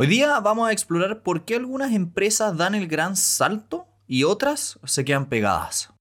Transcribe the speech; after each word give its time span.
Hoy 0.00 0.06
día 0.06 0.38
vamos 0.38 0.68
a 0.68 0.72
explorar 0.72 1.24
por 1.24 1.44
qué 1.44 1.56
algunas 1.56 1.92
empresas 1.92 2.56
dan 2.56 2.76
el 2.76 2.86
gran 2.86 3.16
salto 3.16 3.88
y 4.06 4.22
otras 4.22 4.78
se 4.84 5.04
quedan 5.04 5.26
pegadas. 5.26 5.92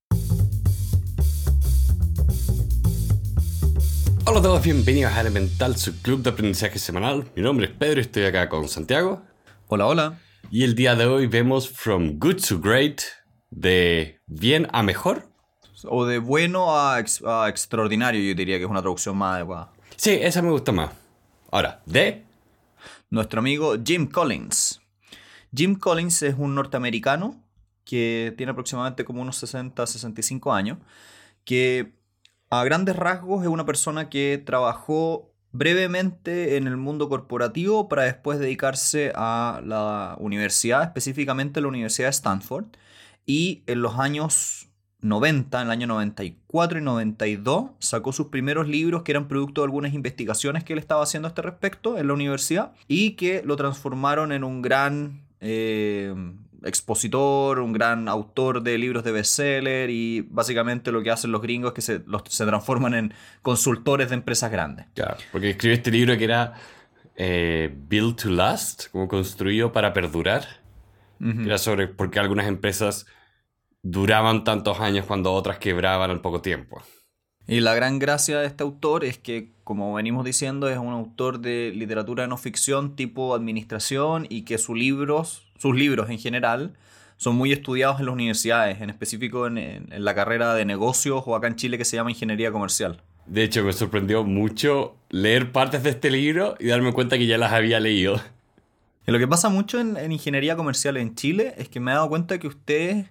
Hola 4.23 4.38
a 4.38 4.41
todos, 4.44 4.62
bienvenidos 4.62 5.13
a 5.13 5.21
Elemental, 5.21 5.78
su 5.78 5.99
club 5.99 6.21
de 6.21 6.29
aprendizaje 6.29 6.78
semanal. 6.78 7.25
Mi 7.36 7.41
nombre 7.41 7.65
es 7.65 7.71
Pedro, 7.71 7.99
estoy 7.99 8.25
acá 8.25 8.47
con 8.49 8.70
Santiago. 8.70 9.23
Hola, 9.68 9.88
hola. 9.88 10.20
Y 10.52 10.64
el 10.64 10.76
día 10.76 10.94
de 10.94 11.08
hoy 11.08 11.26
vemos 11.26 11.68
From 11.68 12.20
Good 12.20 12.46
to 12.50 12.60
Great, 12.60 13.02
de 13.50 14.22
bien 14.28 14.68
a 14.74 14.84
mejor. 14.84 15.28
O 15.86 16.05
de 16.05 16.20
bueno 16.20 16.80
a, 16.80 17.00
ex- 17.00 17.23
a 17.26 17.50
extraordinario, 17.50 18.22
yo 18.22 18.36
diría 18.36 18.58
que 18.59 18.66
es 18.66 18.70
una 18.70 18.82
traducción 18.82 19.18
más 19.18 19.38
adecuada. 19.38 19.72
Sí, 19.95 20.12
esa 20.22 20.44
me 20.44 20.52
gusta 20.52 20.72
más. 20.72 20.91
Ahora, 21.50 21.82
de... 21.88 22.27
Nuestro 23.09 23.39
amigo 23.39 23.76
Jim 23.85 24.08
Collins. 24.08 24.81
Jim 25.55 25.76
Collins 25.76 26.23
es 26.23 26.36
un 26.38 26.55
norteamericano 26.55 27.41
que 27.86 28.34
tiene 28.36 28.52
aproximadamente 28.52 29.05
como 29.05 29.22
unos 29.22 29.38
60, 29.38 29.88
65 29.88 30.52
años, 30.52 30.77
que 31.46 31.94
a 32.49 32.66
grandes 32.66 32.98
rasgos 32.98 33.44
es 33.44 33.48
una 33.48 33.66
persona 33.66 34.09
que 34.09 34.44
trabajó 34.46 35.32
brevemente 35.54 36.58
en 36.58 36.68
el 36.68 36.76
mundo 36.76 37.08
corporativo 37.08 37.88
para 37.88 38.04
después 38.04 38.40
dedicarse 38.40 39.13
a 39.16 39.62
la 39.63 40.18
universidad, 40.20 40.84
específicamente 40.84 41.62
la 41.62 41.70
Universidad 41.70 42.08
de 42.08 42.12
Stanford, 42.12 42.66
y 43.26 43.63
en 43.68 43.82
los 43.82 43.98
años 43.99 44.66
90, 45.02 45.62
en 45.62 45.68
el 45.68 45.72
año 45.72 45.88
94 45.88 46.80
y 46.80 46.82
92, 46.82 47.72
sacó 47.80 48.12
sus 48.12 48.28
primeros 48.28 48.68
libros 48.68 49.04
que 49.04 49.12
eran 49.12 49.28
producto 49.28 49.62
de 49.62 49.66
algunas 49.66 49.94
investigaciones 49.94 50.64
que 50.64 50.74
él 50.74 50.80
estaba 50.80 51.04
haciendo 51.04 51.28
a 51.28 51.30
este 51.30 51.42
respecto 51.44 51.98
en 51.98 52.08
la 52.08 52.14
universidad 52.14 52.72
y 52.88 53.12
que 53.12 53.41
lo 53.46 53.55
transformaron 53.58 54.32
en 54.32 54.44
un 54.44 54.62
gran 54.62 55.22
eh, 55.40 56.14
expositor, 56.64 57.60
un 57.60 57.74
gran 57.74 58.08
autor 58.08 58.62
de 58.63 58.77
libros 58.77 59.04
de 59.04 59.12
bestseller 59.12 59.90
y 59.90 60.21
básicamente 60.30 60.91
lo 60.91 61.04
que 61.04 61.12
hacen 61.12 61.32
los 61.32 61.41
gringos 61.41 61.70
es 61.71 61.76
que 61.76 61.82
se, 61.82 62.02
los- 62.08 62.24
se 62.27 62.46
transforman 62.46 62.93
en 62.93 63.14
consultores 63.41 64.09
de 64.09 64.16
empresas 64.16 64.52
grandes. 64.52 64.88
Claro, 64.95 65.17
porque 65.31 65.52
escribió 65.52 65.75
este 65.75 65.91
libro 65.91 66.17
que 66.17 66.23
era 66.23 66.53
eh, 67.16 67.73
Build 67.88 68.16
to 68.16 68.30
Last, 68.30 68.88
como 68.91 69.08
construido 69.08 69.71
para 69.71 69.93
perdurar. 69.93 70.45
Que 71.19 71.45
Era 71.45 71.58
sobre 71.58 71.88
por 71.88 72.11
qué 72.11 72.19
algunas 72.19 72.47
empresas 72.47 73.08
duraban 73.83 74.44
tantos 74.44 74.80
años 74.80 75.06
cuando 75.06 75.33
otras 75.33 75.59
quebraban 75.59 76.11
al 76.11 76.22
poco 76.22 76.42
tiempo. 76.42 76.81
Y 77.47 77.61
la 77.61 77.73
gran 77.73 77.97
gracia 77.97 78.39
de 78.39 78.47
este 78.47 78.64
autor 78.64 79.06
es 79.06 79.17
que, 79.17 79.53
como 79.64 79.94
venimos 79.94 80.25
diciendo, 80.25 80.70
es 80.70 80.78
un 80.78 80.92
autor 80.92 81.39
de 81.39 81.72
literatura 81.73 82.28
no 82.28 82.36
ficción 82.38 82.95
tipo 82.98 83.33
administración 83.33 84.28
y 84.30 84.42
que 84.42 84.58
sus 84.58 84.78
libros, 84.78 85.48
sus 85.58 85.73
libros 85.73 86.09
en 86.09 86.20
general, 86.20 86.73
son 87.16 87.36
muy 87.36 87.53
estudiados 87.53 88.00
en 88.00 88.08
las 88.08 88.14
universidades, 88.14 88.81
en 88.81 88.89
específico 88.89 89.48
en, 89.48 89.58
en- 89.58 89.94
en 89.94 90.03
la 90.05 90.14
carrera 90.14 90.53
de 90.55 90.66
negocios 90.66 91.23
o 91.25 91.36
acá 91.36 91.48
en 91.48 91.55
Chile 91.55 91.78
que 91.78 91.86
se 91.86 91.95
llama 91.95 92.11
ingeniería 92.11 92.52
comercial. 92.52 93.02
De 93.25 93.44
hecho, 93.44 93.64
me 93.64 93.73
sorprendió 93.73 94.23
mucho 94.25 94.95
leer 95.09 95.52
partes 95.52 95.83
de 95.83 95.89
este 95.92 96.11
libro 96.11 96.55
y 96.59 96.67
darme 96.67 96.92
cuenta 96.94 97.17
que 97.17 97.28
ya 97.28 97.38
las 97.38 97.53
había 97.53 97.80
leído. 97.80 98.20
Y 99.08 99.11
lo 99.11 99.20
que 99.20 99.28
pasa 99.28 99.48
mucho 99.50 99.80
en, 99.80 99.95
en 99.98 100.11
ingeniería 100.11 100.55
comercial 100.58 100.98
en 100.98 101.16
Chile 101.16 101.53
es 101.58 101.70
que 101.70 101.80
me 101.80 101.92
he 101.92 101.94
dado 101.95 102.09
cuenta 102.09 102.38
que 102.39 102.48
ustedes 102.48 103.09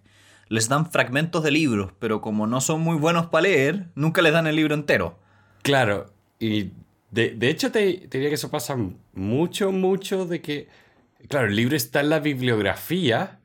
les 0.49 0.69
dan 0.69 0.91
fragmentos 0.91 1.43
de 1.43 1.51
libros, 1.51 1.93
pero 1.99 2.21
como 2.21 2.47
no 2.47 2.61
son 2.61 2.81
muy 2.81 2.97
buenos 2.97 3.27
para 3.27 3.43
leer, 3.43 3.89
nunca 3.95 4.23
les 4.23 4.33
dan 4.33 4.47
el 4.47 4.57
libro 4.57 4.75
entero. 4.75 5.19
Claro, 5.63 6.13
y 6.39 6.71
de, 7.11 7.31
de 7.31 7.49
hecho 7.51 7.73
te, 7.73 7.95
te 8.09 8.19
diría 8.19 8.29
que 8.29 8.35
eso 8.37 8.51
pasa 8.51 8.77
mucho, 9.15 9.73
mucho 9.73 10.27
de 10.27 10.41
que, 10.41 10.69
claro, 11.29 11.49
el 11.49 11.57
libro 11.57 11.77
está 11.77 12.01
en 12.01 12.11
la 12.11 12.21
bibliografía, 12.21 13.41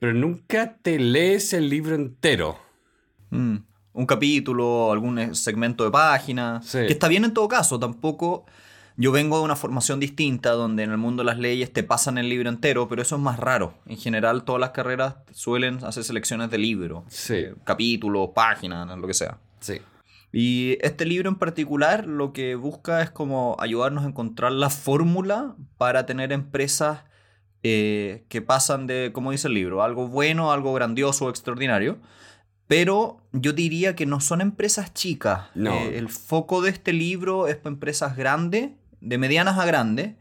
pero 0.00 0.14
nunca 0.14 0.76
te 0.82 0.98
lees 0.98 1.52
el 1.52 1.68
libro 1.68 1.94
entero. 1.94 2.58
Mm, 3.30 3.56
un 3.92 4.06
capítulo, 4.06 4.90
algún 4.92 5.34
segmento 5.34 5.84
de 5.84 5.90
página. 5.90 6.60
Sí. 6.62 6.78
Que 6.78 6.92
está 6.92 7.06
bien 7.06 7.24
en 7.24 7.34
todo 7.34 7.48
caso, 7.48 7.78
tampoco. 7.78 8.46
Yo 9.00 9.12
vengo 9.12 9.38
de 9.38 9.44
una 9.44 9.56
formación 9.56 9.98
distinta 9.98 10.50
donde 10.50 10.82
en 10.82 10.90
el 10.90 10.98
mundo 10.98 11.24
las 11.24 11.38
leyes 11.38 11.72
te 11.72 11.82
pasan 11.82 12.18
el 12.18 12.28
libro 12.28 12.50
entero, 12.50 12.86
pero 12.86 13.00
eso 13.00 13.16
es 13.16 13.22
más 13.22 13.38
raro. 13.38 13.72
En 13.86 13.96
general, 13.96 14.44
todas 14.44 14.60
las 14.60 14.70
carreras 14.70 15.14
suelen 15.32 15.82
hacer 15.84 16.04
selecciones 16.04 16.50
de 16.50 16.58
libro, 16.58 17.04
Sí. 17.08 17.34
eh, 17.34 17.54
capítulos, 17.64 18.28
páginas, 18.34 18.86
lo 18.98 19.06
que 19.06 19.14
sea. 19.14 19.38
Sí. 19.60 19.80
Y 20.32 20.76
este 20.82 21.06
libro 21.06 21.30
en 21.30 21.36
particular 21.36 22.06
lo 22.06 22.34
que 22.34 22.56
busca 22.56 23.00
es 23.00 23.10
como 23.10 23.56
ayudarnos 23.58 24.04
a 24.04 24.08
encontrar 24.08 24.52
la 24.52 24.68
fórmula 24.68 25.56
para 25.78 26.04
tener 26.04 26.30
empresas 26.30 27.00
eh, 27.62 28.24
que 28.28 28.42
pasan 28.42 28.86
de, 28.86 29.12
como 29.14 29.30
dice 29.32 29.48
el 29.48 29.54
libro, 29.54 29.82
algo 29.82 30.08
bueno, 30.08 30.52
algo 30.52 30.74
grandioso 30.74 31.30
extraordinario. 31.30 31.96
Pero 32.66 33.22
yo 33.32 33.52
diría 33.52 33.96
que 33.96 34.06
no 34.06 34.20
son 34.20 34.40
empresas 34.40 34.94
chicas. 34.94 35.48
No. 35.54 35.72
Eh, 35.74 35.96
el 35.98 36.08
foco 36.08 36.62
de 36.62 36.70
este 36.70 36.92
libro 36.92 37.48
es 37.48 37.56
para 37.56 37.72
empresas 37.74 38.16
grandes, 38.16 38.70
de 39.00 39.18
medianas 39.18 39.58
a 39.58 39.64
grandes, 39.64 40.14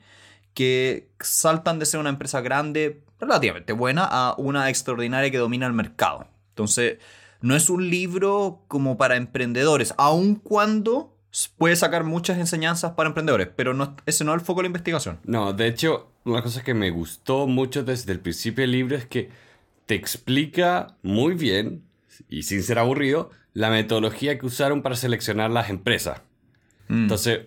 que 0.54 1.10
saltan 1.20 1.80
de 1.80 1.86
ser 1.86 2.00
una 2.00 2.10
empresa 2.10 2.42
grande 2.42 3.04
relativamente 3.20 3.74
buena 3.74 4.08
a 4.10 4.36
una 4.38 4.70
extraordinaria 4.70 5.32
que 5.32 5.38
domina 5.38 5.68
el 5.68 5.74
mercado. 5.74 6.28
Entonces, 6.50 6.98
no 7.42 7.56
es 7.56 7.70
un 7.70 7.90
libro 7.90 8.64
como 8.68 8.98
para 8.98 9.16
emprendedores, 9.16 9.94
aun 9.98 10.36
cuando 10.36 11.16
puede 11.58 11.76
sacar 11.76 12.04
muchas 12.04 12.38
enseñanzas 12.38 12.94
para 12.94 13.08
emprendedores, 13.08 13.50
pero 13.56 13.74
no, 13.74 13.96
ese 14.06 14.24
no 14.24 14.34
es 14.34 14.42
el 14.42 14.46
foco 14.46 14.60
de 14.60 14.64
la 14.64 14.68
investigación. 14.68 15.20
No, 15.24 15.54
de 15.54 15.68
hecho, 15.68 16.12
una 16.26 16.42
cosa 16.42 16.64
que 16.64 16.74
me 16.74 16.90
gustó 16.90 17.48
mucho 17.48 17.84
desde 17.84 18.12
el 18.12 18.20
principio 18.20 18.64
del 18.64 18.72
libro 18.72 18.96
es 18.98 19.06
que 19.06 19.30
te 19.86 19.96
explica 19.96 20.96
muy 21.02 21.36
bien, 21.36 21.84
y 22.28 22.44
sin 22.44 22.64
ser 22.64 22.80
aburrido, 22.80 23.32
la 23.54 23.70
metodología 23.70 24.38
que 24.38 24.46
usaron 24.46 24.82
para 24.82 24.96
seleccionar 24.96 25.52
las 25.52 25.70
empresas. 25.70 26.22
Mm. 26.88 27.04
Entonces, 27.04 27.42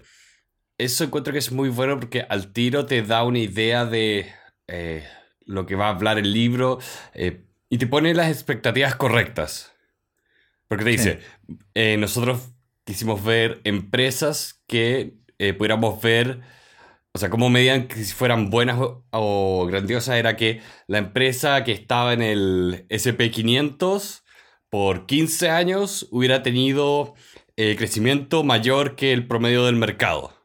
eso 0.84 1.04
encuentro 1.04 1.32
que 1.32 1.38
es 1.38 1.52
muy 1.52 1.68
bueno 1.68 1.98
porque 1.98 2.22
al 2.28 2.52
tiro 2.52 2.86
te 2.86 3.02
da 3.02 3.24
una 3.24 3.38
idea 3.38 3.84
de 3.84 4.32
eh, 4.66 5.04
lo 5.44 5.66
que 5.66 5.76
va 5.76 5.86
a 5.86 5.90
hablar 5.90 6.18
el 6.18 6.32
libro 6.32 6.78
eh, 7.14 7.44
y 7.68 7.78
te 7.78 7.86
pone 7.86 8.14
las 8.14 8.28
expectativas 8.28 8.96
correctas. 8.96 9.72
Porque 10.68 10.84
te 10.84 10.90
dice, 10.90 11.20
eh, 11.74 11.96
nosotros 11.98 12.52
quisimos 12.84 13.22
ver 13.22 13.60
empresas 13.64 14.62
que 14.66 15.14
pudiéramos 15.58 16.00
ver, 16.00 16.40
o 17.12 17.18
sea, 17.18 17.28
cómo 17.28 17.50
medían 17.50 17.88
que 17.88 17.96
si 17.96 18.14
fueran 18.14 18.48
buenas 18.48 18.78
o, 18.78 19.04
o 19.10 19.66
grandiosas 19.66 20.16
era 20.16 20.36
que 20.36 20.62
la 20.86 20.98
empresa 20.98 21.64
que 21.64 21.72
estaba 21.72 22.12
en 22.12 22.22
el 22.22 22.86
SP500 22.88 24.22
por 24.70 25.06
15 25.06 25.50
años 25.50 26.08
hubiera 26.10 26.42
tenido 26.42 27.14
crecimiento 27.56 28.44
mayor 28.44 28.96
que 28.96 29.12
el 29.12 29.26
promedio 29.26 29.66
del 29.66 29.76
mercado. 29.76 30.41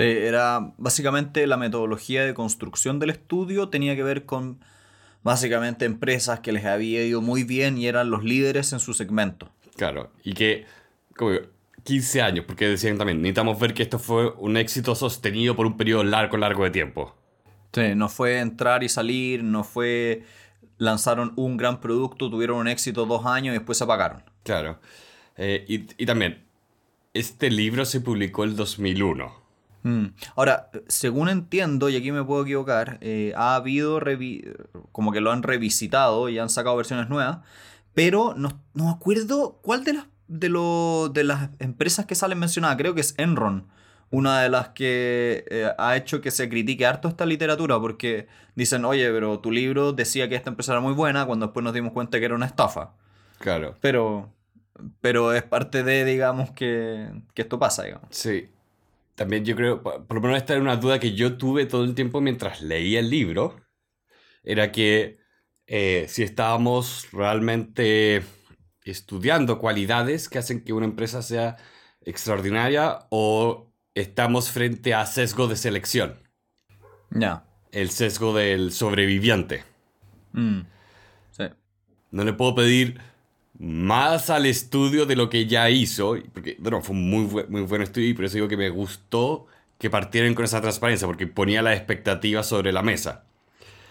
Sí, 0.00 0.06
era 0.06 0.72
básicamente 0.78 1.46
la 1.46 1.56
metodología 1.56 2.24
de 2.24 2.34
construcción 2.34 2.98
del 2.98 3.10
estudio 3.10 3.68
tenía 3.68 3.94
que 3.96 4.02
ver 4.02 4.24
con 4.24 4.60
básicamente 5.22 5.84
empresas 5.84 6.40
que 6.40 6.52
les 6.52 6.64
había 6.64 7.04
ido 7.04 7.20
muy 7.20 7.44
bien 7.44 7.76
y 7.76 7.86
eran 7.86 8.10
los 8.10 8.24
líderes 8.24 8.72
en 8.72 8.80
su 8.80 8.94
segmento. 8.94 9.50
Claro, 9.76 10.10
y 10.24 10.32
que, 10.32 10.64
como 11.16 11.32
digo, 11.32 11.44
15 11.84 12.22
años, 12.22 12.44
porque 12.46 12.68
decían 12.68 12.98
también, 12.98 13.20
necesitamos 13.20 13.58
ver 13.58 13.74
que 13.74 13.82
esto 13.82 13.98
fue 13.98 14.32
un 14.38 14.56
éxito 14.56 14.94
sostenido 14.94 15.56
por 15.56 15.66
un 15.66 15.76
periodo 15.76 16.04
largo, 16.04 16.36
largo 16.36 16.64
de 16.64 16.70
tiempo. 16.70 17.14
Sí, 17.72 17.94
no 17.94 18.08
fue 18.08 18.40
entrar 18.40 18.82
y 18.82 18.88
salir, 18.88 19.44
no 19.44 19.64
fue 19.64 20.24
lanzaron 20.78 21.34
un 21.36 21.58
gran 21.58 21.80
producto, 21.80 22.30
tuvieron 22.30 22.56
un 22.56 22.68
éxito 22.68 23.04
dos 23.04 23.26
años 23.26 23.54
y 23.54 23.58
después 23.58 23.76
se 23.76 23.84
apagaron. 23.84 24.22
Claro. 24.42 24.80
Eh, 25.36 25.64
y, 25.68 26.02
y 26.02 26.06
también, 26.06 26.42
este 27.12 27.50
libro 27.50 27.84
se 27.84 28.00
publicó 28.00 28.44
el 28.44 28.56
2001. 28.56 29.49
Mm. 29.82 30.06
Ahora, 30.36 30.70
según 30.88 31.28
entiendo, 31.28 31.88
y 31.88 31.96
aquí 31.96 32.12
me 32.12 32.22
puedo 32.24 32.42
equivocar, 32.42 32.98
eh, 33.00 33.32
ha 33.36 33.54
habido 33.54 34.00
como 34.92 35.12
que 35.12 35.20
lo 35.20 35.32
han 35.32 35.42
revisitado 35.42 36.28
y 36.28 36.38
han 36.38 36.50
sacado 36.50 36.76
versiones 36.76 37.08
nuevas, 37.08 37.38
pero 37.94 38.34
no, 38.36 38.60
no 38.74 38.90
acuerdo 38.90 39.58
cuál 39.62 39.84
de 39.84 39.94
las, 39.94 40.06
de, 40.28 40.48
lo- 40.48 41.08
de 41.12 41.24
las 41.24 41.50
empresas 41.58 42.06
que 42.06 42.14
salen 42.14 42.38
mencionadas, 42.38 42.76
creo 42.76 42.94
que 42.94 43.00
es 43.00 43.14
Enron, 43.18 43.66
una 44.10 44.42
de 44.42 44.48
las 44.48 44.70
que 44.70 45.44
eh, 45.50 45.70
ha 45.78 45.96
hecho 45.96 46.20
que 46.20 46.30
se 46.30 46.48
critique 46.48 46.84
harto 46.84 47.08
esta 47.08 47.24
literatura, 47.26 47.78
porque 47.80 48.26
dicen, 48.56 48.84
oye, 48.84 49.10
pero 49.12 49.38
tu 49.40 49.50
libro 49.52 49.92
decía 49.92 50.28
que 50.28 50.34
esta 50.34 50.50
empresa 50.50 50.72
era 50.72 50.80
muy 50.80 50.92
buena, 50.94 51.24
cuando 51.26 51.46
después 51.46 51.62
nos 51.64 51.72
dimos 51.74 51.92
cuenta 51.92 52.18
que 52.18 52.24
era 52.26 52.34
una 52.34 52.46
estafa. 52.46 52.92
Claro. 53.38 53.76
Pero, 53.80 54.32
pero 55.00 55.32
es 55.32 55.42
parte 55.44 55.82
de, 55.84 56.04
digamos, 56.04 56.50
que, 56.50 57.08
que 57.34 57.42
esto 57.42 57.58
pasa, 57.58 57.84
digamos. 57.84 58.08
Sí. 58.10 58.50
También 59.20 59.44
yo 59.44 59.54
creo, 59.54 59.82
por 59.82 60.14
lo 60.14 60.22
menos 60.22 60.38
esta 60.38 60.54
era 60.54 60.62
una 60.62 60.76
duda 60.76 60.98
que 60.98 61.12
yo 61.12 61.36
tuve 61.36 61.66
todo 61.66 61.84
el 61.84 61.94
tiempo 61.94 62.22
mientras 62.22 62.62
leía 62.62 63.00
el 63.00 63.10
libro, 63.10 63.60
era 64.42 64.72
que 64.72 65.18
eh, 65.66 66.06
si 66.08 66.22
estábamos 66.22 67.06
realmente 67.12 68.22
estudiando 68.82 69.58
cualidades 69.58 70.30
que 70.30 70.38
hacen 70.38 70.64
que 70.64 70.72
una 70.72 70.86
empresa 70.86 71.20
sea 71.20 71.58
extraordinaria 72.00 73.00
o 73.10 73.70
estamos 73.94 74.50
frente 74.50 74.94
a 74.94 75.04
sesgo 75.04 75.48
de 75.48 75.56
selección. 75.56 76.26
Ya. 77.10 77.44
el 77.72 77.90
sesgo 77.90 78.34
del 78.34 78.72
sobreviviente. 78.72 79.64
Mm, 80.32 80.60
sí. 81.32 81.44
No 82.10 82.24
le 82.24 82.32
puedo 82.32 82.54
pedir 82.54 82.98
más 83.60 84.30
al 84.30 84.46
estudio 84.46 85.04
de 85.06 85.14
lo 85.16 85.28
que 85.30 85.46
ya 85.46 85.68
hizo, 85.70 86.16
porque 86.32 86.56
bueno, 86.58 86.80
fue 86.80 86.96
un 86.96 87.08
muy, 87.10 87.26
bu- 87.26 87.46
muy 87.48 87.60
buen 87.62 87.82
estudio 87.82 88.08
y 88.08 88.14
por 88.14 88.24
eso 88.24 88.34
digo 88.34 88.48
que 88.48 88.56
me 88.56 88.70
gustó 88.70 89.46
que 89.78 89.90
partieran 89.90 90.34
con 90.34 90.44
esa 90.44 90.60
transparencia, 90.60 91.06
porque 91.06 91.26
ponía 91.26 91.62
las 91.62 91.76
expectativas 91.76 92.46
sobre 92.46 92.72
la 92.72 92.82
mesa. 92.82 93.24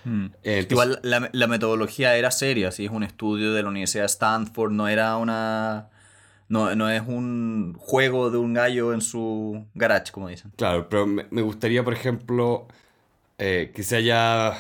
Mm. 0.06 0.26
Eh, 0.26 0.60
entonces- 0.60 0.72
Igual 0.72 1.00
la, 1.04 1.30
la 1.32 1.48
metodología 1.48 2.16
era 2.18 2.32
seria, 2.32 2.72
sí, 2.72 2.86
es 2.86 2.92
un 2.92 3.04
estudio 3.04 3.54
de 3.54 3.62
la 3.64 3.70
Universidad 3.70 4.04
de 4.04 4.08
Stanford, 4.08 4.72
no 4.72 4.88
era 4.88 5.16
una... 5.18 5.90
No, 6.48 6.74
no 6.76 6.90
es 6.90 7.04
un 7.06 7.76
juego 7.78 8.32
de 8.32 8.40
un 8.40 8.56
gallo 8.56 8.92
en 8.92 9.02
su 9.02 9.68
garage, 9.76 10.12
como 10.12 10.30
dicen. 10.30 10.52
Claro, 10.58 10.90
pero 10.90 11.06
me, 11.06 11.28
me 11.30 11.44
gustaría, 11.44 11.84
por 11.84 11.94
ejemplo, 11.94 12.68
eh, 13.38 13.72
que 13.76 13.84
se 13.84 13.98
haya, 13.98 14.54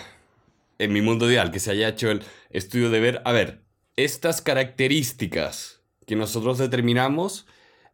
en 0.77 0.93
mi 0.93 1.01
mundo 1.01 1.27
ideal, 1.27 1.49
que 1.49 1.59
se 1.59 1.71
haya 1.71 1.87
hecho 1.87 2.11
el 2.11 2.21
estudio 2.51 2.91
de 2.91 2.99
ver, 2.99 3.21
a 3.25 3.31
ver, 3.31 3.61
estas 4.03 4.41
características 4.41 5.81
que 6.05 6.15
nosotros 6.15 6.57
determinamos 6.57 7.45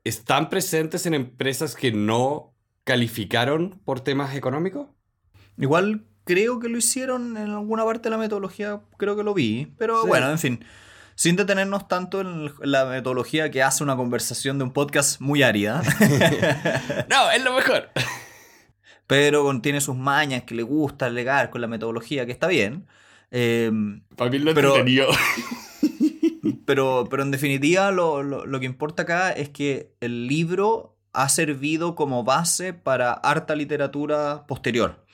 están 0.04 0.50
presentes 0.50 1.06
en 1.06 1.13
empresas 1.13 1.75
que 1.75 1.92
no 1.92 2.54
calificaron 2.84 3.81
por 3.86 4.00
temas 4.02 4.36
económicos. 4.36 4.88
Igual 5.57 6.06
creo 6.24 6.60
que 6.60 6.69
lo 6.69 6.78
hicieron 6.78 7.38
en 7.38 7.50
alguna 7.52 7.84
parte 7.86 8.04
de 8.04 8.10
la 8.12 8.18
metodología, 8.18 8.81
creo 8.98 9.16
que 9.16 9.24
lo 9.24 9.34
vi, 9.34 9.74
pero 9.78 10.02
Sí. 10.04 10.07
bueno, 10.07 10.30
en 10.30 10.40
fin, 10.40 10.66
sin 11.16 11.36
detenernos 11.36 11.88
tanto 11.88 12.22
en 12.22 12.52
la 12.62 12.86
metodología 12.86 13.50
que 13.52 13.63
hace 13.63 13.84
una 13.84 13.96
conversación 13.96 14.57
de 14.57 14.63
un 14.66 14.72
podcast 14.74 15.19
muy 15.22 15.44
árida, 15.44 15.81
No, 17.10 17.31
es 17.31 17.44
lo 17.44 17.54
mejor. 17.54 17.90
pero 19.07 19.44
contiene 19.44 19.81
sus 19.81 19.96
mañas 19.96 20.44
que 20.44 20.56
le 20.56 20.63
gusta 20.63 21.06
alegar 21.07 21.50
con 21.50 21.62
la 21.62 21.68
metodología, 21.68 22.25
que 22.25 22.31
está 22.31 22.48
bien. 22.48 22.88
Eh, 23.31 23.72
Para 24.16 24.30
mí 24.31 24.40
lo 24.40 24.54
Pero-. 24.54 24.75
Pero, 26.65 27.07
pero 27.09 27.24
en 27.24 27.31
definitiva 27.31 27.92
lo, 27.92 28.24
lo- 28.24 28.45
lo 28.45 28.59
que 28.59 28.65
importa 28.65 29.03
acá 29.03 29.31
es 29.31 29.50
que 29.50 29.92
el 30.00 30.27
libro 30.27 30.97
ha 31.13 31.30
servido 31.30 31.95
como 31.95 32.24
base 32.24 32.74
para 32.74 33.13
harta 33.13 33.56
literatura 33.56 34.45
posterior 34.47 35.06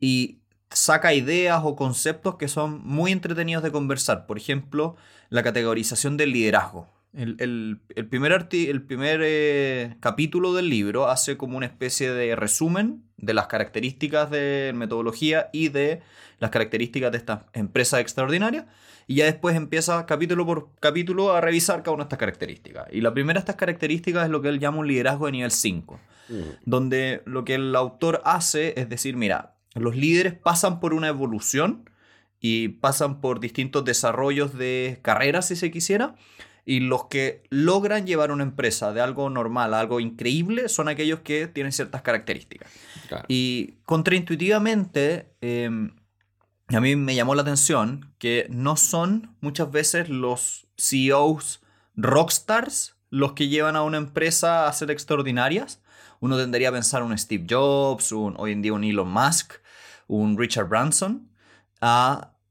y 0.00 0.40
saca 0.70 1.14
ideas 1.14 1.60
o 1.64 1.76
conceptos 1.76 2.34
que 2.36 2.48
son 2.48 2.82
muy 2.84 3.12
entretenidos 3.12 3.62
de 3.62 3.70
conversar. 3.70 4.26
Por 4.26 4.36
ejemplo, 4.38 4.96
la 5.30 5.42
categorización 5.42 6.16
del 6.16 6.32
liderazgo. 6.32 6.88
El, 7.12 7.36
el- 7.38 7.80
el 7.94 8.08
primer, 8.08 8.32
arti- 8.32 8.68
el 8.68 8.82
primer 8.82 9.20
eh, 9.22 9.96
capítulo 10.00 10.52
del 10.52 10.68
libro 10.68 11.08
hace 11.08 11.36
como 11.36 11.56
una 11.56 11.66
especie 11.66 12.10
de 12.10 12.34
resumen 12.34 13.04
de 13.16 13.34
las 13.34 13.46
características 13.46 14.30
de 14.30 14.72
metodología 14.74 15.48
y 15.52 15.68
de 15.68 16.02
las 16.40 16.50
características 16.50 17.12
de 17.12 17.18
estas 17.18 17.42
empresas 17.52 18.00
extraordinarias. 18.00 18.64
Y 19.06 19.16
ya 19.16 19.26
después 19.26 19.56
empieza 19.56 20.06
capítulo 20.06 20.46
por 20.46 20.68
capítulo 20.80 21.34
a 21.34 21.40
revisar 21.40 21.82
cada 21.82 21.94
una 21.94 22.04
de 22.04 22.06
estas 22.06 22.18
características. 22.18 22.86
Y 22.90 23.00
la 23.00 23.12
primera 23.12 23.38
de 23.38 23.40
estas 23.40 23.56
características 23.56 24.24
es 24.24 24.30
lo 24.30 24.40
que 24.40 24.48
él 24.48 24.58
llama 24.58 24.78
un 24.78 24.88
liderazgo 24.88 25.26
de 25.26 25.32
nivel 25.32 25.50
5 25.50 26.00
donde 26.64 27.22
lo 27.24 27.44
que 27.44 27.54
el 27.54 27.74
autor 27.76 28.22
hace 28.24 28.74
es 28.80 28.88
decir, 28.88 29.16
mira, 29.16 29.54
los 29.74 29.96
líderes 29.96 30.34
pasan 30.34 30.80
por 30.80 30.94
una 30.94 31.08
evolución 31.08 31.90
y 32.40 32.68
pasan 32.68 33.20
por 33.20 33.40
distintos 33.40 33.84
desarrollos 33.84 34.56
de 34.56 34.98
carreras, 35.02 35.48
si 35.48 35.56
se 35.56 35.70
quisiera, 35.70 36.14
y 36.66 36.80
los 36.80 37.06
que 37.06 37.42
logran 37.50 38.06
llevar 38.06 38.30
una 38.30 38.42
empresa 38.42 38.92
de 38.92 39.00
algo 39.00 39.28
normal 39.28 39.74
a 39.74 39.80
algo 39.80 40.00
increíble 40.00 40.68
son 40.68 40.88
aquellos 40.88 41.20
que 41.20 41.46
tienen 41.46 41.72
ciertas 41.72 42.02
características. 42.02 42.70
Claro. 43.08 43.24
Y 43.28 43.74
contraintuitivamente, 43.84 45.26
eh, 45.42 45.90
a 46.68 46.80
mí 46.80 46.96
me 46.96 47.14
llamó 47.14 47.34
la 47.34 47.42
atención 47.42 48.14
que 48.18 48.46
no 48.50 48.76
son 48.76 49.36
muchas 49.40 49.70
veces 49.70 50.08
los 50.08 50.66
CEOs 50.76 51.62
rockstars 51.94 52.96
los 53.10 53.32
que 53.34 53.48
llevan 53.48 53.76
a 53.76 53.82
una 53.82 53.98
empresa 53.98 54.66
a 54.66 54.72
ser 54.72 54.90
extraordinarias. 54.90 55.80
Uno 56.18 56.36
tendría 56.36 56.70
a 56.70 56.72
pensar 56.72 57.02
un 57.02 57.16
Steve 57.16 57.46
Jobs, 57.48 58.10
un, 58.10 58.34
hoy 58.38 58.52
en 58.52 58.62
día 58.62 58.72
un 58.72 58.82
Elon 58.82 59.08
Musk, 59.08 59.54
un 60.08 60.36
Richard 60.36 60.68
Branson. 60.68 61.30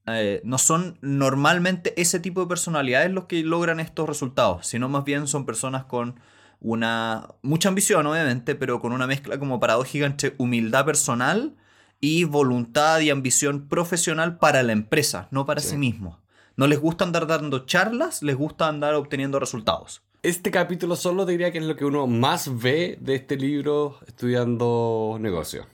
eh, 0.05 0.41
no 0.45 0.57
son 0.57 0.99
normalmente 1.01 1.99
ese 1.99 2.19
tipo 2.19 2.41
de 2.41 2.47
personalidades 2.47 3.11
los 3.11 3.25
que 3.25 3.43
logran 3.43 3.79
estos 3.79 4.07
resultados, 4.07 4.67
sino 4.67 4.87
más 4.87 5.03
bien 5.03 5.27
son 5.27 5.45
personas 5.45 5.83
con 5.85 6.19
una 6.61 7.27
mucha 7.41 7.67
ambición, 7.67 8.05
obviamente, 8.05 8.55
pero 8.55 8.79
con 8.79 8.93
una 8.93 9.07
mezcla 9.07 9.37
como 9.39 9.59
paradójica 9.59 10.05
entre 10.05 10.33
humildad 10.37 10.85
personal 10.85 11.57
y 12.03 12.25
voluntad 12.25 12.99
y 12.99 13.09
ambición 13.09 13.69
profesional 13.69 14.37
para 14.37 14.61
la 14.61 14.73
empresa, 14.73 15.29
no 15.31 15.45
para 15.45 15.61
sí, 15.61 15.69
Sí. 15.69 15.77
mismos. 15.77 16.19
No 16.57 16.67
les 16.67 16.77
gusta 16.81 17.05
andar 17.05 17.27
dando 17.27 17.65
charlas, 17.65 18.21
les 18.21 18.35
gusta 18.35 18.67
andar 18.67 18.93
obteniendo 18.95 19.39
resultados. 19.39 20.03
Este 20.21 20.51
capítulo 20.51 20.97
solo 20.97 21.25
diría 21.25 21.53
que 21.53 21.59
es 21.59 21.63
lo 21.63 21.77
que 21.77 21.85
uno 21.85 22.05
más 22.05 22.59
ve 22.61 22.97
de 22.99 23.15
este 23.15 23.37
libro 23.37 23.99
estudiando 24.05 25.17
negocio. 25.21 25.65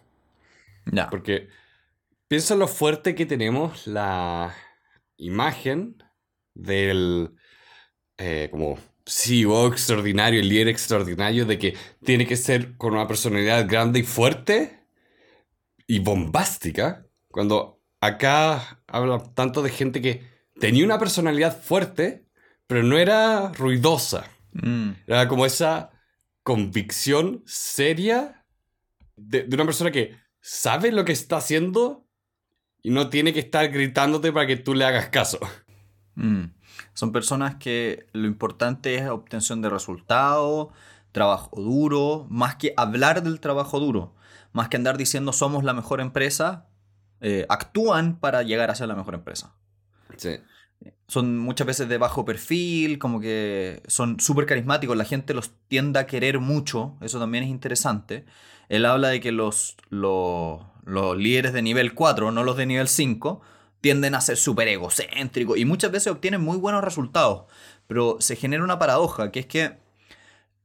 Ya. 0.85 1.09
Porque 1.09 1.47
piensa 2.27 2.53
en 2.53 2.59
lo 2.59 2.67
fuerte 2.67 3.15
que 3.15 3.25
tenemos 3.25 3.87
la 3.87 4.53
imagen 5.17 5.95
del 6.53 7.31
eh, 8.19 8.49
como 8.51 8.77
CEO 9.07 9.65
extraordinario, 9.67 10.39
el 10.41 10.47
líder 10.49 10.67
extraordinario, 10.67 11.47
de 11.47 11.57
que 11.57 11.75
tiene 12.05 12.27
que 12.27 12.37
ser 12.37 12.77
con 12.77 12.93
una 12.93 13.07
personalidad 13.07 13.67
grande 13.67 14.01
y 14.01 14.03
fuerte 14.03 14.78
y 15.89 15.97
bombástica. 15.99 17.07
Cuando 17.29 17.81
acá 17.99 18.79
habla 18.87 19.17
tanto 19.33 19.63
de 19.63 19.71
gente 19.71 20.01
que 20.01 20.23
tenía 20.59 20.85
una 20.85 20.99
personalidad 20.99 21.59
fuerte, 21.59 22.27
pero 22.67 22.83
no 22.83 22.99
era 22.99 23.51
ruidosa. 23.53 24.25
Mm, 24.53 24.91
Era 25.07 25.27
como 25.27 25.47
esa 25.47 25.89
convicción 26.43 27.41
seria 27.47 28.45
de, 29.15 29.43
de 29.43 29.55
una 29.55 29.65
persona 29.65 29.89
que 29.89 30.15
sabe 30.39 30.91
lo 30.91 31.05
que 31.05 31.11
está 31.11 31.37
haciendo 31.37 32.07
y 32.83 32.91
no 32.91 33.09
tiene 33.09 33.33
que 33.33 33.39
estar 33.39 33.67
gritándote 33.69 34.31
para 34.31 34.45
que 34.45 34.57
tú 34.57 34.75
le 34.75 34.85
hagas 34.85 35.09
caso. 35.09 35.39
mm. 36.13 36.43
Son 36.93 37.11
personas 37.11 37.55
que 37.55 38.05
lo 38.13 38.27
importante 38.27 38.93
es 38.95 39.09
obtención 39.09 39.63
de 39.63 39.69
resultados, 39.69 40.67
trabajo 41.11 41.59
duro, 41.59 42.27
más 42.29 42.57
que 42.57 42.75
hablar 42.77 43.23
del 43.23 43.39
trabajo 43.39 43.79
duro, 43.79 44.13
más 44.59 44.67
que 44.67 44.75
andar 44.75 44.97
diciendo 44.97 45.31
somos 45.31 45.63
la 45.63 45.73
mejor 45.73 46.01
empresa, 46.01 46.67
eh, 47.21 47.45
actúan 47.47 48.19
para 48.19 48.43
llegar 48.43 48.69
a 48.69 48.75
ser 48.75 48.89
la 48.89 48.95
mejor 48.95 49.13
empresa. 49.13 49.55
Sí. 50.17 50.31
son 51.07 51.37
muchas 51.37 51.65
veces 51.65 51.87
de 51.87 51.97
bajo 51.97 52.25
perfil, 52.25 52.99
como 52.99 53.21
que 53.21 53.81
son 53.87 54.19
súper 54.19 54.45
carismáticos, 54.45 54.97
la 54.97 55.05
gente 55.05 55.33
los 55.33 55.51
tiende 55.69 55.97
a 55.97 56.07
querer 56.07 56.39
mucho, 56.39 56.97
eso 56.99 57.19
también 57.19 57.45
es 57.45 57.49
interesante. 57.49 58.25
Él 58.67 58.85
habla 58.85 59.07
de 59.07 59.21
que 59.21 59.31
los, 59.31 59.77
los, 59.89 60.61
los 60.83 61.15
líderes 61.15 61.53
de 61.53 61.61
nivel 61.61 61.93
4, 61.93 62.33
no 62.33 62.43
los 62.43 62.57
de 62.57 62.65
nivel 62.65 62.89
5, 62.89 63.41
tienden 63.79 64.13
a 64.13 64.19
ser 64.19 64.35
súper 64.35 64.67
egocéntricos 64.67 65.57
y 65.57 65.63
muchas 65.63 65.91
veces 65.91 66.11
obtienen 66.11 66.41
muy 66.41 66.57
buenos 66.57 66.83
resultados, 66.83 67.45
pero 67.87 68.17
se 68.19 68.35
genera 68.35 68.61
una 68.61 68.77
paradoja, 68.77 69.31
que 69.31 69.39
es 69.39 69.45
que 69.45 69.77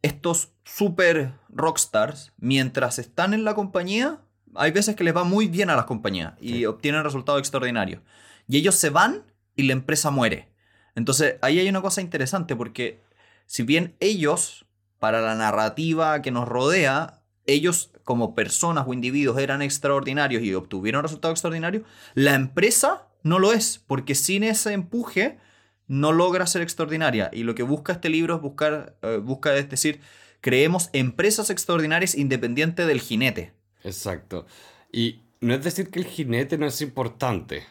estos 0.03 0.51
super 0.65 1.35
rockstars, 1.55 2.33
mientras 2.37 2.99
están 2.99 3.33
en 3.35 3.45
la 3.45 3.55
compañía, 3.55 4.21
hay 4.55 4.71
veces 4.71 4.97
que 4.97 5.05
les 5.05 5.17
va 5.17 5.25
muy 5.25 5.47
bien 5.49 5.71
a 5.71 5.77
las 5.77 5.87
compañías 5.87 6.35
y 6.41 6.49
Sí. 6.49 6.67
obtienen 6.67 7.03
resultados 7.05 7.41
extraordinarios. 7.41 8.03
Y 8.47 8.59
ellos 8.59 8.75
se 8.75 8.91
van 8.91 9.23
y 9.57 9.63
la 9.65 9.73
empresa 9.73 10.11
muere. 10.11 10.49
Entonces, 10.95 11.37
ahí 11.43 11.59
hay 11.59 11.69
una 11.69 11.81
cosa 11.83 12.01
interesante 12.01 12.55
porque 12.55 13.01
si 13.47 13.63
bien 13.63 13.95
ellos, 14.01 14.67
para 14.99 15.21
la 15.21 15.35
narrativa 15.35 16.23
que 16.23 16.31
nos 16.31 16.49
rodea, 16.49 17.23
ellos 17.47 17.91
como 18.05 18.35
personas 18.35 18.85
o 18.87 18.93
individuos 18.93 19.39
eran 19.39 19.63
extraordinarios 19.63 20.43
y 20.43 20.55
obtuvieron 20.55 21.03
resultados 21.03 21.35
extraordinarios, 21.35 21.85
la 22.15 22.35
empresa 22.35 23.09
no 23.23 23.39
lo 23.39 23.53
es, 23.53 23.83
porque 23.87 24.15
sin 24.15 24.45
ese 24.45 24.73
empuje 24.73 25.39
no 25.87 26.13
logra 26.13 26.47
ser 26.47 26.63
extraordinaria. 26.63 27.31
Y 27.33 27.43
lo 27.43 27.55
que 27.55 27.63
busca 27.63 27.93
este 27.95 28.09
libro 28.09 28.37
es 28.37 28.41
buscar, 28.41 28.97
eh, 29.03 29.19
busca 29.23 29.55
es 29.57 29.69
decir, 29.69 30.01
creemos 30.45 30.91
empresas 30.93 31.49
extraordinarias 31.49 32.15
independientes 32.15 32.87
del 32.87 33.01
jinete. 33.01 33.55
Exacto. 33.83 34.45
Y 34.93 35.23
no 35.41 35.55
es 35.55 35.65
decir 35.65 35.91
que 35.91 36.01
el 36.01 36.05
jinete 36.05 36.59
no 36.59 36.67
es 36.67 36.83
importante. 36.83 37.65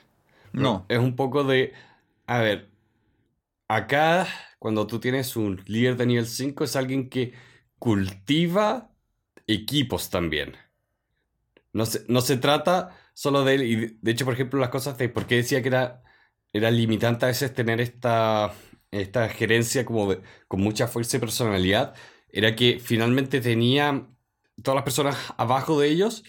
No. 0.53 0.83
Es 0.89 0.97
un 0.97 1.15
poco 1.15 1.43
de... 1.43 1.73
A 2.25 2.39
ver, 2.39 2.71
acá 3.67 4.27
cuando 4.57 4.87
tú 4.87 4.99
tienes 4.99 5.35
un 5.35 5.61
líder 5.67 5.97
de 5.97 6.07
nivel 6.07 6.25
5 6.25 6.63
es 6.63 6.75
alguien 6.75 7.09
que 7.09 7.33
cultiva 7.77 8.89
equipos 9.45 10.09
también. 10.09 10.57
No 11.73 11.85
se, 11.85 12.03
no 12.07 12.21
se 12.21 12.37
trata 12.37 12.97
solo 13.13 13.43
de 13.43 13.53
él. 13.53 13.61
Y 13.61 13.75
de- 14.01 14.11
hecho, 14.11 14.25
por 14.25 14.33
ejemplo, 14.33 14.59
las 14.59 14.69
cosas 14.69 14.97
de 14.97 15.09
por 15.09 15.27
qué 15.27 15.35
decía 15.35 15.61
que 15.61 15.67
era, 15.67 16.01
era 16.51 16.71
limitante 16.71 17.25
a 17.25 17.27
veces 17.27 17.53
tener 17.53 17.79
esta, 17.81 18.51
esta 18.89 19.29
gerencia 19.29 19.85
como 19.85 20.09
de- 20.15 20.21
con 20.47 20.59
mucha 20.59 20.87
fuerza 20.87 21.17
y 21.17 21.19
personalidad, 21.19 21.93
era 22.33 22.55
que 22.57 22.81
finalmente 22.83 23.39
tenía 23.39 24.09
todas 24.61 24.75
las 24.75 24.83
personas 24.83 25.17
abajo 25.37 25.79
de 25.79 25.87
ellos 25.87 26.23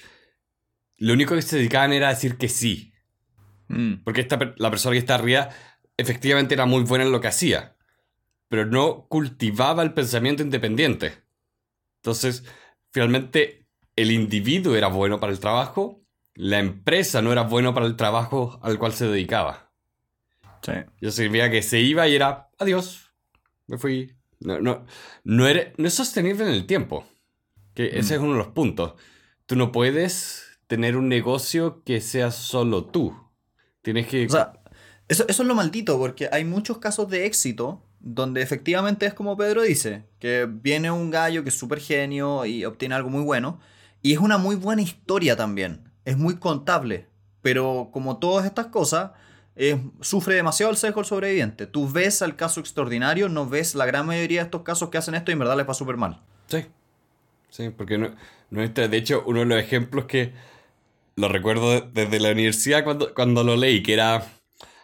lo 0.98 1.12
único 1.12 1.34
que 1.34 1.42
se 1.42 1.56
dedicaban 1.56 1.92
era 1.92 2.08
a 2.08 2.14
decir 2.14 2.36
que 2.36 2.48
sí. 2.48 2.94
Mm. 3.68 4.04
Porque 4.04 4.20
esta, 4.20 4.54
la 4.56 4.70
persona 4.70 4.92
que 4.92 4.98
está 4.98 5.16
arriba 5.16 5.48
efectivamente 5.96 6.54
era 6.54 6.66
muy 6.66 6.82
buena 6.82 7.04
en 7.04 7.12
lo 7.12 7.20
que 7.20 7.28
hacía, 7.28 7.76
pero 8.48 8.66
no 8.66 9.06
cultivaba 9.08 9.82
el 9.82 9.92
pensamiento 9.92 10.42
independiente. 10.42 11.12
Entonces, 11.96 12.44
finalmente, 12.90 13.66
el 13.96 14.10
individuo 14.10 14.76
era 14.76 14.88
bueno 14.88 15.20
para 15.20 15.32
el 15.32 15.40
trabajo, 15.40 16.02
la 16.34 16.58
empresa 16.58 17.22
no 17.22 17.32
era 17.32 17.42
bueno 17.42 17.74
para 17.74 17.86
el 17.86 17.96
trabajo 17.96 18.58
al 18.62 18.78
cual 18.78 18.92
se 18.92 19.06
dedicaba. 19.06 19.72
Sí. 20.62 20.72
Eso 21.00 21.12
significa 21.12 21.50
que 21.50 21.62
se 21.62 21.80
iba 21.80 22.08
y 22.08 22.16
era, 22.16 22.48
adiós, 22.58 23.12
me 23.66 23.78
fui. 23.78 24.13
No, 24.40 24.60
no, 24.60 24.84
no, 25.24 25.44
no 25.76 25.86
es 25.86 25.94
sostenible 25.94 26.44
en 26.44 26.50
el 26.50 26.66
tiempo. 26.66 27.06
Que 27.74 27.98
ese 27.98 28.14
Mm. 28.14 28.16
es 28.16 28.22
uno 28.22 28.32
de 28.32 28.38
los 28.38 28.48
puntos. 28.48 28.94
Tú 29.46 29.56
no 29.56 29.72
puedes 29.72 30.58
tener 30.66 30.96
un 30.96 31.08
negocio 31.08 31.82
que 31.84 32.00
sea 32.00 32.30
solo 32.30 32.84
tú. 32.84 33.14
Tienes 33.82 34.06
que... 34.06 34.26
O 34.26 34.30
sea, 34.30 34.52
eso, 35.08 35.24
eso 35.28 35.42
es 35.42 35.48
lo 35.48 35.54
maldito, 35.54 35.98
porque 35.98 36.28
hay 36.32 36.44
muchos 36.44 36.78
casos 36.78 37.08
de 37.10 37.26
éxito 37.26 37.82
donde 38.00 38.42
efectivamente 38.42 39.06
es 39.06 39.14
como 39.14 39.36
Pedro 39.36 39.62
dice, 39.62 40.04
que 40.18 40.46
viene 40.48 40.90
un 40.90 41.10
gallo 41.10 41.42
que 41.42 41.48
es 41.48 41.54
súper 41.54 41.80
genio 41.80 42.44
y 42.44 42.64
obtiene 42.64 42.94
algo 42.94 43.08
muy 43.08 43.22
bueno, 43.22 43.60
y 44.02 44.12
es 44.12 44.18
una 44.18 44.36
muy 44.36 44.56
buena 44.56 44.82
historia 44.82 45.36
también, 45.36 45.90
es 46.04 46.18
muy 46.18 46.36
contable, 46.36 47.08
pero 47.40 47.88
como 47.92 48.18
todas 48.18 48.44
estas 48.44 48.66
cosas, 48.66 49.12
eh, 49.56 49.80
sufre 50.00 50.34
demasiado 50.34 50.70
el 50.72 50.76
sesgo 50.76 51.00
el 51.00 51.06
sobreviviente. 51.06 51.66
Tú 51.66 51.88
ves 51.90 52.22
al 52.22 52.36
caso 52.36 52.60
extraordinario, 52.60 53.28
no 53.28 53.48
ves 53.48 53.74
la 53.74 53.86
gran 53.86 54.06
mayoría 54.06 54.40
de 54.40 54.44
estos 54.46 54.62
casos 54.62 54.90
que 54.90 54.98
hacen 54.98 55.14
esto 55.14 55.30
y 55.30 55.34
en 55.34 55.38
verdad 55.40 55.56
les 55.56 55.68
va 55.68 55.74
súper 55.74 55.96
mal. 55.96 56.20
Sí. 56.48 56.64
Sí, 57.50 57.70
porque 57.70 57.98
no, 57.98 58.14
no 58.50 58.62
está- 58.62 58.88
de 58.88 58.96
hecho, 58.96 59.22
uno 59.26 59.40
de 59.40 59.46
los 59.46 59.58
ejemplos 59.60 60.06
que 60.06 60.32
lo 61.16 61.28
recuerdo 61.28 61.70
de- 61.80 61.88
desde 61.92 62.18
la 62.18 62.32
universidad 62.32 62.82
cuando, 62.82 63.14
cuando 63.14 63.44
lo 63.44 63.56
leí, 63.56 63.82
que 63.82 63.92
era 63.94 64.26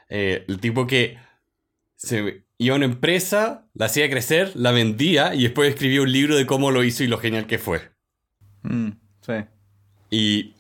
eh, 0.09 0.45
el 0.49 0.61
tipo 0.61 0.87
que 0.87 1.19
se 1.97 2.45
iba 2.59 2.75
a 2.75 2.77
una 2.77 2.85
empresa, 2.87 3.67
la 3.75 3.87
hacía 3.87 4.09
crecer, 4.11 4.53
la 4.55 4.71
vendía 4.71 5.35
y 5.35 5.43
después 5.45 5.69
escribía 5.73 6.03
un 6.03 6.13
libro 6.13 6.37
de 6.37 6.47
cómo 6.47 6.71
lo 6.71 6.85
hizo 6.85 7.03
y 7.05 7.09
lo 7.09 7.19
genial 7.19 7.47
que 7.47 7.59
fue. 7.59 7.91
Mm, 8.63 8.91
sí. 9.21 9.33
Y 10.11 10.55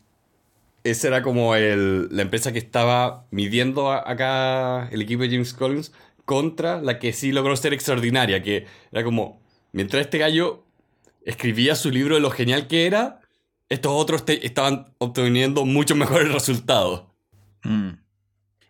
esa 0.85 1.09
era 1.09 1.23
como 1.23 1.55
el- 1.55 2.09
la 2.11 2.23
empresa 2.23 2.53
que 2.53 2.59
estaba 2.59 3.27
midiendo 3.31 3.91
a- 3.91 4.11
acá 4.11 4.89
el 4.91 5.03
equipo 5.03 5.23
de 5.23 5.31
James 5.31 5.53
Collins 5.55 5.93
contra 6.25 6.81
la 6.81 6.99
que 6.99 7.13
sí 7.13 7.33
logró 7.33 7.57
ser 7.57 7.73
extraordinaria, 7.73 8.43
que 8.43 8.67
era 8.93 9.05
como, 9.05 9.43
mientras 9.73 10.03
este 10.03 10.19
gallo 10.19 10.65
escribía 11.25 11.75
su 11.75 11.91
libro 11.91 12.15
de 12.15 12.21
lo 12.21 12.31
genial 12.31 12.67
que 12.67 12.87
era, 12.87 13.21
estos 13.69 13.93
otros 13.93 14.25
estaban 14.27 14.95
obteniendo 14.99 15.65
muchos 15.65 15.97
mejores 15.97 16.33
resultados. 16.33 17.05
Mm. 17.63 17.91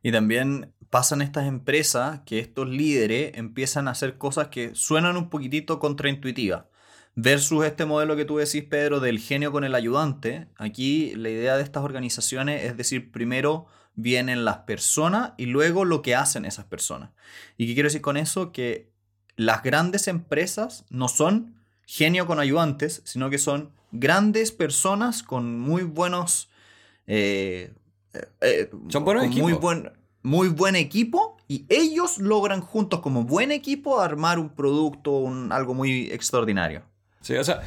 Y 0.02 0.12
también 0.12 0.73
pasan 0.90 1.23
estas 1.23 1.47
empresas 1.47 2.21
que 2.26 2.38
estos 2.38 2.69
líderes 2.69 3.33
empiezan 3.37 3.87
a 3.88 3.93
hacer 3.93 4.19
cosas 4.19 4.49
que 4.49 4.75
suenan 4.75 5.17
un 5.17 5.31
poquitito 5.31 5.79
contraintuitivas. 5.79 6.64
Versus 7.17 7.64
este 7.64 7.85
modelo 7.85 8.17
que 8.17 8.25
tú 8.25 8.38
decís, 8.38 8.64
Pedro, 8.64 9.00
del 9.00 9.19
genio 9.19 9.52
con 9.52 9.64
el 9.64 9.75
ayudante. 9.75 10.47
Aquí 10.57 11.12
la 11.17 11.29
idea 11.29 11.57
de 11.57 11.62
estas 11.62 11.85
organizaciones 11.85 12.64
es 12.64 12.76
decir, 12.76 13.11
primero 13.11 13.67
vienen 13.95 14.45
las 14.45 14.59
personas 14.59 15.33
y 15.37 15.47
luego 15.47 15.85
lo 15.85 16.02
que 16.02 16.14
hacen 16.14 16.45
esas 16.45 16.64
personas. 16.64 17.11
¿Y 17.57 17.67
qué 17.67 17.75
quiero 17.75 17.88
decir 17.88 18.00
con 18.00 18.17
eso? 18.17 18.52
Que 18.52 18.90
las 19.37 19.62
grandes 19.62 20.09
empresas 20.09 20.85
no 20.88 21.09
son 21.09 21.57
genio 21.87 22.26
con 22.26 22.38
ayudantes, 22.38 23.02
sino 23.05 23.29
que 23.29 23.38
son 23.38 23.73
grandes 23.93 24.52
personas 24.52 25.23
con 25.23 25.59
muy 25.59 25.83
buenos... 25.83 26.49
eh, 27.07 27.73
eh, 28.14 28.29
eh, 28.40 28.71
Son 28.88 29.05
buenos 29.05 29.25
con 29.25 29.35
muy 29.35 29.52
equipos. 29.52 29.61
buen, 29.61 29.93
muy 30.23 30.49
buen 30.49 30.76
equipo 30.76 31.37
y 31.49 31.67
ellos 31.69 32.19
logran 32.19 32.61
juntos 32.61 33.00
como 33.00 33.25
buen 33.25 33.50
equipo 33.50 34.00
armar 34.00 34.38
un 34.38 34.50
producto, 34.50 35.11
un, 35.19 35.52
algo 35.52 35.75
muy 35.75 36.11
extraordinario. 36.12 36.83
Sí, 37.20 37.34
o 37.36 37.44
sea, 37.44 37.62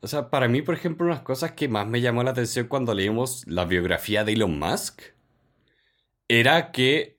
o 0.00 0.06
sea, 0.08 0.30
para 0.30 0.48
mí, 0.48 0.62
por 0.62 0.74
ejemplo, 0.74 1.06
unas 1.06 1.20
cosas 1.22 1.52
que 1.52 1.68
más 1.68 1.86
me 1.86 2.00
llamó 2.00 2.22
la 2.22 2.30
atención 2.32 2.66
cuando 2.68 2.94
leímos 2.94 3.46
la 3.46 3.64
biografía 3.64 4.24
de 4.24 4.32
Elon 4.32 4.58
Musk 4.58 5.02
era 6.28 6.72
que 6.72 7.18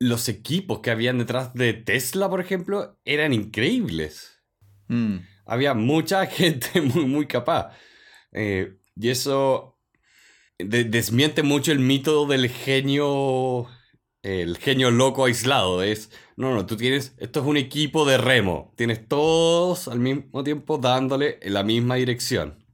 los 0.00 0.28
equipos 0.28 0.80
que 0.80 0.90
habían 0.90 1.18
detrás 1.18 1.54
de 1.54 1.72
Tesla, 1.72 2.28
por 2.28 2.40
ejemplo, 2.40 2.98
eran 3.04 3.32
increíbles. 3.32 4.40
Mm, 4.88 5.18
Había 5.46 5.74
mucha 5.74 6.26
gente 6.28 6.80
muy, 6.80 7.06
muy 7.06 7.26
capaz. 7.26 7.72
Eh, 8.32 8.76
y 8.96 9.08
eso 9.10 9.78
de- 10.58 10.84
desmiente 10.84 11.42
mucho 11.42 11.72
el 11.72 11.80
mito 11.80 12.26
del 12.26 12.48
genio, 12.50 13.68
el 14.28 14.58
genio 14.58 14.90
loco 14.90 15.24
aislado. 15.24 15.82
Es, 15.82 16.10
no, 16.36 16.54
no, 16.54 16.66
tú 16.66 16.76
tienes, 16.76 17.14
esto 17.18 17.40
es 17.40 17.46
un 17.46 17.56
equipo 17.56 18.04
de 18.04 18.18
remo. 18.18 18.72
Tienes 18.76 19.06
todos 19.08 19.88
al 19.88 20.00
mismo 20.00 20.44
tiempo 20.44 20.78
dándole 20.78 21.38
en 21.42 21.54
la 21.54 21.62
misma 21.62 21.94
dirección. 21.96 22.64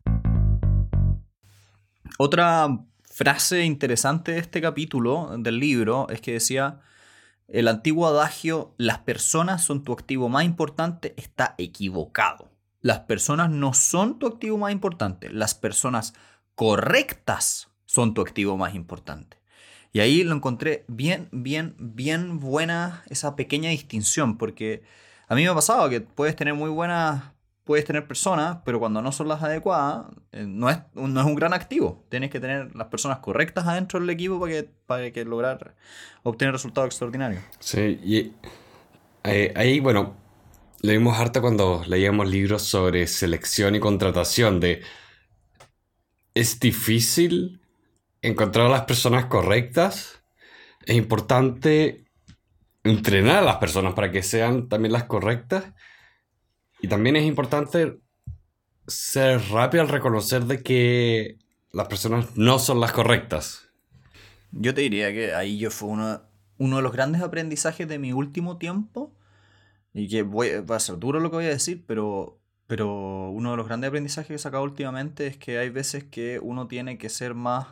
Otra 2.18 2.68
frase 3.02 3.64
interesante 3.64 4.32
de 4.32 4.38
este 4.38 4.60
capítulo 4.60 5.36
del 5.38 5.58
libro 5.58 6.08
es 6.10 6.20
que 6.20 6.32
decía, 6.32 6.80
el 7.48 7.68
antiguo 7.68 8.06
adagio, 8.06 8.74
las 8.78 8.98
personas 8.98 9.62
son 9.62 9.84
tu 9.84 9.92
activo 9.92 10.28
más 10.28 10.44
importante, 10.44 11.14
está 11.16 11.54
equivocado. 11.58 12.50
Las 12.80 13.00
personas 13.00 13.50
no 13.50 13.74
son 13.74 14.18
tu 14.18 14.26
activo 14.26 14.58
más 14.58 14.72
importante, 14.72 15.30
las 15.30 15.54
personas 15.54 16.14
correctas 16.54 17.68
son 17.86 18.14
tu 18.14 18.22
activo 18.22 18.56
más 18.56 18.74
importante. 18.74 19.43
Y 19.94 20.00
ahí 20.00 20.24
lo 20.24 20.34
encontré 20.34 20.84
bien, 20.88 21.28
bien, 21.30 21.76
bien 21.78 22.40
buena 22.40 23.04
esa 23.10 23.36
pequeña 23.36 23.70
distinción, 23.70 24.36
porque 24.36 24.82
a 25.28 25.36
mí 25.36 25.44
me 25.44 25.48
ha 25.48 25.54
pasado 25.54 25.88
que 25.88 26.00
puedes 26.00 26.34
tener 26.34 26.54
muy 26.54 26.68
buenas, 26.68 27.22
puedes 27.62 27.84
tener 27.84 28.04
personas, 28.08 28.58
pero 28.64 28.80
cuando 28.80 29.00
no 29.02 29.12
son 29.12 29.28
las 29.28 29.40
adecuadas, 29.44 30.06
eh, 30.32 30.46
no, 30.48 30.68
es, 30.68 30.78
no 30.94 31.20
es 31.20 31.26
un 31.26 31.36
gran 31.36 31.54
activo. 31.54 32.04
Tienes 32.08 32.30
que 32.30 32.40
tener 32.40 32.74
las 32.74 32.88
personas 32.88 33.18
correctas 33.18 33.68
adentro 33.68 34.00
del 34.00 34.10
equipo 34.10 34.40
para 34.40 34.52
que, 34.52 34.68
para 34.84 35.12
que 35.12 35.24
lograr 35.24 35.76
obtener 36.24 36.52
resultados 36.52 36.88
extraordinarios. 36.88 37.44
Sí, 37.60 38.00
y 38.02 38.32
eh, 39.22 39.52
ahí, 39.54 39.78
bueno, 39.78 40.16
leímos 40.80 41.16
harto 41.16 41.40
cuando 41.40 41.84
leíamos 41.86 42.28
libros 42.28 42.62
sobre 42.62 43.06
selección 43.06 43.76
y 43.76 43.80
contratación 43.80 44.58
de... 44.58 44.82
Es 46.34 46.58
difícil 46.58 47.60
encontrar 48.28 48.66
a 48.66 48.70
las 48.70 48.84
personas 48.84 49.26
correctas. 49.26 50.22
Es 50.86 50.96
importante 50.96 52.04
entrenar 52.82 53.38
a 53.38 53.42
las 53.42 53.56
personas 53.56 53.94
para 53.94 54.10
que 54.10 54.22
sean 54.22 54.68
también 54.68 54.92
las 54.92 55.04
correctas. 55.04 55.72
Y 56.80 56.88
también 56.88 57.16
es 57.16 57.24
importante 57.24 57.98
ser 58.86 59.40
rápido 59.50 59.82
al 59.82 59.88
reconocer 59.88 60.44
de 60.44 60.62
que 60.62 61.38
las 61.72 61.88
personas 61.88 62.36
no 62.36 62.58
son 62.58 62.80
las 62.80 62.92
correctas. 62.92 63.70
Yo 64.52 64.74
te 64.74 64.82
diría 64.82 65.12
que 65.12 65.34
ahí 65.34 65.58
yo 65.58 65.70
fue 65.70 65.88
uno, 65.88 66.22
uno 66.58 66.76
de 66.76 66.82
los 66.82 66.92
grandes 66.92 67.22
aprendizajes 67.22 67.88
de 67.88 67.98
mi 67.98 68.12
último 68.12 68.58
tiempo, 68.58 69.12
y 69.92 70.08
que 70.08 70.22
voy- 70.22 70.60
va 70.60 70.76
a 70.76 70.80
ser 70.80 70.98
duro 70.98 71.20
lo 71.20 71.30
que 71.30 71.36
voy 71.36 71.46
a 71.46 71.48
decir, 71.48 71.84
pero, 71.86 72.38
pero 72.66 73.30
uno 73.30 73.52
de 73.52 73.56
los 73.56 73.66
grandes 73.66 73.88
aprendizajes 73.88 74.28
que 74.28 74.34
he 74.34 74.38
sacado 74.38 74.62
últimamente 74.64 75.26
es 75.26 75.36
que 75.36 75.58
hay 75.58 75.70
veces 75.70 76.04
que 76.04 76.38
uno 76.40 76.68
tiene 76.68 76.98
que 76.98 77.08
ser 77.08 77.34
más, 77.34 77.68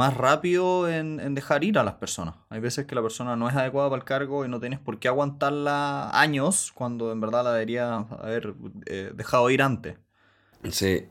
más 0.00 0.16
rápido 0.16 0.88
en, 0.88 1.20
en 1.20 1.34
dejar 1.34 1.62
ir 1.62 1.78
a 1.78 1.84
las 1.84 1.96
personas. 1.96 2.34
Hay 2.48 2.58
veces 2.58 2.86
que 2.86 2.94
la 2.94 3.02
persona 3.02 3.36
no 3.36 3.50
es 3.50 3.54
adecuada 3.54 3.90
para 3.90 4.00
el 4.00 4.06
cargo 4.06 4.46
y 4.46 4.48
no 4.48 4.58
tienes 4.58 4.78
por 4.78 4.98
qué 4.98 5.08
aguantarla 5.08 6.08
años 6.18 6.72
cuando 6.74 7.12
en 7.12 7.20
verdad 7.20 7.44
la 7.44 7.52
debería 7.52 7.96
haber 7.96 8.54
eh, 8.86 9.12
dejado 9.14 9.50
ir 9.50 9.60
antes. 9.60 9.98
Sí. 10.70 11.06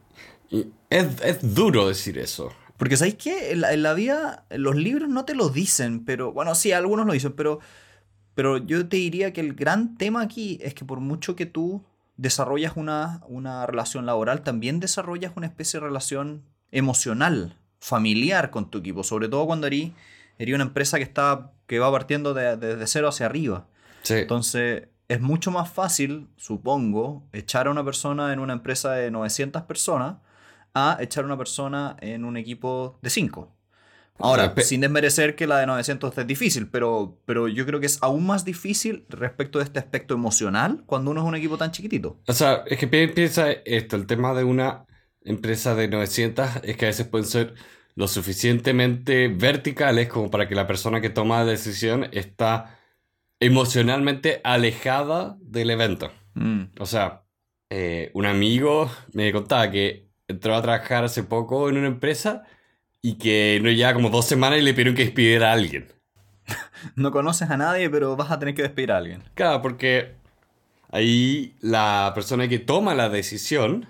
Y 0.49 0.71
es, 0.89 1.21
es 1.21 1.53
duro 1.53 1.87
decir 1.87 2.17
eso. 2.17 2.51
Porque 2.77 2.97
¿sabéis 2.97 3.15
qué? 3.15 3.51
En 3.51 3.61
la, 3.61 3.73
en 3.73 3.83
la 3.83 3.93
vida, 3.93 4.45
los 4.49 4.75
libros 4.75 5.07
no 5.07 5.23
te 5.23 5.35
lo 5.35 5.49
dicen, 5.49 6.03
pero 6.03 6.33
bueno, 6.33 6.55
sí, 6.55 6.71
algunos 6.71 7.05
lo 7.05 7.13
dicen, 7.13 7.33
pero, 7.33 7.59
pero 8.33 8.57
yo 8.57 8.89
te 8.89 8.97
diría 8.97 9.33
que 9.33 9.41
el 9.41 9.53
gran 9.53 9.97
tema 9.97 10.21
aquí 10.23 10.57
es 10.63 10.73
que 10.73 10.83
por 10.83 10.99
mucho 10.99 11.35
que 11.35 11.45
tú 11.45 11.83
desarrollas 12.17 12.73
una, 12.75 13.21
una 13.27 13.67
relación 13.67 14.07
laboral, 14.07 14.41
también 14.41 14.79
desarrollas 14.79 15.33
una 15.35 15.45
especie 15.45 15.79
de 15.79 15.85
relación 15.85 16.41
emocional, 16.71 17.55
familiar 17.79 18.49
con 18.51 18.69
tu 18.69 18.79
equipo, 18.79 19.03
sobre 19.03 19.27
todo 19.27 19.45
cuando 19.45 19.67
eres, 19.67 19.91
una 20.39 20.63
empresa 20.63 20.97
que, 20.97 21.03
está, 21.03 21.51
que 21.67 21.79
va 21.79 21.91
partiendo 21.91 22.33
de- 22.33 22.57
desde 22.57 22.87
cero 22.87 23.07
hacia 23.09 23.25
arriba. 23.25 23.67
Sí. 24.03 24.15
Entonces, 24.15 24.87
es 25.07 25.21
mucho 25.21 25.51
más 25.51 25.69
fácil, 25.71 26.27
supongo, 26.37 27.23
echar 27.33 27.67
a 27.67 27.71
una 27.71 27.83
persona 27.83 28.31
en 28.33 28.39
una 28.39 28.53
empresa 28.53 28.91
de 28.93 29.11
900 29.11 29.63
personas 29.63 30.17
a 30.73 30.97
echar 31.01 31.23
a 31.23 31.27
una 31.27 31.37
persona 31.37 31.97
en 31.99 32.25
un 32.25 32.37
equipo 32.37 32.99
de 33.01 33.09
5. 33.09 33.51
Ahora, 34.21 34.53
sin 34.57 34.81
desmerecer 34.81 35.35
que 35.37 35.47
la 35.47 35.59
de 35.59 35.65
900 35.65 36.17
es 36.17 36.27
difícil, 36.27 36.67
pero, 36.67 37.17
pero 37.25 37.47
yo 37.47 37.65
creo 37.65 37.79
que 37.79 37.85
es 37.85 37.97
aún 38.01 38.25
más 38.25 38.43
difícil 38.43 39.05
respecto 39.07 39.59
de 39.59 39.63
este 39.65 39.79
aspecto 39.79 40.13
emocional 40.13 40.83
cuando 40.85 41.11
uno 41.11 41.21
es 41.21 41.27
un 41.27 41.35
equipo 41.35 41.57
tan 41.57 41.71
chiquitito. 41.71 42.17
O 42.27 42.33
sea, 42.33 42.63
es 42.67 42.77
que 42.77 42.87
pi- 42.87 43.07
piensa 43.07 43.49
esto, 43.51 43.95
el 43.95 44.05
tema 44.05 44.33
de 44.33 44.43
una 44.43 44.83
empresa 45.23 45.75
de 45.75 45.87
900 45.87 46.63
es 46.63 46.77
que 46.77 46.85
a 46.85 46.89
veces 46.89 47.07
pueden 47.07 47.27
ser 47.27 47.53
lo 47.95 48.07
suficientemente 48.07 49.27
verticales 49.27 50.07
como 50.07 50.31
para 50.31 50.47
que 50.47 50.55
la 50.55 50.67
persona 50.67 51.01
que 51.01 51.09
toma 51.09 51.39
la 51.39 51.51
decisión 51.51 52.07
está 52.11 52.79
emocionalmente 53.39 54.41
alejada 54.43 55.37
del 55.41 55.69
evento. 55.69 56.11
Mm. 56.33 56.63
O 56.79 56.85
sea, 56.85 57.23
eh, 57.69 58.11
un 58.13 58.25
amigo 58.25 58.89
me 59.13 59.31
contaba 59.31 59.69
que 59.69 60.07
entró 60.27 60.55
a 60.55 60.61
trabajar 60.61 61.03
hace 61.03 61.23
poco 61.23 61.69
en 61.69 61.77
una 61.77 61.87
empresa 61.87 62.43
y 63.01 63.17
que 63.17 63.59
no 63.61 63.69
lleva 63.69 63.93
como 63.93 64.09
dos 64.09 64.25
semanas 64.25 64.59
y 64.59 64.61
le 64.61 64.73
pidieron 64.73 64.95
que 64.95 65.05
despidiera 65.05 65.49
a 65.49 65.53
alguien. 65.53 65.87
No 66.95 67.11
conoces 67.11 67.49
a 67.49 67.57
nadie, 67.57 67.89
pero 67.89 68.15
vas 68.15 68.31
a 68.31 68.39
tener 68.39 68.55
que 68.55 68.61
despedir 68.61 68.93
a 68.93 68.97
alguien. 68.97 69.21
Claro, 69.33 69.61
porque 69.61 70.15
ahí 70.89 71.55
la 71.59 72.11
persona 72.15 72.47
que 72.47 72.57
toma 72.57 72.95
la 72.95 73.09
decisión 73.09 73.87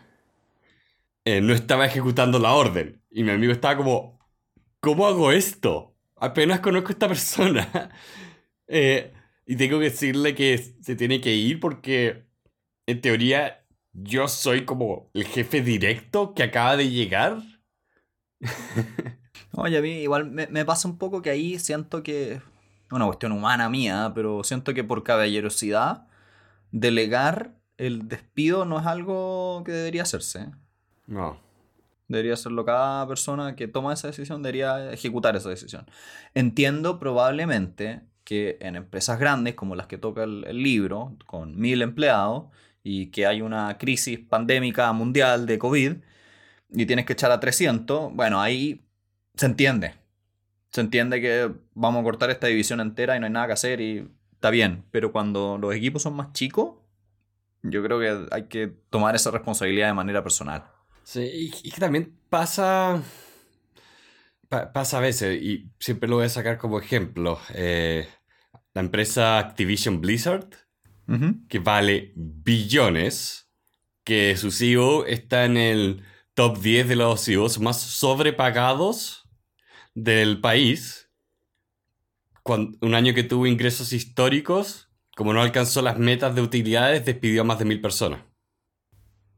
eh, 1.29 1.41
no 1.41 1.53
estaba 1.53 1.85
ejecutando 1.85 2.39
la 2.39 2.53
orden. 2.53 3.03
Y 3.11 3.23
mi 3.23 3.29
amigo 3.29 3.51
estaba 3.51 3.77
como, 3.77 4.19
¿cómo 4.79 5.05
hago 5.05 5.31
esto? 5.31 5.95
Apenas 6.15 6.59
conozco 6.59 6.89
a 6.89 6.91
esta 6.91 7.07
persona. 7.07 7.91
Eh, 8.71 9.11
y 9.47 9.55
tengo 9.55 9.79
que 9.79 9.85
decirle 9.85 10.35
que 10.35 10.55
se 10.59 10.95
tiene 10.95 11.21
que 11.21 11.33
ir 11.33 11.59
porque, 11.59 12.27
en 12.85 13.01
teoría, 13.01 13.65
yo 13.93 14.27
soy 14.27 14.63
como 14.63 15.09
el 15.15 15.25
jefe 15.25 15.63
directo 15.63 16.35
que 16.35 16.43
acaba 16.43 16.77
de 16.77 16.91
llegar. 16.91 17.41
Oye, 19.53 19.79
a 19.79 19.81
mí 19.81 20.03
igual 20.03 20.29
me, 20.29 20.45
me 20.45 20.65
pasa 20.65 20.87
un 20.87 20.99
poco 20.99 21.23
que 21.23 21.31
ahí 21.31 21.57
siento 21.57 22.03
que. 22.03 22.43
Una 22.91 23.07
cuestión 23.07 23.31
humana 23.31 23.69
mía, 23.69 24.11
pero 24.13 24.43
siento 24.43 24.75
que 24.75 24.83
por 24.83 25.03
caballerosidad, 25.03 26.05
delegar 26.71 27.59
el 27.77 28.07
despido 28.07 28.65
no 28.65 28.79
es 28.79 28.85
algo 28.85 29.63
que 29.65 29.71
debería 29.71 30.03
hacerse. 30.03 30.51
No. 31.09 31.39
Debería 32.07 32.33
hacerlo 32.33 32.65
cada 32.65 33.07
persona 33.07 33.55
que 33.55 33.67
toma 33.67 33.93
esa 33.93 34.07
decisión, 34.07 34.41
debería 34.41 34.91
ejecutar 34.91 35.35
esa 35.35 35.49
decisión. 35.49 35.85
Entiendo 36.33 36.99
probablemente 36.99 38.01
que 38.23 38.57
en 38.61 38.75
empresas 38.75 39.19
grandes 39.19 39.55
como 39.55 39.75
las 39.75 39.87
que 39.87 39.97
toca 39.97 40.23
el, 40.23 40.45
el 40.47 40.61
libro, 40.61 41.17
con 41.25 41.59
mil 41.59 41.81
empleados, 41.81 42.45
y 42.83 43.07
que 43.07 43.25
hay 43.27 43.41
una 43.41 43.77
crisis 43.77 44.19
pandémica 44.19 44.91
mundial 44.93 45.45
de 45.45 45.59
COVID, 45.59 45.93
y 46.71 46.85
tienes 46.85 47.05
que 47.05 47.13
echar 47.13 47.31
a 47.31 47.39
300, 47.39 48.13
bueno, 48.13 48.39
ahí 48.39 48.85
se 49.35 49.47
entiende. 49.47 49.95
Se 50.71 50.81
entiende 50.81 51.21
que 51.21 51.51
vamos 51.73 52.01
a 52.01 52.03
cortar 52.03 52.29
esta 52.29 52.47
división 52.47 52.79
entera 52.79 53.15
y 53.15 53.19
no 53.19 53.25
hay 53.25 53.31
nada 53.31 53.47
que 53.47 53.53
hacer 53.53 53.81
y 53.81 54.07
está 54.33 54.51
bien. 54.51 54.85
Pero 54.91 55.11
cuando 55.11 55.57
los 55.57 55.73
equipos 55.73 56.03
son 56.03 56.15
más 56.15 56.31
chicos, 56.33 56.75
yo 57.63 57.83
creo 57.83 57.99
que 57.99 58.27
hay 58.31 58.43
que 58.43 58.67
tomar 58.89 59.15
esa 59.15 59.31
responsabilidad 59.31 59.87
de 59.87 59.93
manera 59.93 60.23
personal. 60.23 60.65
Sí, 61.09 61.21
y, 61.63 61.71
que 61.71 61.79
también 61.79 62.15
pasa. 62.29 63.01
pa- 64.47 64.71
pasa 64.71 64.97
a 64.99 65.01
veces, 65.01 65.41
y 65.41 65.71
siempre 65.79 66.07
lo 66.07 66.17
voy 66.17 66.25
a 66.25 66.29
sacar 66.29 66.59
como 66.59 66.77
ejemplo. 66.79 67.39
eh, 67.55 68.07
la 68.75 68.81
empresa 68.81 69.39
Activision 69.39 70.01
Blizzard, 70.01 70.49
que 71.47 71.57
vale 71.57 72.13
billones, 72.15 73.49
que 74.03 74.37
su 74.37 74.51
CEO 74.51 75.07
está 75.07 75.45
en 75.45 75.57
el 75.57 76.03
top 76.35 76.59
10 76.59 76.87
de 76.87 76.95
los 76.95 77.25
CEOs 77.25 77.59
más 77.59 77.81
sobrepagados 77.81 79.27
del 79.95 80.39
país. 80.41 81.09
Cuan- 82.43 82.77
un 82.81 82.93
año 82.93 83.15
que 83.15 83.23
tuvo 83.23 83.47
ingresos 83.47 83.93
históricos, 83.93 84.91
como 85.15 85.33
no 85.33 85.41
alcanzó 85.41 85.81
las 85.81 85.97
metas 85.97 86.35
de 86.35 86.41
utilidades, 86.43 87.03
despidió 87.03 87.41
a 87.41 87.45
más 87.45 87.57
de 87.57 87.65
mil 87.65 87.81
personas. 87.81 88.21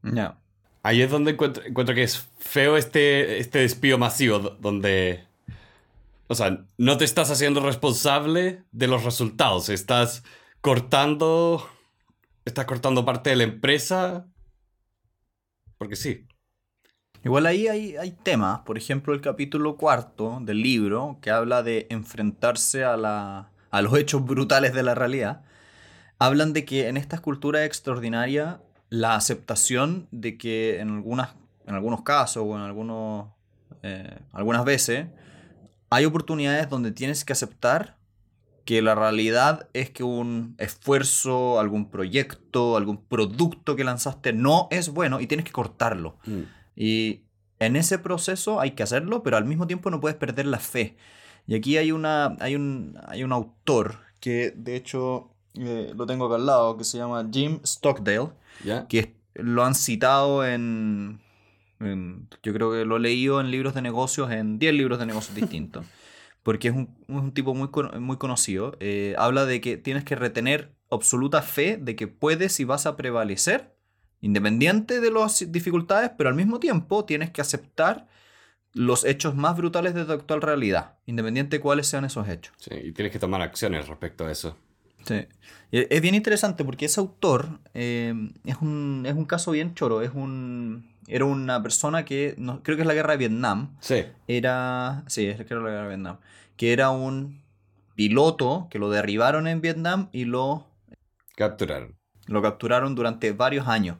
Ya. 0.02 0.41
Ahí 0.82 1.02
es 1.02 1.10
donde 1.10 1.32
encuentro, 1.32 1.64
encuentro 1.64 1.94
que 1.94 2.02
es 2.02 2.28
feo 2.38 2.76
este, 2.76 3.38
este 3.38 3.60
despido 3.60 3.98
masivo, 3.98 4.38
do- 4.38 4.56
donde... 4.60 5.24
O 6.26 6.34
sea, 6.34 6.64
no 6.78 6.96
te 6.96 7.04
estás 7.04 7.30
haciendo 7.30 7.60
responsable 7.60 8.64
de 8.72 8.86
los 8.88 9.04
resultados, 9.04 9.68
estás 9.68 10.24
cortando... 10.60 11.68
Estás 12.44 12.64
cortando 12.64 13.04
parte 13.04 13.30
de 13.30 13.36
la 13.36 13.44
empresa. 13.44 14.26
Porque 15.78 15.94
sí. 15.94 16.26
Igual 17.24 17.46
ahí 17.46 17.68
hay, 17.68 17.96
hay 17.96 18.10
temas, 18.10 18.62
por 18.62 18.76
ejemplo 18.76 19.14
el 19.14 19.20
capítulo 19.20 19.76
cuarto 19.76 20.40
del 20.42 20.60
libro 20.60 21.18
que 21.22 21.30
habla 21.30 21.62
de 21.62 21.86
enfrentarse 21.88 22.82
a, 22.82 22.96
la, 22.96 23.52
a 23.70 23.82
los 23.82 23.96
hechos 23.96 24.24
brutales 24.24 24.74
de 24.74 24.82
la 24.82 24.96
realidad. 24.96 25.44
Hablan 26.18 26.52
de 26.52 26.64
que 26.64 26.88
en 26.88 26.96
estas 26.96 27.20
culturas 27.20 27.64
extraordinarias 27.64 28.56
la 28.92 29.14
aceptación 29.14 30.06
de 30.10 30.36
que 30.36 30.78
en, 30.78 30.90
algunas, 30.90 31.30
en 31.66 31.74
algunos 31.74 32.02
casos 32.02 32.44
o 32.46 32.54
en 32.56 32.60
algunos, 32.60 33.26
eh, 33.82 34.18
algunas 34.32 34.66
veces 34.66 35.06
hay 35.88 36.04
oportunidades 36.04 36.68
donde 36.68 36.92
tienes 36.92 37.24
que 37.24 37.32
aceptar 37.32 37.96
que 38.66 38.82
la 38.82 38.94
realidad 38.94 39.66
es 39.72 39.88
que 39.88 40.04
un 40.04 40.56
esfuerzo, 40.58 41.58
algún 41.58 41.88
proyecto, 41.90 42.76
algún 42.76 42.98
producto 42.98 43.76
que 43.76 43.84
lanzaste 43.84 44.34
no 44.34 44.68
es 44.70 44.90
bueno 44.90 45.20
y 45.20 45.26
tienes 45.26 45.46
que 45.46 45.52
cortarlo. 45.52 46.18
Mm. 46.26 46.40
Y 46.76 47.22
en 47.60 47.76
ese 47.76 47.98
proceso 47.98 48.60
hay 48.60 48.72
que 48.72 48.82
hacerlo, 48.82 49.22
pero 49.22 49.38
al 49.38 49.46
mismo 49.46 49.66
tiempo 49.66 49.90
no 49.90 50.00
puedes 50.00 50.18
perder 50.18 50.44
la 50.44 50.58
fe. 50.58 50.98
Y 51.46 51.54
aquí 51.54 51.78
hay, 51.78 51.92
una, 51.92 52.36
hay, 52.40 52.56
un, 52.56 52.98
hay 53.06 53.24
un 53.24 53.32
autor 53.32 54.00
que 54.20 54.52
de 54.54 54.76
hecho 54.76 55.30
eh, 55.54 55.94
lo 55.96 56.04
tengo 56.04 56.26
acá 56.26 56.34
al 56.34 56.44
lado, 56.44 56.76
que 56.76 56.84
se 56.84 56.98
llama 56.98 57.26
Jim 57.32 57.58
Stockdale, 57.64 58.32
¿Ya? 58.64 58.86
que 58.88 59.16
lo 59.34 59.64
han 59.64 59.74
citado 59.74 60.46
en, 60.46 61.20
en- 61.80 62.28
Yo 62.42 62.52
creo 62.52 62.72
que 62.72 62.84
lo 62.84 62.96
he 62.96 63.00
leído 63.00 63.40
en 63.40 63.50
libros 63.50 63.74
de 63.74 63.82
negocios, 63.82 64.30
en 64.30 64.58
10 64.58 64.74
libros 64.74 64.98
de 64.98 65.06
negocios 65.06 65.34
distintos, 65.34 65.86
porque 66.42 66.68
es 66.68 66.74
un, 66.74 67.32
tipo 67.32 67.54
muy, 67.54 67.68
muy 68.00 68.16
conocido. 68.18 68.76
Eh, 68.80 69.14
habla 69.18 69.46
de 69.46 69.60
que 69.60 69.76
tienes 69.76 70.04
que 70.04 70.16
retener 70.16 70.74
absoluta 70.90 71.42
fe 71.42 71.78
de 71.80 71.96
que 71.96 72.08
puedes 72.08 72.60
y 72.60 72.64
vas 72.64 72.86
a 72.86 72.96
prevalecer, 72.96 73.74
independiente 74.20 75.00
de 75.00 75.10
las 75.10 75.50
dificultades, 75.50 76.10
pero 76.16 76.28
al 76.28 76.34
mismo 76.34 76.60
tiempo 76.60 77.04
tienes 77.04 77.30
que 77.30 77.40
aceptar 77.40 78.06
los 78.74 79.04
hechos 79.04 79.34
más 79.34 79.56
brutales 79.56 79.94
de 79.94 80.04
tu 80.04 80.12
actual 80.12 80.40
realidad, 80.40 80.98
independiente 81.06 81.56
de 81.56 81.60
cuáles 81.60 81.86
sean 81.86 82.04
esos 82.04 82.28
hechos. 82.28 82.54
Sí, 82.58 82.70
y 82.74 82.92
tienes 82.92 83.12
que 83.12 83.18
tomar 83.18 83.42
acciones 83.42 83.88
respecto 83.88 84.24
a 84.24 84.32
eso. 84.32 84.56
Sí. 85.04 85.26
Es 85.72 86.02
bien 86.02 86.14
interesante 86.14 86.64
porque 86.64 86.84
ese 86.84 87.00
autor 87.00 87.60
eh, 87.72 88.14
es, 88.44 88.56
un, 88.60 89.04
es 89.06 89.14
un 89.14 89.24
caso 89.24 89.52
bien 89.52 89.74
choro. 89.74 90.02
Es 90.02 90.10
un, 90.14 90.92
era 91.06 91.24
una 91.24 91.62
persona 91.62 92.04
que, 92.04 92.34
no, 92.38 92.62
creo 92.62 92.76
que 92.76 92.82
es 92.82 92.86
la 92.86 92.94
guerra 92.94 93.12
de 93.12 93.18
Vietnam. 93.18 93.76
Sí. 93.80 94.04
Era, 94.28 95.04
sí, 95.06 95.26
es 95.26 95.38
la 95.38 95.44
guerra 95.44 95.82
de 95.82 95.88
Vietnam. 95.88 96.18
Que 96.56 96.72
era 96.72 96.90
un 96.90 97.42
piloto 97.94 98.68
que 98.70 98.78
lo 98.78 98.90
derribaron 98.90 99.46
en 99.46 99.60
Vietnam 99.60 100.08
y 100.12 100.24
lo, 100.24 100.66
Capturaron. 101.36 101.96
lo 102.26 102.42
capturaron 102.42 102.94
durante 102.94 103.32
varios 103.32 103.66
años. 103.66 103.96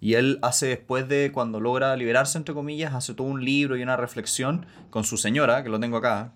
Y 0.00 0.14
él 0.14 0.38
hace 0.42 0.66
después 0.66 1.08
de 1.08 1.32
cuando 1.32 1.60
logra 1.60 1.96
liberarse, 1.96 2.36
entre 2.36 2.54
comillas, 2.54 2.94
hace 2.94 3.14
todo 3.14 3.26
un 3.26 3.44
libro 3.44 3.76
y 3.76 3.82
una 3.82 3.96
reflexión 3.96 4.66
con 4.90 5.04
su 5.04 5.16
señora, 5.16 5.62
que 5.62 5.70
lo 5.70 5.80
tengo 5.80 5.96
acá. 5.96 6.34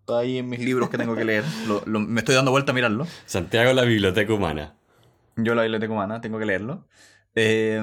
Está 0.00 0.18
ahí 0.18 0.38
en 0.38 0.48
mis 0.48 0.60
libros 0.60 0.90
que 0.90 0.98
tengo 0.98 1.14
que 1.14 1.24
leer. 1.24 1.44
Lo- 1.66 1.82
lo- 1.86 2.00
me 2.00 2.20
estoy 2.20 2.34
dando 2.34 2.50
vuelta 2.50 2.72
a 2.72 2.74
mirarlo. 2.74 3.06
Santiago, 3.26 3.72
la 3.72 3.82
biblioteca 3.82 4.32
humana. 4.34 4.74
Yo 5.36 5.54
la 5.54 5.62
biblioteca 5.62 5.92
humana, 5.92 6.20
tengo 6.20 6.38
que 6.38 6.44
leerlo. 6.46 6.86
Eh, 7.34 7.82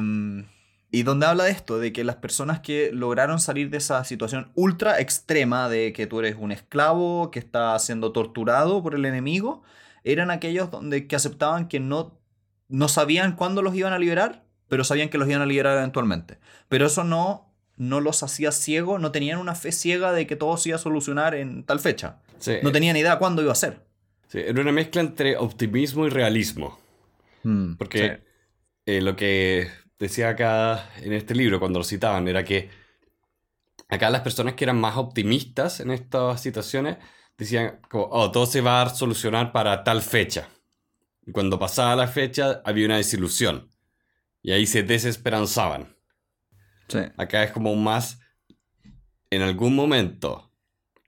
y 0.92 1.04
donde 1.04 1.26
habla 1.28 1.44
de 1.46 1.52
esto, 1.52 1.80
de 1.80 1.94
que 1.94 2.04
las 2.04 2.16
personas 2.18 2.60
que 2.60 2.92
lograron 2.92 3.40
salir 3.40 3.70
de 3.70 3.78
esa 3.78 4.04
situación 4.04 4.52
ultra 4.56 5.00
extrema 5.00 5.70
de 5.70 5.94
que 5.94 6.08
tú 6.08 6.20
eres 6.20 6.36
un 6.40 6.52
esclavo 6.52 7.30
que 7.32 7.40
está 7.40 7.78
siendo 7.80 8.12
torturado 8.12 8.82
por 8.82 8.96
el 8.96 9.06
enemigo, 9.06 9.62
eran 10.04 10.32
aquellos 10.32 10.72
donde 10.72 11.08
que 11.08 11.16
aceptaban 11.16 11.68
que 11.68 11.80
no, 11.80 12.20
no 12.70 12.88
sabían 12.88 13.36
cuándo 13.36 13.62
los 13.62 13.76
iban 13.76 13.94
a 13.94 14.00
liberar, 14.00 14.44
pero 14.68 14.84
sabían 14.84 15.10
que 15.10 15.18
los 15.18 15.28
iban 15.30 15.42
a 15.42 15.46
liberar 15.46 15.78
eventualmente. 15.78 16.40
Pero 16.70 16.88
eso 16.88 17.04
no, 17.04 17.49
no 17.80 18.02
los 18.02 18.22
hacía 18.24 18.52
ciegos, 18.52 19.00
no 19.00 19.12
tenían 19.12 19.40
una 19.40 19.56
fe 19.56 19.72
ciega 19.72 20.12
de 20.12 20.28
que 20.28 20.36
todo 20.36 20.58
se 20.58 20.70
iba 20.70 20.76
a 20.76 20.80
solucionar 20.80 21.34
en 21.34 21.64
tal 21.64 21.80
fecha. 21.80 22.20
Sí. 22.38 22.58
No 22.62 22.74
tenían 22.74 22.98
idea 22.98 23.18
cuándo 23.18 23.42
iba 23.42 23.54
a 23.54 23.56
ser. 23.56 23.86
Sí, 24.28 24.40
era 24.40 24.62
una 24.62 24.74
mezcla 24.74 25.02
entre 25.02 25.38
optimismo 25.38 26.06
y 26.06 26.10
realismo. 26.10 26.78
Porque 27.78 28.22
eh, 28.86 29.02
lo 29.02 29.16
que 29.16 29.70
decía 29.98 30.30
acá 30.30 30.90
en 30.98 31.14
este 31.14 31.34
libro, 31.34 31.58
cuando 31.60 31.80
lo 31.80 31.86
citaban, 31.86 32.28
era 32.28 32.44
que 32.44 32.70
acá 33.88 34.10
las 34.10 34.22
personas 34.22 34.56
que 34.56 34.66
eran 34.66 34.80
más 34.80 34.98
optimistas 34.98 35.80
en 35.80 35.92
estas 35.92 36.42
situaciones 36.42 36.98
decían 37.38 37.80
como, 37.90 38.10
oh, 38.12 38.30
todo 38.30 38.46
se 38.46 38.60
va 38.60 38.82
a 38.82 38.90
solucionar 38.90 39.54
para 39.54 39.86
tal 39.86 40.02
fecha. 40.02 40.50
Y 41.26 41.32
cuando 41.32 41.58
pasaba 41.58 41.96
la 41.96 42.08
fecha 42.08 42.62
había 42.66 42.86
una 42.86 42.98
desilusión. 42.98 43.72
Y 44.42 44.52
ahí 44.52 44.68
se 44.68 44.84
desesperanzaban. 44.84 45.96
Sí. 46.90 47.00
Acá 47.18 47.44
es 47.44 47.52
como 47.52 47.76
más 47.76 48.20
en 49.30 49.42
algún 49.42 49.76
momento, 49.76 50.52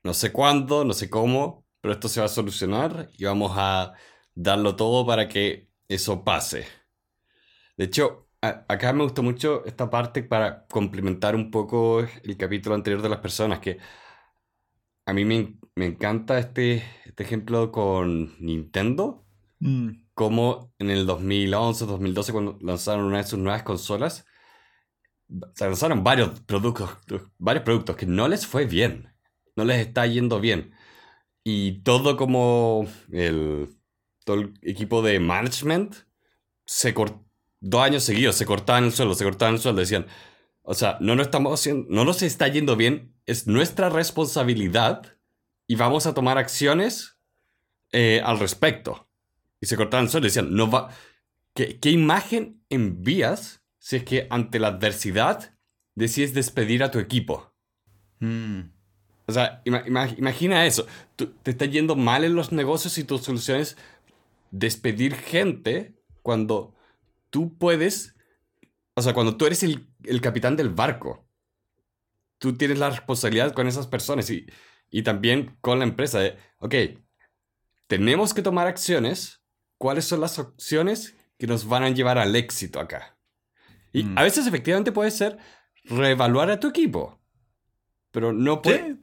no 0.04 0.14
sé 0.14 0.32
cuándo, 0.32 0.84
no 0.84 0.92
sé 0.92 1.10
cómo, 1.10 1.66
pero 1.80 1.94
esto 1.94 2.08
se 2.08 2.20
va 2.20 2.26
a 2.26 2.28
solucionar 2.28 3.10
y 3.18 3.24
vamos 3.24 3.52
a 3.56 3.94
darlo 4.34 4.76
todo 4.76 5.06
para 5.06 5.28
que 5.28 5.68
eso 5.88 6.24
pase. 6.24 6.66
De 7.76 7.84
hecho, 7.84 8.28
acá 8.40 8.92
me 8.92 9.04
gustó 9.04 9.22
mucho 9.22 9.64
esta 9.66 9.90
parte 9.90 10.22
para 10.22 10.66
complementar 10.66 11.34
un 11.34 11.50
poco 11.50 12.00
el 12.00 12.36
capítulo 12.36 12.74
anterior 12.74 13.02
de 13.02 13.08
las 13.08 13.18
personas, 13.18 13.60
que 13.60 13.78
a 15.06 15.12
mí 15.12 15.24
me, 15.24 15.58
me 15.74 15.86
encanta 15.86 16.38
este, 16.38 16.84
este 17.04 17.22
ejemplo 17.22 17.72
con 17.72 18.36
Nintendo. 18.40 19.24
Mm. 19.60 20.02
Como 20.14 20.74
en 20.78 20.90
el 20.90 21.06
2011, 21.06 21.86
2012, 21.86 22.32
cuando 22.32 22.58
lanzaron 22.60 23.06
una 23.06 23.18
de 23.18 23.24
sus 23.24 23.38
nuevas 23.38 23.62
consolas, 23.62 24.26
se 25.54 25.64
lanzaron 25.64 26.04
varios 26.04 26.40
productos, 26.40 26.90
varios 27.38 27.64
productos 27.64 27.96
que 27.96 28.06
no 28.06 28.28
les 28.28 28.46
fue 28.46 28.66
bien. 28.66 29.12
No 29.56 29.64
les 29.64 29.86
está 29.86 30.06
yendo 30.06 30.40
bien. 30.40 30.72
Y 31.44 31.82
todo 31.82 32.16
como 32.16 32.86
el, 33.10 33.68
todo 34.24 34.36
el 34.36 34.54
equipo 34.62 35.02
de 35.02 35.20
management 35.20 35.94
se 36.64 36.94
cortó. 36.94 37.22
Dos 37.64 37.82
años 37.82 38.02
seguidos 38.02 38.34
se 38.34 38.44
cortaban 38.44 38.84
el 38.84 38.92
sueldo, 38.92 39.14
se 39.14 39.24
cortaban 39.24 39.54
el 39.54 39.60
sueldo. 39.60 39.80
Decían, 39.80 40.06
o 40.62 40.74
sea, 40.74 40.96
no 41.00 41.14
nos 41.14 41.26
estamos 41.26 41.64
no 41.88 42.04
nos 42.04 42.22
está 42.22 42.48
yendo 42.48 42.74
bien, 42.74 43.14
es 43.24 43.46
nuestra 43.46 43.88
responsabilidad 43.88 45.16
y 45.68 45.76
vamos 45.76 46.06
a 46.06 46.14
tomar 46.14 46.38
acciones 46.38 47.18
eh, 47.92 48.20
al 48.24 48.40
respecto. 48.40 49.08
Y 49.60 49.66
se 49.66 49.76
cortaban 49.76 50.06
el 50.06 50.10
sueldo 50.10 50.26
y 50.26 50.30
decían, 50.30 50.54
no 50.54 50.70
va, 50.70 50.90
¿qué, 51.54 51.78
¿qué 51.78 51.90
imagen 51.90 52.64
envías 52.68 53.61
si 53.82 53.96
es 53.96 54.04
que 54.04 54.28
ante 54.30 54.60
la 54.60 54.68
adversidad 54.68 55.58
decides 55.96 56.34
despedir 56.34 56.84
a 56.84 56.92
tu 56.92 57.00
equipo? 57.00 57.52
Mm. 58.20 58.60
O 59.26 59.32
sea, 59.32 59.60
ima- 59.64 59.84
ima- 59.86 60.14
imagina 60.16 60.64
eso. 60.66 60.86
Tú- 61.16 61.32
te 61.42 61.50
está 61.50 61.64
yendo 61.64 61.96
mal 61.96 62.22
en 62.22 62.36
los 62.36 62.52
negocios 62.52 62.96
y 62.98 63.02
tu 63.04 63.18
solución 63.18 63.58
es 63.60 63.76
despedir 64.52 65.16
gente 65.16 65.96
cuando 66.22 66.76
tú 67.30 67.58
puedes, 67.58 68.14
o 68.94 69.02
sea, 69.02 69.14
cuando 69.14 69.36
tú 69.36 69.46
eres 69.46 69.64
el, 69.64 69.88
el 70.04 70.20
capitán 70.20 70.54
del 70.56 70.68
barco. 70.70 71.26
Tú 72.38 72.56
tienes 72.56 72.78
la 72.78 72.90
responsabilidad 72.90 73.52
con 73.52 73.66
esas 73.66 73.88
personas 73.88 74.30
y, 74.30 74.46
y 74.90 75.02
también 75.02 75.56
con 75.60 75.80
la 75.80 75.84
empresa 75.84 76.20
de, 76.20 76.36
ok, 76.58 76.74
tenemos 77.88 78.32
que 78.32 78.42
tomar 78.42 78.68
acciones. 78.68 79.42
¿Cuáles 79.76 80.04
son 80.04 80.20
las 80.20 80.38
acciones 80.38 81.16
que 81.36 81.48
nos 81.48 81.66
van 81.66 81.82
a 81.82 81.90
llevar 81.90 82.18
al 82.18 82.36
éxito 82.36 82.78
acá? 82.78 83.16
Y 83.92 84.04
Mm. 84.04 84.18
a 84.18 84.22
veces 84.22 84.46
efectivamente 84.46 84.92
puede 84.92 85.10
ser 85.10 85.38
reevaluar 85.84 86.50
a 86.50 86.60
tu 86.60 86.68
equipo. 86.68 87.18
Pero 88.10 88.32
no 88.32 88.62
puede, 88.62 88.78
Sí. 88.94 89.00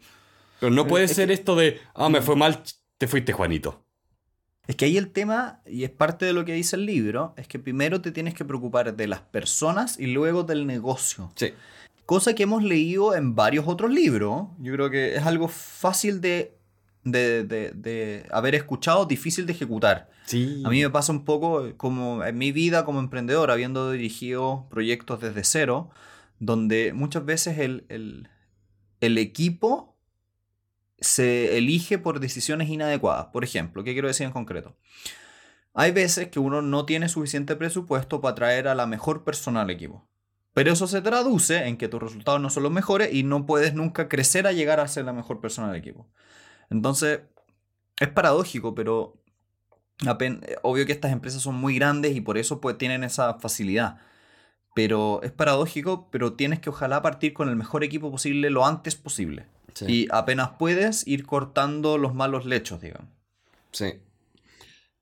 pero 0.60 0.72
no 0.72 0.84
Eh, 0.84 0.86
puede 0.86 1.06
es 1.06 1.14
ser 1.14 1.28
que- 1.28 1.34
esto 1.34 1.56
de, 1.56 1.80
ah, 1.96 2.10
me 2.10 2.22
fue 2.22 2.36
mal, 2.36 2.62
te 2.98 3.08
fuiste, 3.08 3.34
Juanito. 3.34 3.84
Es 4.68 4.76
que 4.76 4.86
ahí 4.86 4.98
el 4.98 5.12
tema, 5.12 5.62
y 5.66 5.84
es 5.84 5.90
parte 5.90 6.26
de 6.26 6.34
lo 6.34 6.46
que 6.46 6.54
dice 6.54 6.76
el 6.76 6.86
libro, 6.86 7.34
es 7.38 7.48
que 7.48 7.58
primero 7.58 8.02
te 8.02 8.12
tienes 8.12 8.36
que 8.36 8.46
preocupar 8.46 8.96
de 8.96 9.08
las 9.08 9.22
personas 9.22 10.00
y 10.00 10.06
luego 10.08 10.44
del 10.44 10.68
negocio. 10.68 11.32
Sí. 11.36 11.54
Cosa 12.06 12.36
que 12.36 12.44
hemos 12.44 12.64
leído 12.64 13.16
en 13.16 13.34
varios 13.36 13.68
otros 13.68 13.90
libros. 13.92 14.48
Yo 14.60 14.74
creo 14.74 14.90
que 14.92 15.16
es 15.16 15.24
algo 15.26 15.48
fácil 15.48 16.22
de, 16.22 16.59
de, 17.04 17.44
de- 17.44 17.72
de 17.72 18.26
haber 18.32 18.56
escuchado, 18.56 19.06
difícil 19.06 19.46
de 19.46 19.54
ejecutar. 19.54 20.10
Sí. 20.26 20.62
A 20.66 20.70
mí 20.70 20.82
me 20.82 20.90
pasa 20.90 21.12
un 21.12 21.26
poco 21.26 21.76
como 21.78 22.24
en 22.24 22.38
mi 22.38 22.52
vida 22.52 22.86
como 22.86 23.00
emprendedor, 23.00 23.52
habiendo 23.52 23.92
dirigido 23.92 24.68
proyectos 24.70 25.22
desde 25.22 25.44
cero, 25.44 25.90
donde 26.40 26.94
muchas 26.94 27.26
veces 27.26 27.58
el, 27.60 27.86
el- 27.90 28.28
el 29.02 29.18
equipo 29.18 29.96
se 31.00 31.58
elige 31.58 31.98
por 31.98 32.20
decisiones 32.20 32.70
inadecuadas. 32.70 33.28
Por 33.28 33.44
ejemplo, 33.44 33.84
¿qué 33.84 33.94
quiero 33.94 34.08
decir 34.10 34.26
en 34.26 34.34
concreto? 34.34 34.76
Hay 35.74 35.92
veces 35.92 36.28
que 36.28 36.40
uno 36.40 36.62
no 36.62 36.86
tiene 36.86 37.08
suficiente 37.08 37.56
presupuesto 37.56 38.20
para 38.20 38.36
traer 38.36 38.68
a 38.68 38.76
la 38.76 38.86
mejor 38.86 39.24
persona 39.24 39.62
al 39.62 39.70
equipo. 39.70 40.06
Pero 40.54 40.74
eso 40.74 40.88
se 40.88 41.02
traduce 41.02 41.68
en 41.68 41.78
que 41.78 41.88
tus 41.88 42.02
resultados 42.02 42.42
no 42.42 42.50
son 42.50 42.64
los 42.64 42.72
mejores 42.72 43.14
y 43.14 43.24
no 43.24 43.46
puedes 43.46 43.74
nunca 43.76 44.10
crecer 44.10 44.46
a 44.48 44.52
llegar 44.52 44.80
a 44.82 44.88
ser 44.88 45.06
la 45.06 45.14
mejor 45.14 45.40
persona 45.40 45.68
del 45.72 45.78
equipo. 45.80 46.10
Entonces, 46.70 47.22
es 48.00 48.08
paradójico, 48.10 48.76
pero 48.76 49.16
eh, 50.06 50.56
obvio 50.62 50.86
que 50.86 50.92
estas 50.92 51.12
empresas 51.12 51.42
son 51.42 51.56
muy 51.56 51.76
grandes 51.76 52.16
y 52.16 52.22
por 52.22 52.38
eso 52.38 52.62
pues 52.62 52.78
tienen 52.78 53.04
esa 53.04 53.36
facilidad. 53.36 53.98
Pero 54.76 55.22
es 55.24 55.32
paradójico, 55.32 56.10
pero 56.12 56.34
tienes 56.34 56.60
que 56.60 56.70
ojalá 56.70 57.02
partir 57.02 57.34
con 57.34 57.50
el 57.50 57.56
mejor 57.56 57.84
equipo 57.84 58.12
posible 58.12 58.50
lo 58.50 58.66
antes 58.66 58.96
posible. 58.96 59.46
Sí. 59.74 59.86
Y 59.88 60.08
apenas 60.12 60.52
puedes 60.60 61.06
ir 61.08 61.26
cortando 61.26 61.98
los 61.98 62.14
malos 62.14 62.46
lechos, 62.46 62.80
digamos. 62.82 63.10
Sí. 63.72 63.94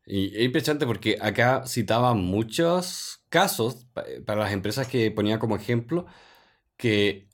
Y 0.06 0.36
es 0.38 0.44
impresionante 0.44 0.86
porque 0.86 1.18
acá 1.22 1.66
citaba 1.68 2.14
muchos 2.14 3.22
casos 3.30 3.86
pa- 3.94 4.06
para 4.26 4.42
las 4.42 4.54
empresas 4.54 4.88
que 4.88 5.12
ponía 5.12 5.38
como 5.38 5.56
ejemplo 5.58 6.06
que 6.78 7.28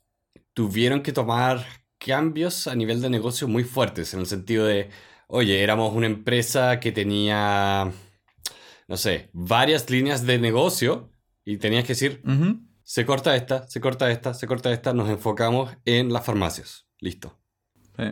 tuvieron 0.54 1.02
que 1.02 1.12
tomar 1.12 1.64
cambios 1.98 2.66
a 2.66 2.74
nivel 2.74 3.00
de 3.00 3.10
negocio 3.10 3.48
muy 3.48 3.64
fuertes, 3.64 4.14
en 4.14 4.20
el 4.20 4.26
sentido 4.26 4.66
de, 4.66 4.90
oye, 5.28 5.62
éramos 5.62 5.94
una 5.94 6.06
empresa 6.06 6.80
que 6.80 6.92
tenía, 6.92 7.92
no 8.88 8.96
sé, 8.96 9.30
varias 9.32 9.88
líneas 9.90 10.26
de 10.26 10.38
negocio 10.38 11.10
y 11.44 11.58
tenías 11.58 11.84
que 11.84 11.94
decir, 11.94 12.22
se 12.82 13.06
corta 13.06 13.36
esta, 13.36 13.66
se 13.68 13.80
corta 13.80 14.10
esta, 14.10 14.34
se 14.34 14.46
corta 14.46 14.72
esta, 14.72 14.92
nos 14.92 15.08
enfocamos 15.08 15.70
en 15.84 16.12
las 16.12 16.24
farmacias. 16.24 16.86
Listo. 17.00 17.38
Sí. 17.96 18.04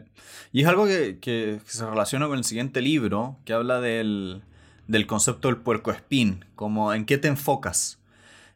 Y 0.53 0.62
es 0.62 0.68
algo 0.68 0.87
que, 0.87 1.18
que 1.21 1.61
se 1.64 1.87
relaciona 1.87 2.29
con 2.29 2.38
el 2.38 2.45
siguiente 2.45 2.83
libro, 2.83 3.40
que 3.45 3.53
habla 3.53 3.81
del, 3.81 4.42
del 4.87 5.07
concepto 5.07 5.49
del 5.49 5.59
puercoespín, 5.59 6.45
como 6.55 6.92
en 6.92 7.05
qué 7.05 7.18
te 7.18 7.29
enfocas. 7.29 8.01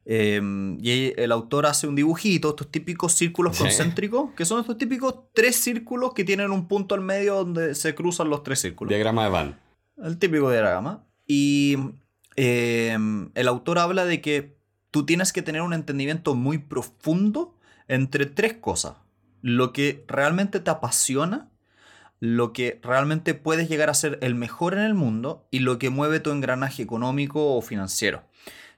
Eh, 0.08 0.40
y 0.80 1.12
el 1.20 1.32
autor 1.32 1.66
hace 1.66 1.88
un 1.88 1.96
dibujito, 1.96 2.50
estos 2.50 2.70
típicos 2.70 3.12
círculos 3.14 3.56
Sí. 3.56 3.64
concéntricos, 3.64 4.30
que 4.36 4.44
son 4.44 4.60
estos 4.60 4.78
típicos 4.78 5.16
tres 5.34 5.56
círculos 5.56 6.14
que 6.14 6.22
tienen 6.24 6.52
un 6.52 6.68
punto 6.68 6.94
al 6.94 7.00
medio 7.00 7.34
donde 7.34 7.74
se 7.74 7.94
cruzan 7.96 8.30
los 8.30 8.44
tres 8.44 8.60
círculos. 8.60 8.90
Diagrama 8.90 9.24
de 9.24 9.30
Van. 9.30 9.58
El 10.02 10.18
típico 10.18 10.48
diagrama. 10.50 11.04
Y 11.26 11.76
eh, 12.36 12.96
el 13.34 13.48
autor 13.48 13.80
habla 13.80 14.04
de 14.04 14.20
que 14.20 14.56
tú 14.92 15.04
tienes 15.04 15.32
que 15.32 15.42
tener 15.42 15.62
un 15.62 15.72
entendimiento 15.74 16.34
muy 16.36 16.58
profundo 16.58 17.54
entre 17.88 18.26
tres 18.26 18.54
cosas. 18.54 18.94
Lo 19.42 19.72
que 19.72 20.04
realmente 20.06 20.60
te 20.60 20.70
apasiona, 20.70 21.50
lo 22.20 22.52
que 22.52 22.78
realmente 22.82 23.34
puedes 23.34 23.68
llegar 23.68 23.90
a 23.90 23.94
ser 23.94 24.18
el 24.22 24.34
mejor 24.36 24.74
en 24.74 24.80
el 24.80 24.94
mundo 24.94 25.46
y 25.50 25.58
lo 25.60 25.78
que 25.78 25.90
mueve 25.90 26.20
tu 26.20 26.30
engranaje 26.30 26.82
económico 26.82 27.56
o 27.56 27.60
financiero. 27.62 28.22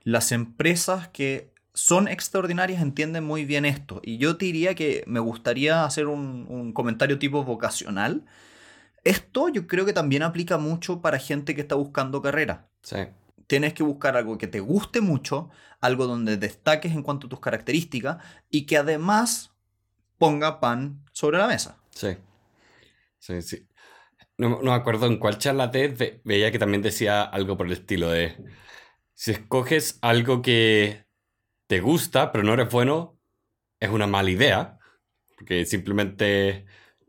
Las 0.09 0.33
empresas 0.33 1.09
que 1.09 1.53
son 1.75 2.09
extraordinarias 2.09 2.81
entienden 2.81 3.25
muy 3.25 3.45
bien 3.45 3.67
esto. 3.67 4.01
Y 4.03 4.17
yo 4.17 4.39
te 4.39 4.47
diría 4.47 4.75
que 4.75 5.05
me 5.07 5.21
gustaría 5.21 5.85
hacer 5.85 6.07
un, 6.07 6.47
un 6.49 6.73
comentario 6.73 7.19
tipo 7.19 7.45
vocacional. 7.45 8.25
Esto 9.05 9.51
yo 9.51 9.67
creo 9.67 9.85
que 9.85 9.93
también 9.93 10.23
aplica 10.23 10.57
mucho 10.57 11.03
para 11.03 11.19
gente 11.19 11.55
que 11.55 11.61
está 11.61 11.75
buscando 11.75 12.23
carrera. 12.23 12.71
Sí. 12.83 12.97
Tienes 13.47 13.75
que 13.75 13.83
buscar 13.83 14.17
algo 14.17 14.39
que 14.39 14.47
te 14.47 14.61
guste 14.61 15.03
mucho, 15.03 15.51
algo 15.79 16.07
donde 16.07 16.39
destaques 16.39 16.93
en 16.93 17.03
cuanto 17.03 17.27
a 17.27 17.31
tus 17.31 17.41
características 17.41 18.17
y 18.49 18.65
que 18.65 18.79
además 18.79 19.53
ponga 20.17 20.59
pan 20.59 21.05
sobre 21.13 21.37
la 21.37 21.49
mesa. 21.49 21.77
Sí. 21.91 22.17
Sí, 23.19 23.43
sí. 23.43 23.67
No, 24.39 24.49
no 24.63 24.71
me 24.71 24.73
acuerdo 24.73 25.05
en 25.05 25.19
cuál 25.19 25.37
charla 25.37 25.71
TED 25.71 25.99
ve- 25.99 26.21
veía 26.25 26.51
que 26.51 26.59
también 26.59 26.81
decía 26.81 27.23
algo 27.23 27.59
por 27.59 27.67
el 27.67 27.73
estilo 27.75 28.09
de 28.09 28.37
si 29.19 29.33
escoges 29.33 29.99
algo 30.01 30.43
que 30.43 31.05
te 31.67 31.81
gusta 31.81 32.31
pero 32.31 32.45
no 32.45 32.55
eres 32.55 32.71
bueno, 32.71 33.19
es 33.81 33.91
una 33.91 34.07
mala 34.07 34.31
idea, 34.31 34.79
porque 35.37 35.67
simplemente 35.67 36.67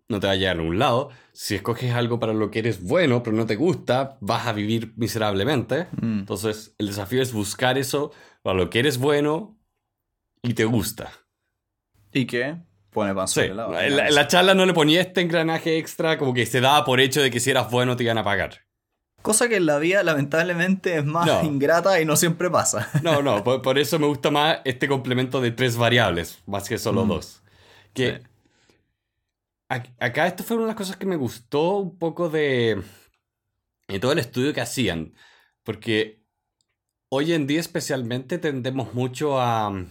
no 0.07 0.19
te 0.19 0.25
va 0.25 0.33
a 0.33 0.35
llegar 0.35 0.57
a 0.57 0.63
un 0.63 0.79
lado. 0.79 1.11
Si 1.33 1.53
escoges 1.53 1.93
algo 1.93 2.19
para 2.19 2.33
lo 2.33 2.49
que 2.49 2.59
eres 2.59 2.81
bueno 2.81 3.21
pero 3.21 3.37
no 3.37 3.45
te 3.45 3.55
gusta, 3.55 4.17
vas 4.21 4.47
a 4.47 4.53
vivir 4.53 4.91
miserablemente. 4.97 5.85
Mm. 6.01 6.21
Entonces, 6.21 6.73
el 6.79 6.87
desafío 6.87 7.21
es 7.21 7.31
buscar 7.31 7.77
eso 7.77 8.11
para 8.41 8.57
lo 8.57 8.71
que 8.71 8.79
eres 8.79 8.97
bueno 8.97 9.59
y 10.41 10.55
te 10.55 10.65
gusta. 10.65 11.11
¿Y 12.11 12.25
qué? 12.25 12.57
Pone 12.89 13.13
pan 13.13 13.27
Sí, 13.27 13.49
la, 13.49 13.67
la 13.67 14.09
la 14.09 14.27
charla 14.27 14.55
no 14.55 14.65
le 14.65 14.73
ponía 14.73 15.01
este 15.01 15.21
engranaje 15.21 15.77
extra, 15.77 16.17
como 16.17 16.33
que 16.33 16.47
se 16.47 16.59
daba 16.59 16.83
por 16.85 16.99
hecho 16.99 17.21
de 17.21 17.29
que 17.29 17.39
si 17.39 17.51
eras 17.51 17.69
bueno 17.69 17.95
te 17.95 18.03
iban 18.03 18.17
a 18.17 18.23
pagar. 18.23 18.61
Cosa 19.21 19.49
que 19.49 19.58
en 19.58 19.65
la 19.65 19.77
vida 19.79 20.01
lamentablemente 20.03 20.97
es 20.97 21.05
más 21.05 21.27
No. 21.27 21.43
ingrata 21.43 21.99
y 22.01 22.05
no 22.05 22.15
siempre 22.15 22.49
pasa. 22.49 22.89
No, 23.03 23.21
no, 23.21 23.43
por, 23.43 23.62
por 23.62 23.77
eso 23.77 23.99
me 23.99 24.08
gusta 24.08 24.32
más 24.32 24.60
este 24.65 24.88
complemento 24.88 25.41
de 25.41 25.51
tres 25.51 25.75
variables, 25.77 26.41
más 26.45 26.67
que 26.69 26.77
solo 26.77 27.05
Mm. 27.05 27.08
dos. 27.10 27.43
Que 27.93 28.21
Sí. 29.69 29.84
acá 29.99 30.25
esto 30.27 30.43
fue 30.43 30.55
una 30.58 30.65
de 30.65 30.69
las 30.69 30.77
cosas 30.77 30.97
que 30.97 31.05
me 31.05 31.15
gustó 31.15 31.77
un 31.79 31.97
poco 31.97 32.29
de, 32.29 32.82
de 33.88 33.99
todo 33.99 34.12
el 34.13 34.19
estudio 34.19 34.53
que 34.53 34.62
hacían, 34.62 35.13
porque 35.63 36.23
hoy 37.10 37.34
en 37.34 37.45
día 37.45 37.60
especialmente 37.60 38.38
tendemos 38.38 38.93
mucho 38.93 39.39
a 39.39 39.86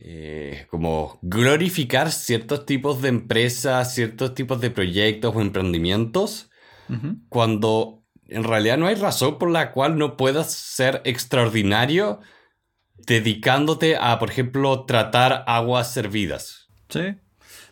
eh, 0.00 0.66
como 0.70 1.18
glorificar 1.22 2.10
ciertos 2.12 2.64
tipos 2.66 3.02
de 3.02 3.08
empresas, 3.08 3.94
ciertos 3.94 4.34
tipos 4.34 4.60
de 4.60 4.70
proyectos 4.70 5.34
o 5.34 5.40
emprendimientos 5.40 6.50
cuando 7.28 7.97
en 8.28 8.44
realidad 8.44 8.76
no 8.76 8.86
hay 8.86 8.94
razón 8.94 9.38
por 9.38 9.50
la 9.50 9.72
cual 9.72 9.98
no 9.98 10.16
puedas 10.16 10.52
ser 10.52 11.00
extraordinario 11.04 12.20
dedicándote 12.96 13.96
a, 13.96 14.18
por 14.18 14.30
ejemplo, 14.30 14.84
tratar 14.84 15.44
aguas 15.46 15.92
servidas. 15.92 16.68
Sí. 16.88 17.16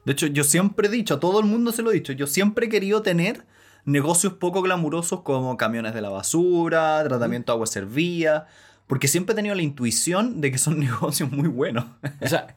De 0.05 0.13
hecho, 0.13 0.27
yo 0.27 0.45
siempre 0.45 0.89
he 0.89 0.91
dicho, 0.91 1.15
a 1.15 1.21
todo 1.21 1.41
el 1.41 1.47
mundo 1.47 1.73
se 1.73 1.83
lo 1.83 1.91
he 1.91 1.95
dicho, 1.95 2.13
yo 2.13 2.27
siempre 2.27 2.67
he 2.67 2.69
querido 2.69 3.03
tener 3.03 3.45
negocios 3.85 4.35
poco 4.35 4.63
glamurosos 4.63 5.23
como 5.23 5.57
camiones 5.57 5.95
de 5.95 6.01
la 6.01 6.09
basura, 6.09 7.03
tratamiento 7.05 7.53
de 7.53 7.57
agua 7.57 7.67
servía, 7.67 8.47
porque 8.87 9.09
siempre 9.09 9.33
he 9.33 9.37
tenido 9.37 9.55
la 9.55 9.63
intuición 9.63 10.41
de 10.41 10.51
que 10.53 10.59
son 10.59 10.79
negocios 10.81 11.31
muy 11.31 11.49
buenos. 11.49 11.85
O 12.21 12.29
sea, 12.29 12.57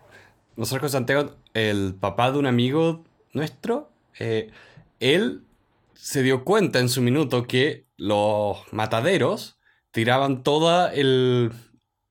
nosotros 0.56 0.82
con 0.82 0.90
Santiago, 0.90 1.36
el 1.54 1.96
papá 2.00 2.32
de 2.32 2.40
un 2.40 2.46
amigo 2.46 3.04
nuestro, 3.34 3.92
eh, 4.20 4.52
él 5.00 5.44
se 5.94 6.24
dio 6.24 6.46
cuenta 6.46 6.80
en 6.80 6.88
su 6.88 7.02
minuto 7.02 7.46
que 7.46 7.89
los 8.00 8.58
mataderos 8.72 9.60
tiraban 9.92 10.44
toda, 10.44 10.94
el, 10.94 11.52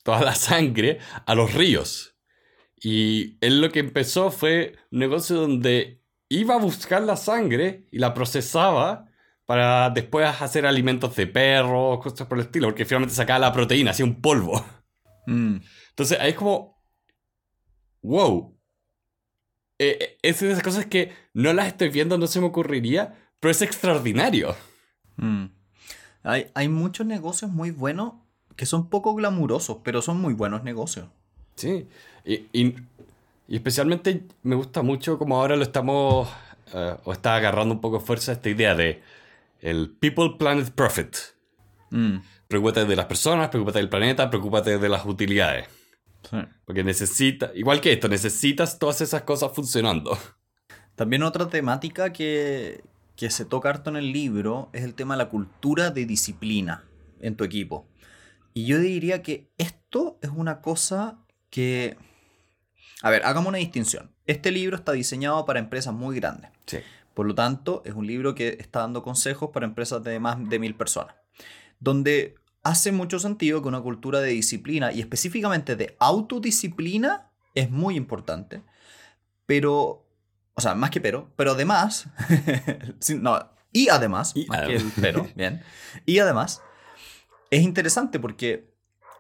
toda 0.05 0.23
la 0.23 0.35
sangre 0.35 0.99
a 1.27 1.35
los 1.35 1.55
ríos. 1.55 2.15
Y 2.77 3.39
él 3.41 3.61
lo 3.61 3.73
que 3.73 3.81
empezó 3.81 4.31
fue 4.31 4.77
un 4.93 5.01
negocio 5.01 5.37
donde 5.37 6.05
iba 6.29 6.55
a 6.55 6.59
buscar 6.59 7.03
la 7.03 7.17
sangre 7.17 7.87
y 7.91 7.99
la 7.99 8.15
procesaba 8.15 9.07
para 9.47 9.89
después 9.91 10.29
hacer 10.41 10.67
alimentos 10.67 11.17
de 11.17 11.27
perros, 11.27 12.01
cosas 12.01 12.27
por 12.27 12.39
el 12.39 12.45
estilo, 12.45 12.69
porque 12.69 12.85
finalmente 12.85 13.15
sacaba 13.15 13.39
la 13.39 13.53
proteína, 13.53 13.93
hacía 13.93 14.05
un 14.05 14.21
polvo. 14.21 14.65
Mm. 15.27 15.57
Entonces 15.91 16.19
ahí 16.21 16.31
es 16.31 16.37
como, 16.37 16.83
wow. 18.03 18.57
Eh, 19.79 19.97
eh, 20.01 20.19
es 20.23 20.41
de 20.41 20.51
esas 20.51 20.63
cosas 20.63 20.87
que 20.87 21.13
no 21.33 21.53
las 21.53 21.69
estoy 21.69 21.89
viendo, 21.89 22.19
no 22.19 22.27
se 22.27 22.41
me 22.41 22.47
ocurriría, 22.47 23.15
pero 23.41 23.51
es 23.51 23.63
extraordinario. 23.63 24.55
Mm. 25.17 25.58
Hay, 26.23 26.51
hay 26.55 26.69
muchos 26.69 27.07
negocios 27.07 27.51
muy 27.51 27.71
buenos 27.71 28.15
que 28.57 28.67
son 28.67 28.89
poco 28.89 29.15
glamurosos, 29.15 29.79
pero 29.85 30.03
son 30.03 30.21
muy 30.21 30.35
buenos 30.35 30.65
negocios. 30.65 31.07
Sí, 31.55 31.87
y, 32.25 32.47
y, 32.53 32.75
especialmente 33.49 34.25
me 34.43 34.57
gusta 34.57 34.83
mucho 34.83 35.19
como 35.19 35.37
ahora 35.37 35.57
lo 35.57 35.63
estamos, 35.63 36.29
eh, 36.75 36.97
o 37.05 37.13
está 37.13 37.37
agarrando 37.37 37.75
un 37.75 37.81
poco 37.81 38.01
fuerza 38.01 38.33
esta 38.33 38.49
idea 38.49 38.75
de 38.75 39.01
el 39.61 39.91
People, 39.91 40.35
Planet, 40.39 40.71
Profit. 40.71 41.17
Mm. 41.91 42.19
Preocúpate 42.49 42.85
de 42.85 42.97
las 42.97 43.07
personas, 43.07 43.49
preocúpate 43.49 43.79
del 43.79 43.89
planeta, 43.89 44.29
preocúpate 44.29 44.79
de 44.79 44.89
las 44.89 45.07
utilidades. 45.07 45.69
Porque 46.65 46.85
necesita, 46.85 47.53
igual 47.55 47.81
que 47.81 47.93
esto, 47.93 48.09
necesitas 48.09 48.79
todas 48.79 49.01
esas 49.01 49.23
cosas 49.23 49.53
funcionando. 49.55 50.19
También 50.95 51.23
otra 51.23 51.49
temática 51.49 52.13
que, 52.13 52.83
que 53.19 53.31
se 53.31 53.45
toca 53.45 53.69
harto 53.69 53.91
en 53.91 53.97
el 53.97 54.13
libro 54.13 54.71
es 54.73 54.85
el 54.85 54.95
tema 54.95 55.15
de 55.15 55.19
la 55.19 55.29
cultura 55.29 55.91
de 55.91 56.07
disciplina 56.07 56.85
en 57.19 57.35
tu 57.35 57.43
equipo. 57.43 57.89
Y 58.55 58.67
yo 58.67 58.79
diría 58.79 59.23
que 59.23 59.51
esto 59.59 60.21
es 60.23 60.31
una 60.31 60.61
cosa 60.61 61.19
que... 61.51 61.97
A 63.03 63.11
ver, 63.11 63.25
hagamos 63.25 63.49
una 63.49 63.59
distinción. 63.59 64.13
Este 64.27 64.53
libro 64.53 64.77
está 64.77 64.93
diseñado 64.93 65.45
para 65.47 65.59
empresas 65.59 65.93
muy 65.93 66.15
grandes. 66.15 66.53
Sí. 66.67 66.79
Por 67.13 67.27
lo 67.27 67.35
tanto, 67.35 67.83
es 67.85 67.95
un 67.95 68.07
libro 68.07 68.37
que 68.37 68.57
está 68.61 68.81
dando 68.81 69.03
consejos 69.03 69.51
para 69.53 69.67
empresas 69.67 70.01
de 70.05 70.21
más 70.21 70.49
de 70.49 70.61
mil 70.61 70.77
personas. 70.77 71.17
Donde 71.81 72.37
hace 72.63 72.93
mucho 72.93 73.19
sentido 73.19 73.63
que 73.63 73.69
una 73.69 73.81
cultura 73.81 74.21
de 74.21 74.31
disciplina 74.31 74.93
y 74.93 75.01
específicamente 75.01 75.75
de 75.75 75.97
autodisciplina 75.99 77.33
es 77.57 77.69
muy 77.69 77.97
importante. 77.97 78.63
Pero, 79.45 80.08
o 80.59 80.61
sea, 80.61 80.75
más 80.75 80.91
que 80.91 81.01
pero, 81.01 81.31
pero 81.37 81.53
además, 81.53 82.09
no, 83.21 83.49
y 83.73 83.91
además, 83.91 84.35
más 84.49 84.63
que 84.63 84.75
el 84.75 84.93
pero, 85.01 85.29
bien, 85.37 85.63
y 86.05 86.19
además, 86.19 86.63
es 87.49 87.63
interesante 87.63 88.19
porque 88.19 88.75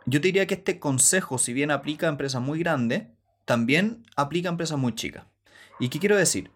yo 0.05 0.21
te 0.21 0.27
diría 0.27 0.49
que 0.49 0.55
este 0.55 0.81
consejo, 0.81 1.39
si 1.39 1.53
bien 1.53 1.71
aplica 1.71 2.07
a 2.07 2.09
empresas 2.09 2.43
muy 2.43 2.59
grandes, 2.59 3.05
también 3.45 4.03
aplica 4.17 4.49
a 4.49 4.51
empresas 4.51 4.79
muy 4.79 4.97
chicas. 4.97 5.27
¿Y 5.79 5.91
qué 5.91 6.01
quiero 6.01 6.17
decir? 6.17 6.51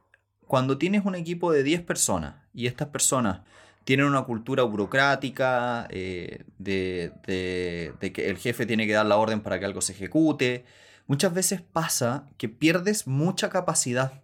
Cuando 0.49 0.79
tienes 0.79 1.05
un 1.05 1.15
equipo 1.15 1.53
de 1.53 1.63
10 1.63 1.83
personas 1.83 2.35
y 2.53 2.67
estas 2.67 2.89
personas 2.89 3.43
tienen 3.85 4.07
una 4.07 4.23
cultura 4.23 4.65
burocrática, 4.65 5.87
eh, 5.91 6.43
de, 6.59 7.13
que 7.25 8.31
el 8.31 8.37
jefe 8.37 8.67
tiene 8.67 8.89
que 8.89 8.95
dar 8.95 9.07
la 9.07 9.17
orden 9.17 9.43
para 9.43 9.61
que 9.61 9.65
algo 9.65 9.81
se 9.81 9.93
ejecute. 9.93 10.65
Muchas 11.07 11.33
veces 11.33 11.61
pasa 11.63 12.27
que 12.37 12.49
pierdes 12.49 13.07
mucha 13.07 13.49
capacidad. 13.49 14.22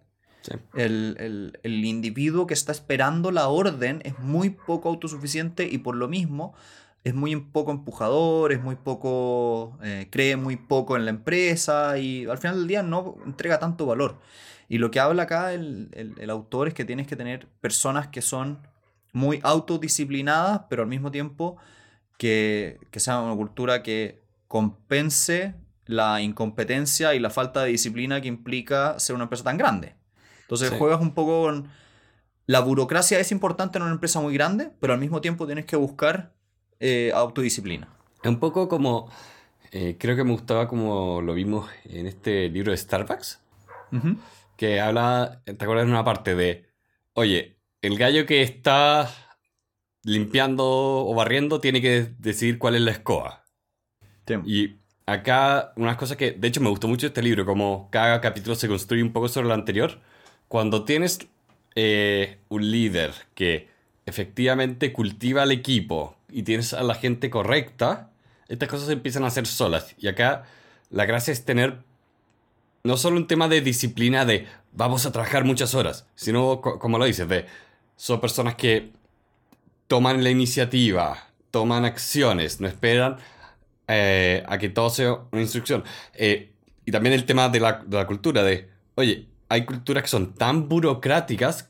El, 0.73 1.53
individuo 1.63 2.47
que 2.47 2.53
está 2.53 2.71
esperando 2.71 3.31
la 3.31 3.47
orden 3.47 4.01
es 4.03 4.17
muy 4.19 4.49
poco 4.49 4.89
autosuficiente 4.89 5.67
y 5.69 5.79
por 5.79 5.95
lo 5.95 6.07
mismo 6.07 6.53
es 7.03 7.13
muy 7.13 7.35
poco 7.35 7.71
empujador, 7.71 8.51
es 8.51 8.61
muy 8.61 8.75
poco, 8.75 9.77
eh, 9.83 10.07
cree 10.11 10.35
muy 10.35 10.57
poco 10.57 10.97
en 10.97 11.05
la 11.05 11.11
empresa 11.11 11.97
y 11.97 12.25
al 12.25 12.37
final 12.37 12.57
del 12.57 12.67
día 12.67 12.83
no 12.83 13.15
entrega 13.25 13.59
tanto 13.59 13.85
valor. 13.85 14.19
Y 14.67 14.77
lo 14.77 14.91
que 14.91 14.99
habla 14.99 15.23
acá 15.23 15.53
el, 15.53 15.89
el 15.93 16.29
autor 16.29 16.67
es 16.67 16.73
que 16.73 16.85
tienes 16.85 17.07
que 17.07 17.15
tener 17.15 17.47
personas 17.61 18.07
que 18.09 18.21
son 18.21 18.59
muy 19.13 19.39
autodisciplinadas, 19.43 20.61
pero 20.69 20.83
al 20.83 20.89
mismo 20.89 21.11
tiempo 21.11 21.57
que, 22.19 22.79
sea 22.97 23.21
una 23.21 23.35
cultura 23.35 23.81
que 23.81 24.21
compense 24.47 25.55
la 25.85 26.21
incompetencia 26.21 27.15
y 27.15 27.19
la 27.19 27.29
falta 27.29 27.63
de 27.63 27.71
disciplina 27.71 28.21
que 28.21 28.27
implica 28.27 28.99
ser 28.99 29.15
una 29.15 29.23
empresa 29.23 29.45
tan 29.45 29.57
grande. 29.57 29.95
Entonces 30.49 30.71
juegas 30.71 30.99
un 30.99 31.13
poco 31.13 31.43
con... 31.43 31.69
La 32.47 32.61
burocracia 32.61 33.19
es 33.19 33.31
importante 33.31 33.77
en 33.77 33.83
una 33.83 33.91
empresa 33.91 34.19
muy 34.19 34.33
grande, 34.33 34.71
pero 34.79 34.93
al 34.93 34.99
mismo 34.99 35.21
tiempo 35.21 35.45
tienes 35.45 35.65
que 35.65 35.75
buscar 35.75 36.33
eh, 36.79 37.11
autodisciplina. 37.13 37.87
Es 38.23 38.29
un 38.29 38.39
poco 38.39 38.67
como... 38.67 39.11
Eh, 39.71 39.97
creo 39.99 40.15
que 40.15 40.23
me 40.23 40.31
gustaba 40.31 40.67
como 40.67 41.21
lo 41.21 41.35
vimos 41.35 41.69
en 41.83 42.07
este 42.07 42.49
libro 42.49 42.71
de 42.71 42.77
Starbucks, 42.77 43.39
que 44.57 44.81
habla, 44.81 45.43
¿te 45.45 45.51
acuerdas 45.51 45.85
de 45.85 45.91
una 45.91 46.03
parte 46.03 46.33
de, 46.33 46.65
oye, 47.13 47.59
el 47.83 47.95
gallo 47.95 48.25
que 48.25 48.41
está 48.41 49.07
limpiando 50.03 50.65
o 50.65 51.13
barriendo 51.13 51.59
tiene 51.59 51.81
que 51.81 52.11
decidir 52.17 52.57
cuál 52.57 52.73
es 52.73 52.81
la 52.81 52.91
escoba. 52.91 53.45
Y 54.45 54.79
acá, 55.05 55.73
unas 55.75 55.97
cosas 55.97 56.17
que, 56.17 56.31
de 56.31 56.47
hecho, 56.47 56.61
me 56.61 56.69
gustó 56.69 56.87
mucho 56.87 57.05
este 57.05 57.21
libro, 57.21 57.45
como 57.45 57.89
cada 57.91 58.19
capítulo 58.21 58.55
se 58.55 58.67
construye 58.67 59.03
un 59.03 59.13
poco 59.13 59.27
sobre 59.27 59.47
lo 59.47 59.53
anterior. 59.53 60.01
Cuando 60.49 60.83
tienes 60.83 61.19
eh, 61.75 62.39
un 62.49 62.69
líder 62.69 63.13
que 63.35 63.69
efectivamente 64.05 64.91
cultiva 64.91 65.43
al 65.43 65.51
equipo 65.51 66.17
y 66.29 66.43
tienes 66.43 66.73
a 66.73 66.83
la 66.83 66.95
gente 66.95 67.29
correcta, 67.29 68.09
estas 68.49 68.67
cosas 68.67 68.89
empiezan 68.89 69.23
a 69.23 69.29
ser 69.29 69.47
solas. 69.47 69.95
Y 69.97 70.07
acá 70.07 70.43
la 70.89 71.05
gracia 71.05 71.31
es 71.31 71.45
tener 71.45 71.77
no 72.83 72.97
solo 72.97 73.17
un 73.17 73.27
tema 73.27 73.47
de 73.47 73.61
disciplina 73.61 74.25
de 74.25 74.47
vamos 74.73 75.05
a 75.05 75.11
trabajar 75.11 75.45
muchas 75.45 75.75
horas, 75.75 76.05
sino, 76.15 76.61
como 76.61 76.97
lo 76.97 77.05
dices, 77.05 77.27
de 77.29 77.45
son 77.95 78.19
personas 78.19 78.55
que 78.55 78.91
toman 79.87 80.23
la 80.23 80.29
iniciativa, 80.29 81.27
toman 81.51 81.85
acciones, 81.85 82.61
no 82.61 82.67
esperan 82.67 83.17
eh, 83.87 84.43
a 84.47 84.57
que 84.57 84.69
todo 84.69 84.89
sea 84.89 85.17
una 85.31 85.41
instrucción. 85.41 85.83
Eh, 86.13 86.51
y 86.85 86.91
también 86.91 87.13
el 87.13 87.25
tema 87.25 87.49
de 87.49 87.59
la, 87.59 88.07
cultura, 88.07 88.43
de, 88.43 88.69
oye, 88.95 89.27
hay 89.49 89.65
culturas 89.65 90.03
que 90.03 90.09
son 90.09 90.33
tan 90.33 90.69
burocráticas 90.69 91.69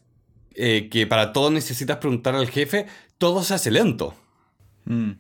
eh, 0.54 0.90
que 0.90 1.08
para 1.08 1.34
todo 1.34 1.50
necesitas 1.50 1.98
preguntar 1.98 2.36
al 2.36 2.50
jefe, 2.50 2.86
todo 3.18 3.44
se 3.44 3.54
hace 3.56 3.72
lento. 3.72 4.14
Mm. 4.86 5.12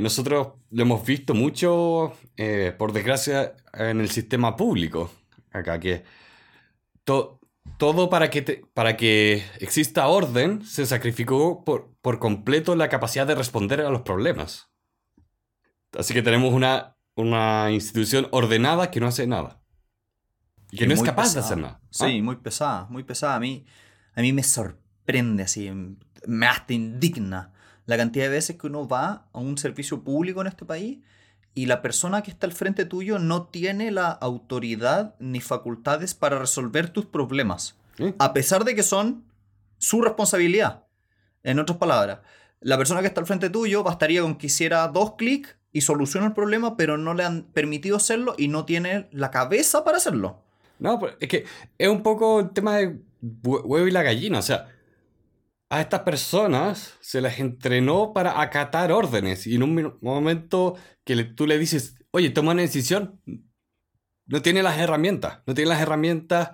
nosotros 0.00 0.48
lo 0.70 0.82
hemos 0.82 1.04
visto 1.04 1.34
mucho, 1.34 2.12
por 2.78 2.92
desgracia, 2.92 3.54
en 3.72 4.00
el 4.00 4.10
sistema 4.10 4.56
público, 4.56 5.10
acá, 5.52 5.78
que 5.80 6.04
todo 7.04 7.40
todo 7.76 8.10
para 8.10 8.30
que, 8.30 8.64
para 8.74 8.96
que 8.96 9.44
exista 9.58 10.06
orden 10.06 10.64
se 10.64 10.86
sacrificó 10.86 11.64
por, 11.64 11.94
por 12.00 12.18
completo 12.18 12.76
la 12.76 12.88
capacidad 12.88 13.26
de 13.26 13.34
responder 13.34 13.80
a 13.80 13.90
los 13.90 14.02
problemas. 14.02 14.70
Así 15.98 16.14
que 16.14 16.22
tenemos 16.22 16.52
una, 16.54 16.96
una 17.14 17.70
institución 17.70 18.28
ordenada 18.30 18.90
que 18.90 19.00
no 19.00 19.06
hace 19.06 19.26
nada. 19.26 19.61
Que 20.76 20.86
no 20.86 20.94
es 20.94 21.02
capaz 21.02 21.34
de 21.34 21.40
hacer 21.40 21.58
nada. 21.58 21.80
Sí, 21.90 22.18
¿Ah? 22.18 22.22
muy 22.22 22.36
pesada, 22.36 22.86
muy 22.88 23.04
pesada. 23.04 23.36
A 23.36 23.40
mí, 23.40 23.66
a 24.14 24.20
mí 24.22 24.32
me 24.32 24.42
sorprende, 24.42 25.42
así, 25.42 25.70
me 26.26 26.46
hasta 26.46 26.72
indigna 26.72 27.52
la 27.86 27.96
cantidad 27.96 28.26
de 28.26 28.30
veces 28.30 28.56
que 28.56 28.66
uno 28.66 28.88
va 28.88 29.26
a 29.32 29.38
un 29.38 29.58
servicio 29.58 30.02
público 30.02 30.40
en 30.40 30.46
este 30.46 30.64
país 30.64 30.98
y 31.54 31.66
la 31.66 31.82
persona 31.82 32.22
que 32.22 32.30
está 32.30 32.46
al 32.46 32.52
frente 32.52 32.84
tuyo 32.84 33.18
no 33.18 33.44
tiene 33.48 33.90
la 33.90 34.08
autoridad 34.10 35.14
ni 35.18 35.40
facultades 35.40 36.14
para 36.14 36.38
resolver 36.38 36.88
tus 36.90 37.06
problemas, 37.06 37.76
a 38.18 38.32
pesar 38.32 38.64
de 38.64 38.74
que 38.74 38.82
son 38.82 39.24
su 39.78 40.00
responsabilidad. 40.00 40.84
En 41.42 41.58
otras 41.58 41.78
palabras, 41.78 42.20
la 42.60 42.78
persona 42.78 43.00
que 43.00 43.08
está 43.08 43.20
al 43.20 43.26
frente 43.26 43.50
tuyo 43.50 43.82
bastaría 43.82 44.22
con 44.22 44.36
que 44.36 44.46
hiciera 44.46 44.86
dos 44.88 45.16
clics 45.16 45.56
y 45.72 45.80
soluciona 45.82 46.28
el 46.28 46.32
problema, 46.32 46.76
pero 46.76 46.96
no 46.96 47.12
le 47.14 47.24
han 47.24 47.42
permitido 47.42 47.96
hacerlo 47.96 48.34
y 48.38 48.48
no 48.48 48.64
tiene 48.64 49.08
la 49.10 49.30
cabeza 49.30 49.84
para 49.84 49.96
hacerlo. 49.96 50.42
No, 50.82 50.98
pues, 50.98 51.14
es 51.20 51.28
que 51.28 51.44
es 51.78 51.88
un 51.88 52.02
poco 52.02 52.40
el 52.40 52.50
tema 52.50 52.76
de 52.76 52.98
huevo 53.20 53.86
y 53.86 53.92
la 53.92 54.02
gallina. 54.02 54.40
O 54.40 54.42
sea, 54.42 54.68
a 55.70 55.80
estas 55.80 56.00
personas 56.00 56.98
se 57.00 57.20
les 57.20 57.38
entrenó 57.38 58.12
para 58.12 58.40
acatar 58.40 58.90
órdenes 58.90 59.46
y 59.46 59.54
en 59.54 59.62
un 59.62 59.96
momento 60.00 60.76
que 61.04 61.22
tú 61.22 61.46
le 61.46 61.56
dices, 61.56 61.94
oye, 62.10 62.30
toma 62.30 62.50
una 62.50 62.62
decisión, 62.62 63.20
no 64.26 64.42
tiene 64.42 64.64
las 64.64 64.76
herramientas, 64.76 65.38
no 65.46 65.54
tiene 65.54 65.70
las 65.70 65.80
herramientas 65.80 66.50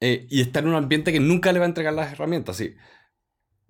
eh, 0.00 0.26
y 0.30 0.40
está 0.40 0.60
en 0.60 0.68
un 0.68 0.74
ambiente 0.74 1.12
que 1.12 1.20
nunca 1.20 1.52
le 1.52 1.58
va 1.58 1.66
a 1.66 1.68
entregar 1.68 1.92
las 1.92 2.12
herramientas. 2.12 2.56
¿sí? 2.56 2.74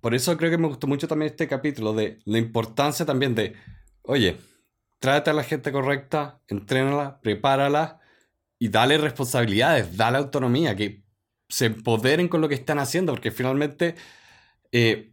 Por 0.00 0.14
eso 0.14 0.36
creo 0.36 0.52
que 0.52 0.58
me 0.58 0.68
gustó 0.68 0.86
mucho 0.86 1.08
también 1.08 1.32
este 1.32 1.48
capítulo 1.48 1.94
de 1.94 2.20
la 2.26 2.38
importancia 2.38 3.04
también 3.04 3.34
de, 3.34 3.56
oye, 4.02 4.36
tráete 5.00 5.30
a 5.30 5.34
la 5.34 5.42
gente 5.42 5.72
correcta, 5.72 6.40
entrénala, 6.46 7.20
prepárala 7.20 7.99
y 8.60 8.68
dale 8.68 8.98
responsabilidades, 8.98 9.96
dale 9.96 10.18
autonomía, 10.18 10.76
que 10.76 11.02
se 11.48 11.66
empoderen 11.66 12.28
con 12.28 12.40
lo 12.40 12.48
que 12.48 12.54
están 12.54 12.78
haciendo, 12.78 13.12
porque 13.12 13.32
finalmente 13.32 13.96
eh, 14.70 15.12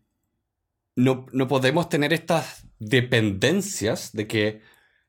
no, 0.95 1.25
no 1.31 1.47
podemos 1.47 1.89
tener 1.89 2.13
estas 2.13 2.67
dependencias 2.77 4.11
de 4.11 4.27
que, 4.27 4.61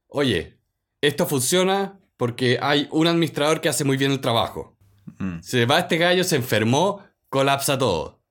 oye, 0.07 0.59
esto 1.03 1.27
funciona 1.27 2.01
porque 2.17 2.59
hay 2.63 2.89
un 2.91 3.07
administrador 3.07 3.61
que 3.61 3.69
hace 3.69 3.85
muy 3.85 3.97
bien 3.97 4.13
el 4.13 4.21
trabajo. 4.21 4.79
Mm. 5.19 5.41
Se 5.41 5.67
va 5.67 5.81
este 5.81 5.99
gallo, 5.99 6.25
se 6.25 6.37
enfermó, 6.37 7.05
colapsa 7.29 7.77
todo. 7.77 8.23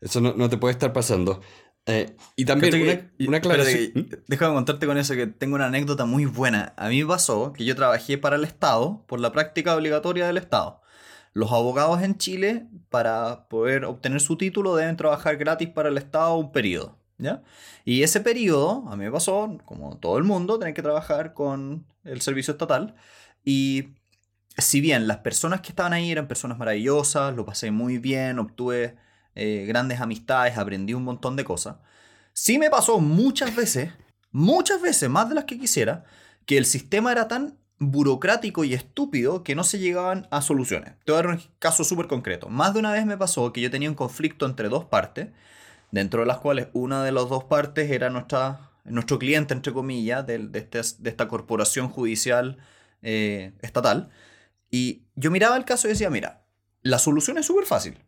Eso 0.00 0.20
no, 0.20 0.48
te 0.48 0.58
puede 0.58 0.72
estar 0.72 0.92
pasando. 0.92 1.40
Eh, 1.88 2.16
y 2.34 2.44
también 2.44 3.10
una, 3.20 3.36
aclaración. 3.36 3.92
¿Mm? 3.94 4.08
déjame 4.26 4.54
contarte 4.54 4.86
con 4.86 4.98
eso 4.98 5.14
que 5.14 5.28
tengo 5.28 5.54
una 5.54 5.66
anécdota 5.66 6.04
muy 6.04 6.26
buena. 6.26 6.74
A 6.76 6.88
mí 6.88 7.02
me 7.02 7.08
pasó 7.08 7.52
que 7.52 7.64
yo 7.64 7.76
trabajé 7.76 8.18
para 8.18 8.36
el 8.36 8.44
Estado 8.44 9.04
por 9.06 9.20
la 9.20 9.30
práctica 9.30 9.74
obligatoria 9.76 10.26
del 10.26 10.36
Estado. 10.36 10.82
Los 11.32 11.52
abogados 11.52 12.02
en 12.02 12.18
Chile, 12.18 12.66
para 12.88 13.48
poder 13.48 13.84
obtener 13.84 14.20
su 14.20 14.36
título, 14.36 14.74
deben 14.74 14.96
trabajar 14.96 15.36
gratis 15.36 15.68
para 15.68 15.88
el 15.88 15.98
Estado 15.98 16.36
un 16.36 16.50
periodo. 16.50 16.98
¿ya? 17.18 17.42
Y 17.84 18.02
ese 18.02 18.20
periodo, 18.20 18.84
a 18.88 18.96
mí 18.96 19.04
me 19.04 19.12
pasó, 19.12 19.56
como 19.64 19.96
todo 19.98 20.18
el 20.18 20.24
mundo, 20.24 20.58
tener 20.58 20.74
que 20.74 20.82
trabajar 20.82 21.34
con 21.34 21.86
el 22.04 22.20
servicio 22.20 22.52
estatal. 22.52 22.96
Y 23.44 23.90
si 24.58 24.80
bien 24.80 25.06
las 25.06 25.18
personas 25.18 25.60
que 25.60 25.68
estaban 25.68 25.92
ahí 25.92 26.10
eran 26.10 26.26
personas 26.26 26.58
maravillosas, 26.58 27.36
lo 27.36 27.44
pasé 27.44 27.70
muy 27.70 27.98
bien, 27.98 28.38
obtuve 28.40 28.96
eh, 29.36 29.64
grandes 29.66 30.00
amistades, 30.00 30.58
aprendí 30.58 30.94
un 30.94 31.04
montón 31.04 31.36
de 31.36 31.44
cosas, 31.44 31.76
sí 32.32 32.58
me 32.58 32.70
pasó 32.70 32.98
muchas 32.98 33.54
veces, 33.54 33.92
muchas 34.32 34.80
veces, 34.82 35.08
más 35.08 35.28
de 35.28 35.36
las 35.36 35.44
que 35.44 35.58
quisiera, 35.58 36.04
que 36.46 36.58
el 36.58 36.66
sistema 36.66 37.12
era 37.12 37.28
tan 37.28 37.58
burocrático 37.78 38.64
y 38.64 38.74
estúpido 38.74 39.42
que 39.42 39.54
no 39.54 39.64
se 39.64 39.78
llegaban 39.78 40.26
a 40.30 40.40
soluciones. 40.40 40.94
Te 41.04 41.12
voy 41.12 41.20
a 41.20 41.22
dar 41.24 41.34
un 41.34 41.42
caso 41.58 41.84
súper 41.84 42.06
concreto. 42.06 42.48
Más 42.48 42.72
de 42.72 42.80
una 42.80 42.92
vez 42.92 43.04
me 43.04 43.18
pasó 43.18 43.52
que 43.52 43.60
yo 43.60 43.70
tenía 43.70 43.90
un 43.90 43.94
conflicto 43.94 44.46
entre 44.46 44.68
dos 44.68 44.86
partes, 44.86 45.28
dentro 45.90 46.20
de 46.20 46.26
las 46.26 46.38
cuales 46.38 46.68
una 46.72 47.04
de 47.04 47.12
las 47.12 47.28
dos 47.28 47.44
partes 47.44 47.90
era 47.90 48.10
nuestra, 48.10 48.70
nuestro 48.84 49.18
cliente, 49.18 49.54
entre 49.54 49.72
comillas, 49.72 50.26
de, 50.26 50.48
este, 50.54 50.80
esta 50.80 51.28
corporación 51.28 51.88
judicial 51.88 52.58
eh, 53.02 53.52
estatal. 53.60 54.10
Y 54.70 55.04
yo 55.14 55.30
miraba 55.30 55.56
el 55.56 55.64
caso 55.64 55.86
y 55.86 55.90
decía, 55.90 56.10
mira, 56.10 56.44
la 56.82 56.98
solución 56.98 57.38
es 57.38 57.46
súper 57.46 57.66
fácil. 57.66 57.98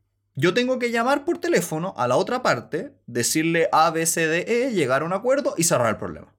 Yo 0.41 0.55
tengo 0.55 0.79
que 0.79 0.93
llamar 0.93 1.25
por 1.25 1.39
teléfono 1.39 1.95
a 1.97 2.07
la 2.07 2.15
otra 2.15 2.45
parte, 2.45 2.93
decirle 3.09 3.69
A, 3.73 3.91
B, 3.91 4.07
C, 4.07 4.29
D, 4.29 4.45
E, 4.47 4.71
llegar 4.71 5.03
a 5.03 5.05
un 5.05 5.13
acuerdo 5.13 5.55
y 5.59 5.65
cerrar 5.65 5.89
el 5.89 5.97
problema. 5.97 6.33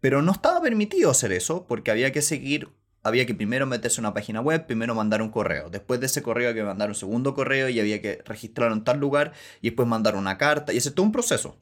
Pero 0.00 0.22
no 0.22 0.32
estaba 0.32 0.62
permitido 0.62 1.10
hacer 1.10 1.32
eso 1.32 1.66
porque 1.66 1.90
había 1.90 2.12
que 2.12 2.22
seguir, 2.22 2.70
había 3.02 3.26
que 3.26 3.34
primero 3.34 3.66
meterse 3.66 4.00
en 4.00 4.06
una 4.06 4.14
página 4.14 4.40
web, 4.40 4.64
primero 4.66 4.94
mandar 4.94 5.20
un 5.20 5.28
correo. 5.28 5.68
Después 5.68 6.00
de 6.00 6.06
ese 6.06 6.22
correo 6.22 6.48
había 6.48 6.62
que 6.62 6.66
mandar 6.66 6.88
un 6.88 6.94
segundo 6.94 7.34
correo 7.34 7.68
y 7.68 7.78
había 7.78 8.00
que 8.00 8.22
registrarlo 8.24 8.74
en 8.74 8.84
tal 8.84 9.00
lugar 9.00 9.34
y 9.60 9.68
después 9.68 9.86
mandar 9.86 10.16
una 10.16 10.38
carta. 10.38 10.72
Y 10.72 10.78
ese 10.78 10.88
es 10.88 10.94
todo 10.94 11.04
un 11.04 11.12
proceso. 11.12 11.58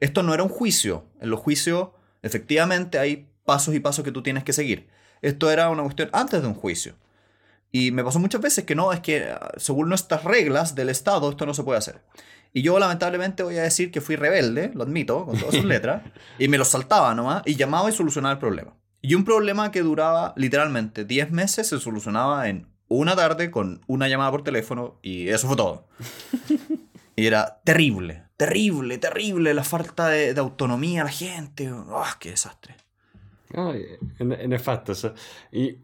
Esto 0.00 0.22
no 0.22 0.32
era 0.32 0.42
un 0.42 0.48
juicio. 0.48 1.04
En 1.20 1.28
los 1.28 1.40
juicios, 1.40 1.90
efectivamente, 2.22 2.98
hay 2.98 3.28
pasos 3.44 3.74
y 3.74 3.80
pasos 3.80 4.06
que 4.06 4.12
tú 4.12 4.22
tienes 4.22 4.42
que 4.42 4.54
seguir. 4.54 4.88
Esto 5.20 5.50
era 5.50 5.68
una 5.68 5.82
cuestión 5.82 6.08
antes 6.14 6.40
de 6.40 6.48
un 6.48 6.54
juicio. 6.54 6.94
Y 7.72 7.90
me 7.92 8.02
pasó 8.04 8.18
muchas 8.18 8.40
veces 8.40 8.64
que 8.64 8.74
no, 8.74 8.92
es 8.92 9.00
que 9.00 9.30
ah, 9.30 9.52
según 9.56 9.88
nuestras 9.88 10.24
reglas 10.24 10.74
del 10.74 10.88
Estado 10.88 11.30
esto 11.30 11.46
no 11.46 11.54
se 11.54 11.62
puede 11.62 11.78
hacer. 11.78 12.02
Y 12.52 12.62
yo 12.62 12.78
lamentablemente 12.78 13.42
voy 13.42 13.58
a 13.58 13.62
decir 13.62 13.90
que 13.92 14.00
fui 14.00 14.16
rebelde, 14.16 14.72
lo 14.74 14.82
admito, 14.82 15.24
con 15.24 15.38
todas 15.38 15.54
sus 15.54 15.64
letras, 15.66 16.02
y 16.38 16.48
me 16.48 16.58
lo 16.58 16.64
saltaba 16.64 17.14
nomás 17.14 17.42
y 17.46 17.54
llamaba 17.54 17.88
y 17.88 17.92
solucionaba 17.92 18.32
el 18.32 18.38
problema. 18.38 18.74
Y 19.02 19.14
un 19.14 19.24
problema 19.24 19.70
que 19.70 19.82
duraba 19.82 20.34
literalmente 20.36 21.04
10 21.04 21.30
meses 21.30 21.68
se 21.68 21.78
solucionaba 21.78 22.48
en 22.48 22.66
una 22.88 23.14
tarde 23.14 23.50
con 23.50 23.82
una 23.86 24.08
llamada 24.08 24.30
por 24.30 24.42
teléfono 24.42 24.98
y 25.00 25.28
eso 25.28 25.46
fue 25.46 25.56
todo. 25.56 25.88
Y 27.16 27.26
era 27.26 27.60
terrible, 27.64 28.24
terrible, 28.36 28.98
terrible 28.98 29.52
la 29.52 29.62
falta 29.62 30.08
de, 30.08 30.38
autonomía 30.38 31.02
a 31.02 31.04
la 31.04 31.10
gente. 31.10 31.70
¡Oh, 31.70 32.04
¡Qué 32.18 32.30
desastre! 32.30 32.76
Ay, 33.54 33.84
en, 34.18 34.52
efecto, 34.52 34.92
eso. 34.92 35.12
Y 35.52 35.78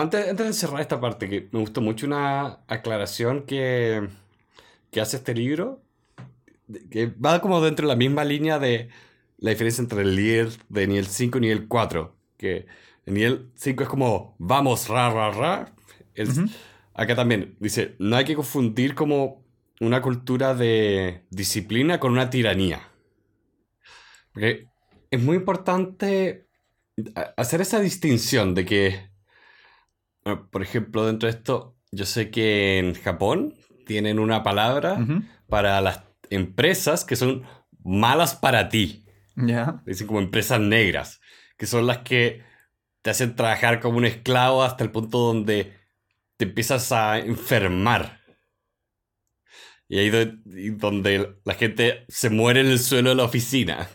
antes, 0.00 0.28
antes 0.28 0.46
de 0.46 0.52
cerrar 0.52 0.80
esta 0.80 1.00
parte, 1.00 1.28
que 1.28 1.48
me 1.52 1.60
gustó 1.60 1.80
mucho 1.80 2.06
una 2.06 2.60
aclaración 2.66 3.44
que, 3.44 4.08
que 4.90 5.00
hace 5.00 5.16
este 5.16 5.34
libro, 5.34 5.82
que 6.90 7.06
va 7.06 7.40
como 7.40 7.60
dentro 7.60 7.86
de 7.86 7.94
la 7.94 7.96
misma 7.96 8.24
línea 8.24 8.58
de 8.58 8.90
la 9.38 9.50
diferencia 9.50 9.82
entre 9.82 10.02
el 10.02 10.16
nivel 10.16 10.52
de 10.68 10.86
nivel 10.86 11.06
5 11.06 11.38
y 11.38 11.40
nivel 11.40 11.68
4. 11.68 12.16
Que 12.36 12.66
el 13.06 13.14
nivel 13.14 13.50
5 13.54 13.82
es 13.82 13.88
como 13.88 14.34
vamos, 14.38 14.88
ra, 14.88 15.10
ra, 15.10 15.30
ra. 15.30 15.74
Acá 16.94 17.14
también 17.14 17.56
dice, 17.60 17.94
no 17.98 18.16
hay 18.16 18.24
que 18.24 18.34
confundir 18.34 18.94
como 18.94 19.44
una 19.80 20.02
cultura 20.02 20.54
de 20.54 21.22
disciplina 21.30 22.00
con 22.00 22.12
una 22.12 22.28
tiranía. 22.28 22.88
Porque 24.32 24.66
es 25.10 25.22
muy 25.22 25.36
importante 25.36 26.48
hacer 27.36 27.60
esa 27.60 27.80
distinción 27.80 28.54
de 28.54 28.64
que, 28.64 29.10
por 30.50 30.62
ejemplo, 30.62 31.06
dentro 31.06 31.28
de 31.28 31.36
esto, 31.36 31.76
yo 31.90 32.04
sé 32.04 32.30
que 32.30 32.78
en 32.78 32.94
Japón 32.94 33.54
tienen 33.86 34.18
una 34.18 34.42
palabra 34.42 34.98
para 35.48 35.80
las 35.80 36.02
empresas 36.30 37.04
que 37.04 37.16
son 37.16 37.44
malas 37.82 38.34
para 38.34 38.68
ti. 38.68 39.04
Ya. 39.36 39.82
Dicen 39.86 40.06
como 40.06 40.18
empresas 40.18 40.60
negras, 40.60 41.20
que 41.56 41.66
son 41.66 41.86
las 41.86 41.98
que 41.98 42.42
te 43.02 43.10
hacen 43.10 43.36
trabajar 43.36 43.80
como 43.80 43.98
un 43.98 44.04
esclavo 44.04 44.62
hasta 44.62 44.84
el 44.84 44.90
punto 44.90 45.18
donde 45.18 45.72
te 46.36 46.44
empiezas 46.44 46.92
a 46.92 47.18
enfermar. 47.18 48.20
Y 49.88 49.98
ahí 49.98 50.10
donde 50.76 51.40
la 51.44 51.54
gente 51.54 52.04
se 52.08 52.28
muere 52.28 52.60
en 52.60 52.66
el 52.66 52.78
suelo 52.78 53.10
de 53.10 53.16
la 53.16 53.24
oficina. 53.24 53.88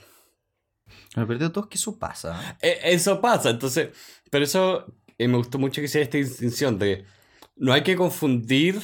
Pero 1.14 1.52
todo 1.52 1.66
es 1.66 1.70
que 1.70 1.78
eso 1.78 2.00
pasa. 2.00 2.58
E, 2.62 2.80
eso 2.84 3.22
pasa, 3.22 3.52
entonces, 3.52 3.90
pero 4.32 4.46
eso 4.46 4.88
eh, 5.18 5.28
me 5.28 5.38
gustó 5.38 5.60
mucho 5.60 5.82
que 5.82 5.88
sea 5.88 6.02
esta 6.02 6.18
distinción 6.18 6.80
de 6.80 7.06
no 7.56 7.74
hay 7.74 7.84
que 7.84 7.96
confundir 7.96 8.82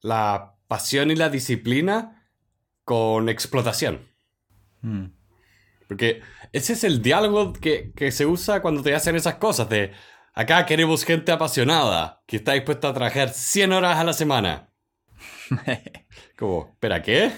la 0.00 0.56
pasión 0.68 1.10
y 1.10 1.16
la 1.16 1.28
disciplina 1.28 2.28
con 2.84 3.28
explotación. 3.28 4.00
Hmm. 4.80 5.06
Porque 5.88 6.22
ese 6.52 6.72
es 6.72 6.84
el 6.84 7.02
diálogo 7.02 7.52
que, 7.52 7.92
se 8.10 8.26
usa 8.26 8.62
cuando 8.62 8.82
te 8.82 8.94
hacen 8.94 9.16
esas 9.16 9.34
cosas 9.36 9.68
de 9.68 9.92
acá 10.34 10.64
queremos 10.64 11.04
gente 11.04 11.32
apasionada 11.32 12.22
que 12.26 12.36
está 12.36 12.52
dispuesta 12.52 12.88
a 12.88 12.94
trabajar 12.94 13.30
100 13.30 13.72
horas 13.72 13.98
a 13.98 14.04
la 14.04 14.12
semana. 14.12 14.70
Como, 16.38 16.68
¿espera 16.72 17.02
qué? 17.02 17.32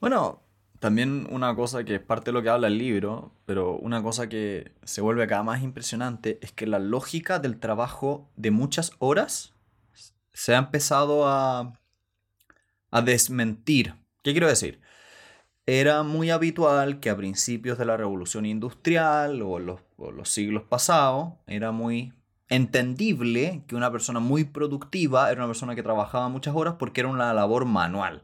bueno, 0.00 0.45
también 0.80 1.26
una 1.30 1.54
cosa 1.54 1.84
que 1.84 1.96
es 1.96 2.00
parte 2.00 2.26
de 2.26 2.32
lo 2.32 2.42
que 2.42 2.48
habla 2.48 2.66
el 2.66 2.78
libro, 2.78 3.32
pero 3.44 3.76
una 3.76 4.02
cosa 4.02 4.28
que 4.28 4.72
se 4.84 5.00
vuelve 5.00 5.26
cada 5.26 5.42
más 5.42 5.62
impresionante 5.62 6.38
es 6.42 6.52
que 6.52 6.66
la 6.66 6.78
lógica 6.78 7.38
del 7.38 7.58
trabajo 7.58 8.30
de 8.36 8.50
muchas 8.50 8.92
horas 8.98 9.54
se 10.32 10.54
ha 10.54 10.58
empezado 10.58 11.28
a, 11.28 11.78
a 12.90 13.02
desmentir. 13.02 13.94
¿Qué 14.22 14.32
quiero 14.32 14.48
decir? 14.48 14.80
Era 15.66 16.02
muy 16.02 16.30
habitual 16.30 17.00
que 17.00 17.10
a 17.10 17.16
principios 17.16 17.78
de 17.78 17.86
la 17.86 17.96
revolución 17.96 18.46
industrial 18.46 19.42
o 19.42 19.58
los, 19.58 19.80
o 19.96 20.12
los 20.12 20.28
siglos 20.28 20.62
pasados 20.64 21.34
era 21.46 21.72
muy 21.72 22.12
entendible 22.48 23.64
que 23.66 23.74
una 23.74 23.90
persona 23.90 24.20
muy 24.20 24.44
productiva 24.44 25.30
era 25.30 25.40
una 25.40 25.48
persona 25.48 25.74
que 25.74 25.82
trabajaba 25.82 26.28
muchas 26.28 26.54
horas 26.54 26.74
porque 26.78 27.00
era 27.00 27.08
una 27.08 27.32
labor 27.34 27.64
manual. 27.64 28.22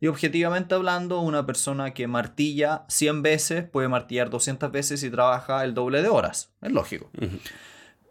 Y 0.00 0.08
objetivamente 0.08 0.74
hablando, 0.74 1.20
una 1.20 1.46
persona 1.46 1.92
que 1.94 2.06
martilla 2.06 2.84
100 2.88 3.22
veces 3.22 3.64
puede 3.64 3.88
martillar 3.88 4.30
200 4.30 4.70
veces 4.70 5.02
y 5.02 5.10
trabaja 5.10 5.64
el 5.64 5.74
doble 5.74 6.02
de 6.02 6.08
horas. 6.08 6.50
Es 6.60 6.72
lógico. 6.72 7.10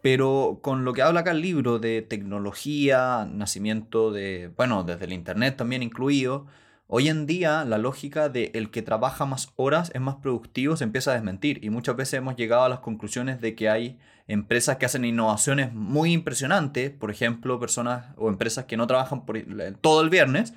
Pero 0.02 0.58
con 0.60 0.84
lo 0.84 0.92
que 0.92 1.00
habla 1.00 1.20
acá 1.20 1.30
el 1.30 1.40
libro 1.40 1.78
de 1.78 2.02
tecnología, 2.02 3.26
nacimiento 3.30 4.12
de, 4.12 4.50
bueno, 4.56 4.84
desde 4.84 5.06
el 5.06 5.12
Internet 5.12 5.56
también 5.56 5.82
incluido, 5.82 6.46
hoy 6.88 7.08
en 7.08 7.24
día 7.26 7.64
la 7.64 7.78
lógica 7.78 8.28
de 8.28 8.50
el 8.54 8.70
que 8.70 8.82
trabaja 8.82 9.24
más 9.24 9.52
horas 9.56 9.90
es 9.94 10.00
más 10.02 10.16
productivo 10.16 10.76
se 10.76 10.84
empieza 10.84 11.12
a 11.12 11.14
desmentir. 11.14 11.64
Y 11.64 11.70
muchas 11.70 11.96
veces 11.96 12.14
hemos 12.14 12.36
llegado 12.36 12.64
a 12.64 12.68
las 12.68 12.80
conclusiones 12.80 13.40
de 13.40 13.54
que 13.54 13.70
hay 13.70 13.98
empresas 14.26 14.76
que 14.76 14.86
hacen 14.86 15.04
innovaciones 15.04 15.72
muy 15.72 16.12
impresionantes, 16.12 16.90
por 16.90 17.10
ejemplo, 17.10 17.58
personas 17.58 18.06
o 18.16 18.28
empresas 18.28 18.66
que 18.66 18.76
no 18.76 18.86
trabajan 18.86 19.24
por 19.24 19.38
todo 19.80 20.02
el 20.02 20.10
viernes, 20.10 20.54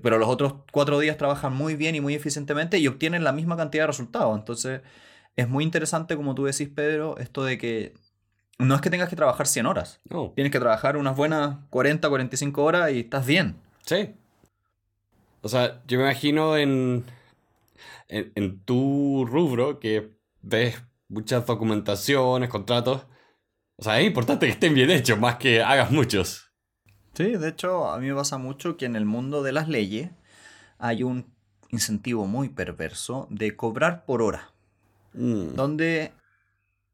pero 0.00 0.18
los 0.18 0.28
otros 0.28 0.54
cuatro 0.72 0.98
días 0.98 1.16
trabajan 1.16 1.54
muy 1.54 1.76
bien 1.76 1.94
y 1.94 2.00
muy 2.00 2.14
eficientemente 2.14 2.78
y 2.78 2.86
obtienen 2.86 3.24
la 3.24 3.32
misma 3.32 3.56
cantidad 3.56 3.84
de 3.84 3.88
resultados. 3.88 4.38
Entonces, 4.38 4.82
es 5.36 5.48
muy 5.48 5.64
interesante, 5.64 6.16
como 6.16 6.34
tú 6.34 6.44
decís, 6.44 6.68
Pedro, 6.68 7.16
esto 7.18 7.44
de 7.44 7.58
que 7.58 7.94
no 8.58 8.74
es 8.74 8.80
que 8.80 8.90
tengas 8.90 9.08
que 9.08 9.16
trabajar 9.16 9.46
100 9.46 9.66
horas. 9.66 10.00
No. 10.10 10.32
Tienes 10.34 10.52
que 10.52 10.58
trabajar 10.58 10.96
unas 10.96 11.16
buenas 11.16 11.58
40, 11.70 12.08
45 12.08 12.64
horas 12.64 12.90
y 12.92 13.00
estás 13.00 13.26
bien. 13.26 13.56
Sí. 13.86 14.14
O 15.42 15.48
sea, 15.48 15.82
yo 15.86 15.98
me 15.98 16.04
imagino 16.04 16.56
en, 16.56 17.04
en, 18.08 18.32
en 18.34 18.60
tu 18.64 19.24
rubro 19.26 19.78
que 19.78 20.10
ves 20.42 20.82
muchas 21.08 21.46
documentaciones, 21.46 22.48
contratos. 22.48 23.06
O 23.76 23.84
sea, 23.84 24.00
es 24.00 24.06
importante 24.06 24.46
que 24.46 24.52
estén 24.52 24.74
bien 24.74 24.90
hechos, 24.90 25.18
más 25.18 25.36
que 25.36 25.62
hagas 25.62 25.90
muchos. 25.90 26.47
Sí, 27.18 27.32
de 27.32 27.48
hecho, 27.48 27.90
a 27.90 27.98
mí 27.98 28.06
me 28.06 28.14
pasa 28.14 28.38
mucho 28.38 28.76
que 28.76 28.86
en 28.86 28.94
el 28.94 29.04
mundo 29.04 29.42
de 29.42 29.50
las 29.50 29.66
leyes 29.66 30.12
hay 30.78 31.02
un 31.02 31.26
incentivo 31.68 32.28
muy 32.28 32.48
perverso 32.48 33.26
de 33.28 33.56
cobrar 33.56 34.04
por 34.04 34.22
hora, 34.22 34.52
Mm. 35.14 35.56
donde 35.56 36.12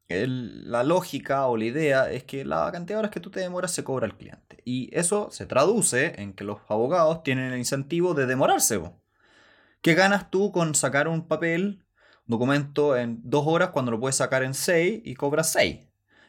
el- 0.08 0.72
la 0.72 0.82
lógica 0.82 1.46
o 1.46 1.58
la 1.58 1.66
idea 1.66 2.10
es 2.10 2.24
que 2.24 2.46
la 2.46 2.72
cantidad 2.72 2.96
de 2.96 3.00
horas 3.00 3.10
que 3.10 3.20
tú 3.20 3.28
te 3.28 3.40
demoras 3.40 3.70
se 3.72 3.84
cobra 3.84 4.06
al 4.06 4.16
cliente. 4.16 4.62
Y 4.64 4.88
eso 4.98 5.28
se 5.30 5.44
traduce 5.44 6.18
en 6.18 6.32
que 6.32 6.44
los 6.44 6.60
abogados 6.70 7.22
tienen 7.22 7.52
el 7.52 7.58
incentivo 7.58 8.14
de 8.14 8.24
demorarse. 8.24 8.78
po. 8.78 8.98
¿Qué 9.82 9.92
ganas 9.92 10.30
tú 10.30 10.52
con 10.52 10.74
sacar 10.74 11.06
un 11.06 11.28
papel, 11.28 11.84
un 12.26 12.28
documento 12.28 12.96
en 12.96 13.20
dos 13.24 13.44
horas 13.46 13.72
cuando 13.72 13.90
lo 13.90 14.00
puedes 14.00 14.16
sacar 14.16 14.42
en 14.42 14.54
seis 14.54 15.02
y 15.04 15.16
cobras 15.16 15.52
seis? 15.52 15.86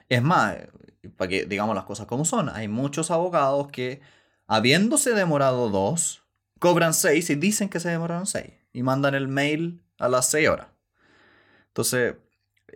Es 0.09 0.21
más, 0.21 0.57
para 1.09 1.29
que 1.29 1.45
digamos 1.45 1.75
las 1.75 1.85
cosas 1.85 2.05
como 2.07 2.25
son, 2.25 2.49
hay 2.49 2.67
muchos 2.67 3.11
abogados 3.11 3.69
que, 3.69 4.01
habiéndose 4.47 5.13
demorado 5.13 5.69
dos, 5.69 6.23
cobran 6.59 6.93
seis 6.93 7.29
y 7.29 7.35
dicen 7.35 7.69
que 7.69 7.79
se 7.79 7.89
demoraron 7.89 8.25
seis 8.25 8.53
y 8.73 8.83
mandan 8.83 9.15
el 9.15 9.27
mail 9.27 9.83
a 9.99 10.09
las 10.09 10.29
seis 10.29 10.49
horas. 10.49 10.67
Entonces, 11.67 12.15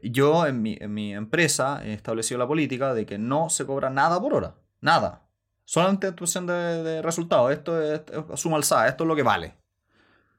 yo 0.03 0.45
en 0.45 0.61
mi, 0.61 0.77
en 0.79 0.93
mi 0.93 1.13
empresa 1.13 1.81
he 1.83 1.93
establecido 1.93 2.37
la 2.37 2.47
política 2.47 2.93
de 2.93 3.05
que 3.05 3.17
no 3.17 3.49
se 3.49 3.65
cobra 3.65 3.89
nada 3.89 4.19
por 4.19 4.33
hora. 4.33 4.55
Nada. 4.81 5.25
Solamente 5.65 6.07
actuación 6.07 6.47
de, 6.47 6.53
de 6.53 7.01
resultados. 7.01 7.51
Esto 7.51 7.81
es, 7.81 8.01
es 8.33 8.39
suma 8.39 8.57
alzada. 8.57 8.87
Esto 8.87 9.03
es 9.03 9.07
lo 9.07 9.15
que 9.15 9.23
vale. 9.23 9.55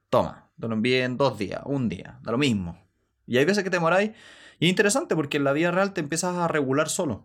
Toma. 0.09 0.51
Te 0.59 0.68
lo 0.68 0.74
envié 0.74 1.05
en 1.05 1.16
dos 1.16 1.38
días, 1.38 1.62
un 1.64 1.88
día. 1.88 2.18
Da 2.22 2.32
lo 2.32 2.38
mismo. 2.38 2.78
Y 3.26 3.38
hay 3.38 3.45
veces 3.45 3.64
que 3.64 3.70
te 3.70 3.76
demoráis. 3.76 4.11
Y 4.59 4.66
es 4.66 4.70
interesante 4.70 5.16
porque 5.16 5.38
en 5.38 5.45
la 5.45 5.53
vida 5.53 5.70
real 5.70 5.93
te 5.93 6.01
empiezas 6.01 6.36
a 6.36 6.49
regular 6.49 6.88
solo. 6.88 7.24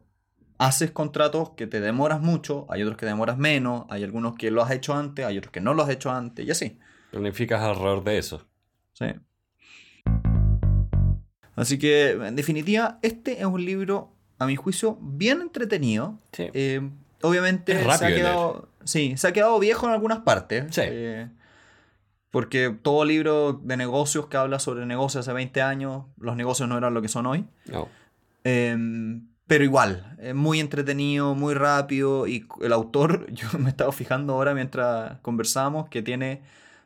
Haces 0.58 0.92
contratos 0.92 1.52
que 1.52 1.68
te 1.68 1.82
demoras 1.82 2.22
mucho, 2.22 2.66
hay 2.70 2.82
otros 2.84 2.98
que 2.98 3.06
demoras 3.06 3.38
menos, 3.38 3.86
hay 3.90 4.04
algunos 4.04 4.36
que 4.36 4.52
lo 4.52 4.62
has 4.62 4.72
hecho 4.72 4.94
antes, 4.94 5.26
hay 5.26 5.38
otros 5.38 5.52
que 5.52 5.60
no 5.60 5.74
lo 5.74 5.84
has 5.84 5.90
hecho 5.90 6.12
antes, 6.12 6.46
y 6.46 6.52
así. 6.52 6.78
Planificas 7.12 7.62
alrededor 7.62 8.04
de 8.04 8.18
eso. 8.18 8.46
Sí. 8.94 9.08
Así 11.56 11.78
que, 11.78 12.12
en 12.12 12.36
definitiva, 12.36 13.00
este 13.02 13.40
es 13.40 13.46
un 13.46 13.64
libro, 13.64 14.14
a 14.40 14.46
mi 14.46 14.56
juicio, 14.56 14.98
bien 15.02 15.42
entretenido. 15.42 16.20
Sí. 16.32 16.50
Eh, 16.54 16.90
obviamente 17.22 17.82
se 17.82 18.06
ha 18.06 18.16
quedado. 18.16 18.70
Sí, 18.84 19.18
se 19.18 19.28
ha 19.28 19.34
quedado 19.34 19.60
viejo 19.60 19.88
en 19.88 19.94
algunas 19.94 20.20
partes. 20.20 20.74
Sí. 20.74 20.82
eh, 20.84 21.28
porque 22.32 22.78
todo 22.82 23.06
libro 23.06 23.54
de 23.54 23.78
negocios 23.78 24.28
que 24.28 24.36
habla 24.36 24.60
sobre 24.60 24.86
negocios 24.86 25.26
hace 25.26 25.34
20 25.34 25.62
años, 25.62 26.04
los 26.18 26.36
negocios 26.36 26.68
no 26.68 26.78
eran 26.78 26.94
lo 26.94 27.02
que 27.02 27.08
son 27.08 27.26
hoy. 27.26 27.46
No. 27.66 27.88
Eh, 28.44 28.76
pero 29.48 29.64
igual, 29.64 30.16
es 30.20 30.34
muy 30.34 30.60
entretenido, 30.60 31.36
muy 31.36 31.54
rápido. 31.54 32.28
Y 32.28 32.48
el 32.62 32.74
autor, 32.74 33.28
yo 33.32 33.48
me 33.60 33.70
estaba 33.70 33.92
fijando 33.92 34.34
ahora 34.34 34.54
mientras 34.54 35.20
conversábamos, 35.22 35.90
que 35.90 36.02
tiene 36.02 36.42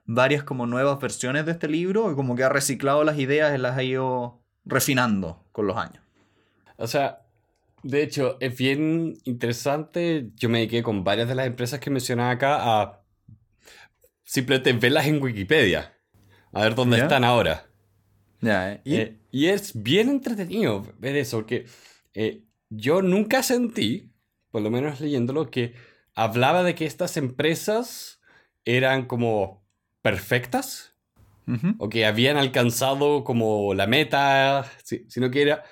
varias 0.05 0.43
como 0.43 0.66
nuevas 0.66 0.99
versiones 0.99 1.45
de 1.45 1.53
este 1.53 1.68
libro, 1.68 2.12
y 2.12 2.16
como 2.16 2.36
que 2.36 2.43
ha 2.43 2.49
reciclado 2.49 3.03
las 3.03 3.18
ideas 3.18 3.55
y 3.55 3.62
las 3.62 3.78
ha 3.78 3.84
ido 3.84 4.39
refinando 4.66 5.45
con 5.51 5.68
los 5.68 5.78
años. 5.78 6.03
O 6.78 6.88
sea, 6.88 7.22
de 7.84 8.03
hecho, 8.03 8.38
es 8.39 8.57
bien 8.57 9.18
interesante. 9.24 10.30
Yo 10.36 10.49
me 10.49 10.60
dediqué 10.60 10.84
con 10.84 11.03
varias 11.03 11.28
de 11.30 11.36
las 11.36 11.47
empresas 11.47 11.80
que 11.80 11.89
mencionaba 11.89 12.32
acá 12.32 12.82
a 12.82 13.01
simplemente 14.24 14.74
verlas 14.74 15.07
en 15.07 15.22
Wikipedia. 15.22 15.93
A 16.51 16.64
ver 16.64 16.76
dónde 16.76 16.97
están 16.97 17.24
ahora. 17.24 17.68
Ya, 18.41 18.74
¿eh? 18.74 18.82
¿Y? 18.84 18.95
Eh, 18.95 19.20
y 19.32 19.47
es 19.47 19.82
bien 19.82 20.10
entretenido 20.10 20.86
ver 20.97 21.16
eso, 21.16 21.38
porque 21.38 21.66
eh, 22.14 22.43
yo 22.70 23.02
nunca 23.02 23.44
sentí, 23.44 24.12
por 24.52 24.62
lo 24.62 24.70
menos 24.70 25.00
leyéndolo, 25.02 25.50
que 25.50 25.74
hablaba 26.16 26.64
de 26.64 26.76
que 26.76 26.86
estas 26.86 27.18
empresas 27.18 28.22
eran 28.66 29.06
como 29.06 29.66
perfectas 30.02 30.96
o 31.80 31.90
que 31.90 32.06
habían 32.06 32.38
alcanzado 32.38 33.24
como 33.24 33.74
la 33.74 33.88
meta, 33.88 34.70
si- 34.84 35.06
sino 35.10 35.32
que 35.32 35.42
era, 35.42 35.64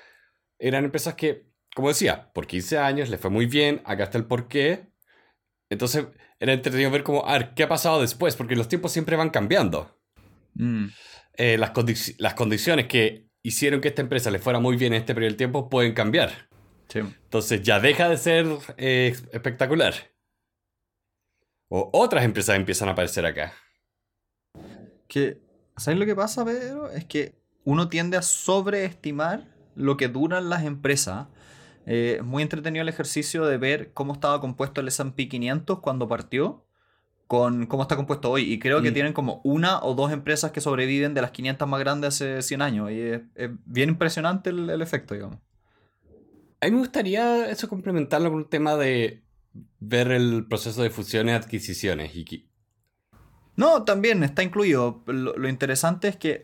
eran 0.58 0.86
empresas 0.86 1.14
que, 1.14 1.46
como 1.76 1.90
decía, 1.90 2.32
por 2.34 2.48
15 2.48 2.80
años 2.80 3.10
le 3.10 3.20
fue 3.20 3.30
muy 3.30 3.46
bien, 3.46 3.82
acá 3.86 4.06
está 4.06 4.18
el 4.18 4.26
porqué. 4.26 4.88
Entonces 5.70 6.08
era 6.40 6.54
entretenido 6.54 6.90
ver 6.90 7.04
como, 7.04 7.28
a 7.28 7.34
ver, 7.38 7.54
¿qué 7.54 7.64
ha 7.64 7.68
pasado 7.70 8.02
después? 8.02 8.36
Porque 8.36 8.56
los 8.56 8.68
tiempos 8.70 8.92
siempre 8.92 9.16
van 9.16 9.30
cambiando. 9.30 10.00
Mm. 10.56 10.88
Eh, 11.34 11.58
las, 11.60 11.74
condi- 11.74 12.16
las 12.18 12.34
condiciones 12.34 12.88
que 12.88 13.28
hicieron 13.44 13.80
que 13.80 13.90
esta 13.90 14.02
empresa 14.02 14.32
le 14.32 14.40
fuera 14.40 14.60
muy 14.60 14.78
bien 14.78 14.94
en 14.94 15.02
este 15.02 15.14
periodo 15.14 15.34
de 15.34 15.38
tiempo 15.38 15.70
pueden 15.70 15.94
cambiar. 15.94 16.50
Sí. 16.90 17.00
Entonces 17.00 17.62
ya 17.64 17.80
deja 17.80 18.08
de 18.10 18.18
ser 18.18 18.46
eh, 18.78 19.16
espectacular. 19.32 19.94
O 21.70 21.90
otras 21.94 22.24
empresas 22.24 22.56
empiezan 22.56 22.88
a 22.88 22.92
aparecer 22.94 23.26
acá. 23.26 23.54
Que, 25.08 25.42
¿sabes 25.76 26.00
lo 26.00 26.06
que 26.06 26.16
pasa, 26.16 26.46
Pedro? 26.46 26.90
Es 26.92 27.06
que 27.06 27.36
uno 27.66 27.90
tiende 27.90 28.18
a 28.18 28.22
sobreestimar 28.22 29.46
lo 29.76 29.98
que 29.98 30.08
duran 30.08 30.50
las 30.50 30.64
empresas. 30.64 31.28
Eh, 31.86 32.16
es 32.20 32.24
muy 32.24 32.44
entretenido 32.44 32.82
el 32.84 32.90
ejercicio 32.90 33.46
de 33.46 33.58
ver 33.58 33.92
cómo 33.94 34.14
estaba 34.14 34.40
compuesto 34.42 34.82
el 34.82 34.88
S&P 34.88 35.28
500 35.30 35.80
cuando 35.80 36.08
partió 36.08 36.66
con 37.28 37.66
cómo 37.66 37.84
está 37.84 37.98
compuesto 37.98 38.32
hoy. 38.32 38.52
Y 38.52 38.60
creo 38.60 38.82
que 38.82 38.92
Mm. 38.92 38.94
tienen 38.94 39.14
como 39.14 39.42
una 39.44 39.84
o 39.84 39.94
dos 39.94 40.12
empresas 40.14 40.52
que 40.52 40.62
sobreviven 40.62 41.14
de 41.14 41.22
las 41.22 41.32
500 41.32 41.68
más 41.68 41.80
grandes 41.82 42.16
hace 42.16 42.42
100 42.42 42.62
años. 42.62 42.92
Y 42.92 43.00
es, 43.02 43.22
es 43.36 43.50
bien 43.66 43.90
impresionante 43.90 44.50
el, 44.52 44.70
el 44.70 44.82
efecto, 44.82 45.14
digamos. 45.14 45.40
A 46.62 46.66
mí 46.66 46.72
me 46.72 46.80
gustaría 46.80 47.50
eso 47.50 47.70
complementarlo 47.70 48.30
con 48.30 48.40
un 48.40 48.50
tema 48.50 48.76
de 48.76 49.24
ver 49.80 50.12
el 50.12 50.46
proceso 50.48 50.82
de 50.82 50.90
fusiones 50.90 51.34
y 51.34 51.36
adquisiciones. 51.44 52.16
Y 52.16 52.50
No, 53.56 53.84
también 53.84 54.24
está 54.24 54.44
incluido. 54.44 55.04
Lo, 55.08 55.38
lo 55.38 55.50
interesante 55.50 56.08
es 56.08 56.16
que 56.18 56.42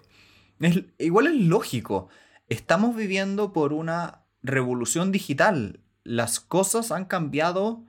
es- 0.59 0.84
igual 0.99 1.28
es 1.28 1.36
lógico. 1.36 2.09
Estamos 2.49 2.95
viviendo 2.95 3.53
por 3.53 3.74
una 3.74 4.26
revolución 4.41 5.11
digital. 5.11 5.80
Las 6.03 6.39
cosas 6.39 6.91
han 6.91 7.05
cambiado. 7.05 7.84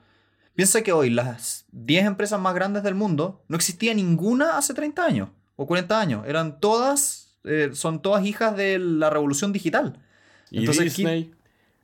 Piensa 0.55 0.83
que 0.83 0.93
hoy 0.93 1.11
las 1.11 1.67
10 1.73 2.07
empresas 2.07 2.41
más 2.41 2.55
grandes 2.55 2.83
del 2.85 2.95
mundo 2.95 3.45
no 3.49 3.57
existía 3.57 3.93
ninguna 3.93 4.57
hace 4.57 4.73
30 4.73 5.05
años 5.05 5.29
o 5.57 5.67
40 5.67 6.01
años. 6.01 6.25
Eran 6.27 6.61
todas, 6.61 7.39
eh, 7.45 7.71
son 7.73 8.01
todas 8.03 8.25
hijas 8.25 8.57
de 8.57 8.79
la 8.79 9.11
revolución 9.11 9.53
digital. 9.53 10.01
y 10.51 10.59
Entonces, 10.61 10.97
Disney. 10.97 11.35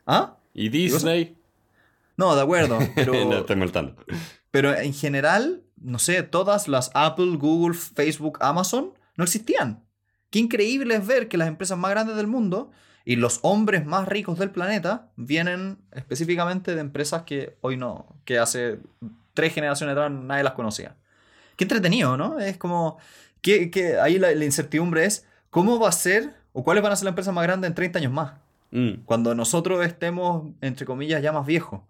¿Ah? 0.07 0.36
Y 0.55 0.68
Disney. 0.68 1.36
No, 2.16 2.34
de 2.34 2.42
acuerdo, 2.42 2.78
pero... 2.94 3.12
no, 3.24 3.38
estoy 3.38 3.57
molestando. 3.57 3.96
Pero 4.51 4.76
en 4.76 4.92
general, 4.92 5.62
no 5.76 5.98
sé, 5.98 6.22
todas 6.22 6.68
las 6.68 6.90
Apple, 6.94 7.36
Google, 7.36 7.76
Facebook, 7.76 8.38
Amazon 8.40 8.92
no 9.16 9.24
existían. 9.24 9.84
Qué 10.30 10.38
increíble 10.38 10.94
es 10.94 11.07
ver 11.07 11.28
que 11.28 11.38
las 11.38 11.48
empresas 11.48 11.78
más 11.78 11.90
grandes 11.90 12.16
del 12.16 12.26
mundo 12.26 12.70
y 13.05 13.16
los 13.16 13.40
hombres 13.42 13.86
más 13.86 14.07
ricos 14.07 14.38
del 14.38 14.51
planeta 14.51 15.11
vienen 15.16 15.78
específicamente 15.92 16.74
de 16.74 16.80
empresas 16.80 17.22
que 17.22 17.57
hoy 17.61 17.76
no, 17.76 18.07
que 18.24 18.38
hace 18.38 18.78
tres 19.34 19.55
generaciones 19.55 19.94
atrás 19.94 20.11
nadie 20.11 20.44
las 20.44 20.53
conocía. 20.53 20.96
Qué 21.57 21.64
entretenido, 21.64 22.16
¿no? 22.16 22.38
Es 22.38 22.57
como 22.57 22.98
que, 23.42 23.70
que 23.70 23.98
ahí 23.98 24.18
la, 24.18 24.32
la 24.32 24.44
incertidumbre 24.44 25.05
es 25.05 25.26
cómo 25.51 25.80
va 25.80 25.88
a 25.88 25.92
ser 25.92 26.34
o 26.53 26.62
cuáles 26.62 26.82
van 26.82 26.92
a 26.92 26.96
ser 26.96 27.07
las 27.07 27.12
empresas 27.12 27.34
más 27.34 27.44
grandes 27.44 27.68
en 27.68 27.74
30 27.74 27.98
años 27.98 28.12
más. 28.12 28.34
Mm. 28.70 29.04
Cuando 29.04 29.34
nosotros 29.34 29.84
estemos, 29.84 30.52
entre 30.60 30.86
comillas, 30.86 31.22
ya 31.22 31.32
más 31.32 31.46
viejos. 31.46 31.82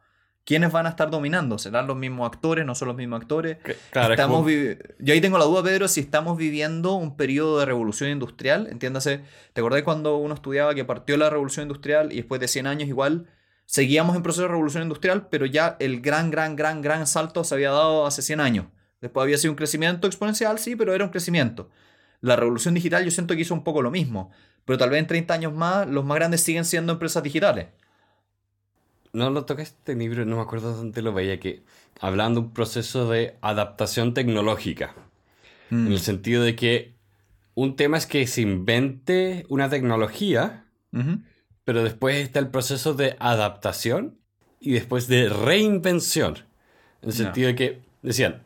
¿Quiénes 0.45 0.73
van 0.73 0.87
a 0.87 0.89
estar 0.89 1.11
dominando? 1.11 1.59
¿Serán 1.59 1.87
los 1.87 1.97
mismos 1.97 2.27
actores? 2.27 2.65
¿No 2.65 2.75
son 2.75 2.89
los 2.89 2.97
mismos 2.97 3.21
actores? 3.21 3.59
Claro, 3.91 4.15
es 4.15 4.19
Estamos 4.19 4.39
como- 4.39 4.49
Yo 4.99 5.13
ahí 5.13 5.21
tengo 5.21 5.37
la 5.39 5.45
duda, 5.45 5.63
Pedro, 5.63 5.87
si 5.87 6.01
estamos 6.01 6.39
viviendo 6.39 6.95
un 6.95 7.17
periodo 7.17 7.61
de 7.61 7.67
revolución 7.67 8.11
industrial. 8.11 8.67
Entiéndase, 8.71 9.21
¿te 9.53 9.61
acordás 9.61 9.83
cuando 9.83 10.17
uno 10.17 10.35
estudiaba 10.35 10.75
que 10.75 10.85
partió 10.85 11.17
la 11.19 11.29
revolución 11.31 11.65
industrial 11.65 12.11
y 12.13 12.17
después 12.17 12.41
de 12.41 12.49
100 12.49 12.67
años 12.67 12.89
igual 12.89 13.27
seguíamos 13.67 14.17
en 14.17 14.23
proceso 14.23 14.43
de 14.43 14.49
revolución 14.49 14.83
industrial, 14.83 15.29
pero 15.31 15.45
ya 15.47 15.77
el 15.79 16.01
gran, 16.01 16.31
gran, 16.31 16.57
gran, 16.57 16.81
gran 16.81 17.07
salto 17.07 17.45
se 17.45 17.55
había 17.55 17.71
dado 17.71 18.07
hace 18.07 18.23
100 18.23 18.41
años? 18.41 18.67
Después 19.01 19.23
había 19.23 19.39
sido 19.39 19.53
un 19.53 19.57
crecimiento 19.57 20.07
exponencial, 20.07 20.59
sí, 20.59 20.75
pero 20.75 20.95
era 20.95 21.05
un 21.05 21.11
crecimiento. 21.11 21.69
La 22.23 22.37
revolución 22.37 22.75
digital 22.75 23.05
yo 23.05 23.11
siento 23.11 23.35
que 23.37 23.43
hizo 23.43 23.55
un 23.55 23.63
poco 23.65 23.83
lo 23.83 23.91
mismo, 23.91 24.31
pero 24.71 24.79
tal 24.79 24.91
vez 24.91 25.01
en 25.01 25.09
30 25.09 25.35
años 25.35 25.53
más 25.53 25.89
los 25.89 26.05
más 26.05 26.15
grandes 26.15 26.43
siguen 26.43 26.65
siendo 26.65 26.93
empresas 26.93 27.25
digitales. 27.25 27.67
No 29.13 29.29
lo 29.29 29.45
toqué 29.45 29.63
este 29.63 29.97
libro, 29.97 30.25
no 30.25 30.37
me 30.37 30.43
acuerdo 30.43 30.77
dónde 30.77 31.03
lo 31.03 31.13
veía, 31.13 31.41
que 31.41 31.65
hablando 31.99 32.41
de 32.41 32.47
un 32.47 32.53
proceso 32.53 33.11
de 33.11 33.35
adaptación 33.41 34.15
tecnológica. 34.15 34.95
Mm. 35.71 35.89
En 35.89 35.93
el 35.93 35.99
sentido 35.99 36.45
de 36.45 36.55
que 36.55 36.95
un 37.55 37.75
tema 37.75 37.97
es 37.97 38.07
que 38.07 38.25
se 38.29 38.43
invente 38.43 39.45
una 39.49 39.69
tecnología, 39.69 40.67
pero 41.65 41.83
después 41.83 42.19
está 42.19 42.39
el 42.39 42.51
proceso 42.51 42.95
de 42.95 43.17
adaptación 43.19 44.19
y 44.61 44.71
después 44.71 45.09
de 45.09 45.31
reinvención. 45.31 46.45
En 47.03 47.09
el 47.09 47.13
sentido 47.13 47.49
de 47.49 47.57
que 47.57 47.81
decían, 48.03 48.45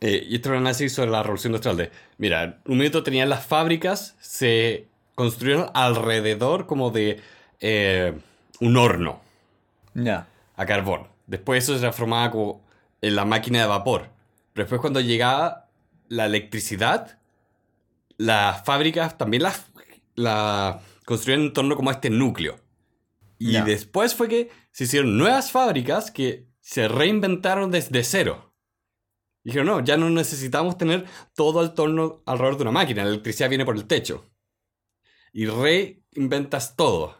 eh, 0.00 0.26
y 0.30 0.36
esto 0.36 0.48
era 0.48 0.56
un 0.56 0.62
análisis 0.64 0.94
sobre 0.94 1.10
la 1.10 1.22
revolución 1.22 1.50
industrial 1.50 1.76
de, 1.76 1.90
mira, 2.16 2.62
un 2.64 2.78
momento 2.78 3.02
tenían 3.02 3.28
las 3.28 3.44
fábricas, 3.44 4.16
se 4.18 4.88
construyeron 5.18 5.68
alrededor 5.74 6.66
como 6.66 6.92
de 6.92 7.20
eh, 7.58 8.16
un 8.60 8.76
horno 8.76 9.20
a 10.54 10.64
carbón. 10.64 11.08
Después 11.26 11.64
eso 11.64 11.74
se 11.74 11.80
transformaba 11.80 12.30
como 12.30 12.64
en 13.00 13.16
la 13.16 13.24
máquina 13.24 13.60
de 13.60 13.66
vapor. 13.66 14.10
Pero 14.52 14.66
después 14.66 14.80
cuando 14.80 15.00
llegaba 15.00 15.70
la 16.06 16.26
electricidad, 16.26 17.18
las 18.16 18.64
fábricas 18.64 19.18
también 19.18 19.42
las 19.42 19.66
la 20.14 20.82
construyeron 21.04 21.46
en 21.46 21.52
torno 21.52 21.74
como 21.74 21.90
a 21.90 21.94
este 21.94 22.10
núcleo. 22.10 22.60
Y 23.40 23.60
después 23.62 24.14
fue 24.14 24.28
que 24.28 24.52
se 24.70 24.84
hicieron 24.84 25.18
nuevas 25.18 25.50
fábricas 25.50 26.12
que 26.12 26.46
se 26.60 26.86
reinventaron 26.86 27.72
desde 27.72 28.04
cero. 28.04 28.54
Dijeron, 29.42 29.66
no, 29.66 29.80
ya 29.80 29.96
no 29.96 30.10
necesitamos 30.10 30.78
tener 30.78 31.06
todo 31.34 31.60
el 31.60 31.74
torno 31.74 32.22
alrededor 32.24 32.58
de 32.58 32.62
una 32.62 32.70
máquina. 32.70 33.02
La 33.02 33.10
electricidad 33.10 33.48
viene 33.48 33.64
por 33.64 33.74
el 33.74 33.86
techo. 33.86 34.24
Y 35.32 35.46
reinventas 35.46 36.76
todo. 36.76 37.16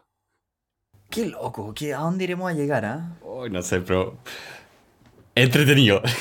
Qué 1.10 1.26
loco, 1.26 1.72
¿qué, 1.74 1.94
¿a 1.94 1.98
dónde 1.98 2.24
iremos 2.24 2.50
a 2.50 2.54
llegar, 2.54 2.84
ah? 2.84 3.16
Ay, 3.42 3.50
no 3.50 3.62
sé, 3.62 3.80
pero... 3.80 4.18
Entretenido. 5.34 6.02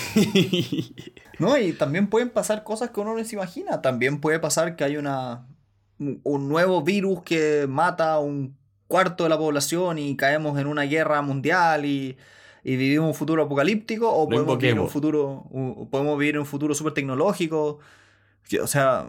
No, 1.40 1.58
y 1.58 1.74
también 1.74 2.08
pueden 2.08 2.30
pasar 2.30 2.64
cosas 2.64 2.90
que 2.90 3.00
uno 3.00 3.16
no 3.16 3.24
se 3.24 3.36
imagina. 3.36 3.82
También 3.82 4.20
puede 4.20 4.40
pasar 4.40 4.76
que 4.76 4.84
hay 4.84 4.98
una, 4.98 5.48
un 6.00 6.50
nuevo 6.50 6.82
virus 6.82 7.22
que 7.22 7.68
mata 7.70 8.14
a 8.14 8.20
un 8.20 8.58
cuarto 8.88 9.24
de 9.24 9.30
la 9.30 9.38
población 9.38 10.00
y 10.00 10.16
caemos 10.16 10.58
en 10.60 10.68
una 10.68 10.84
guerra 10.84 11.22
mundial 11.22 11.86
y, 11.86 12.18
y 12.64 12.76
vivimos 12.76 13.10
un 13.10 13.14
futuro 13.14 13.44
apocalíptico 13.44 14.10
o 14.10 14.28
podemos 14.28 14.58
vivir 14.58 14.80
un 14.80 14.90
futuro, 14.90 15.46
podemos 15.92 16.18
vivir 16.18 16.40
un 16.40 16.46
futuro 16.46 16.74
súper 16.74 16.94
tecnológico. 16.94 17.80
O 18.62 18.68
sea, 18.68 19.08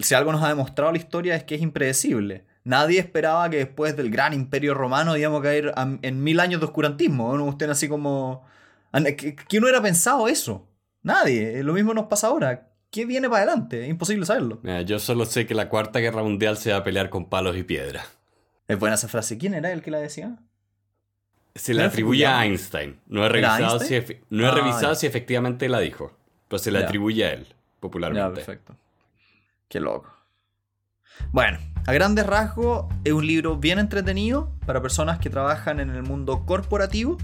si 0.00 0.14
algo 0.14 0.32
nos 0.32 0.42
ha 0.42 0.48
demostrado 0.48 0.92
la 0.92 0.98
historia 0.98 1.34
es 1.36 1.44
que 1.44 1.54
es 1.56 1.62
impredecible. 1.62 2.44
Nadie 2.64 3.00
esperaba 3.00 3.50
que 3.50 3.56
después 3.58 3.96
del 3.96 4.10
gran 4.10 4.32
imperio 4.32 4.74
romano 4.74 5.16
íbamos 5.16 5.40
a 5.40 5.42
caer 5.42 5.72
a- 5.76 5.98
en 6.02 6.22
mil 6.22 6.38
años 6.40 6.60
de 6.60 6.66
oscurantismo. 6.66 7.36
¿no? 7.36 7.44
Usted 7.46 7.68
así 7.70 7.88
como... 7.88 8.44
¿Qui- 8.92 9.36
¿Quién 9.48 9.62
hubiera 9.64 9.82
pensado 9.82 10.28
eso? 10.28 10.68
Nadie. 11.02 11.62
Lo 11.64 11.72
mismo 11.72 11.92
nos 11.94 12.06
pasa 12.06 12.28
ahora. 12.28 12.68
¿Qué 12.90 13.04
viene 13.06 13.28
para 13.28 13.42
adelante? 13.44 13.82
Es 13.84 13.88
imposible 13.90 14.24
saberlo. 14.26 14.60
Mira, 14.62 14.82
yo 14.82 14.98
solo 14.98 15.24
sé 15.24 15.46
que 15.46 15.54
la 15.54 15.68
Cuarta 15.68 15.98
Guerra 15.98 16.22
Mundial 16.22 16.56
se 16.58 16.70
va 16.72 16.78
a 16.78 16.84
pelear 16.84 17.10
con 17.10 17.24
palos 17.28 17.56
y 17.56 17.62
piedra. 17.64 18.04
Es 18.68 18.78
buena 18.78 18.94
esa 18.94 19.08
frase. 19.08 19.38
¿Quién 19.38 19.54
era 19.54 19.72
el 19.72 19.82
que 19.82 19.90
la 19.90 19.98
decía? 19.98 20.36
Se 21.54 21.74
le 21.74 21.80
¿Era 21.80 21.88
atribuye 21.88 22.26
a? 22.26 22.44
Einstein. 22.44 23.00
No 23.06 23.22
he 23.22 23.26
¿Era 23.26 23.32
revisado, 23.56 23.78
si, 23.80 23.94
no 24.30 24.44
he 24.44 24.48
Ah, 24.48 24.52
revisado 24.54 24.92
ya. 24.92 24.94
si 24.94 25.06
efectivamente 25.06 25.68
la 25.68 25.80
dijo. 25.80 26.16
Pero 26.48 26.58
se 26.58 26.70
le 26.70 26.78
Ya. 26.80 26.84
atribuye 26.84 27.24
a 27.24 27.32
él, 27.32 27.46
Ya, 27.48 27.54
popularmente. 27.80 28.34
perfecto. 28.36 28.76
Qué 29.72 29.80
loco. 29.80 30.12
Bueno, 31.30 31.56
a 31.86 31.92
grandes 31.94 32.26
rasgos 32.26 32.92
es 33.04 33.14
un 33.14 33.26
libro 33.26 33.56
bien 33.56 33.78
entretenido 33.78 34.52
para 34.66 34.82
personas 34.82 35.18
que 35.18 35.30
trabajan 35.30 35.80
en 35.80 35.88
el 35.88 36.02
mundo 36.02 36.44
corporativo. 36.44 37.16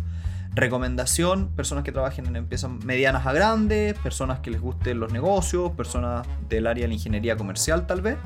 Recomendación, 0.55 1.49
personas 1.55 1.85
que 1.85 1.93
trabajen 1.93 2.25
en 2.25 2.37
empresas 2.37 2.71
medianas 2.71 3.27
a 3.27 3.35
grandes, 3.35 3.99
personas 3.99 4.41
que 4.41 4.51
les 4.51 4.63
gusten 4.63 4.99
los 4.99 5.13
negocios, 5.13 5.73
personas 5.73 6.27
del 6.49 6.67
área 6.67 6.85
de 6.85 6.89
la 6.89 6.95
ingeniería 6.95 7.37
comercial 7.37 7.87
tal 7.87 8.01
vez. 8.01 8.17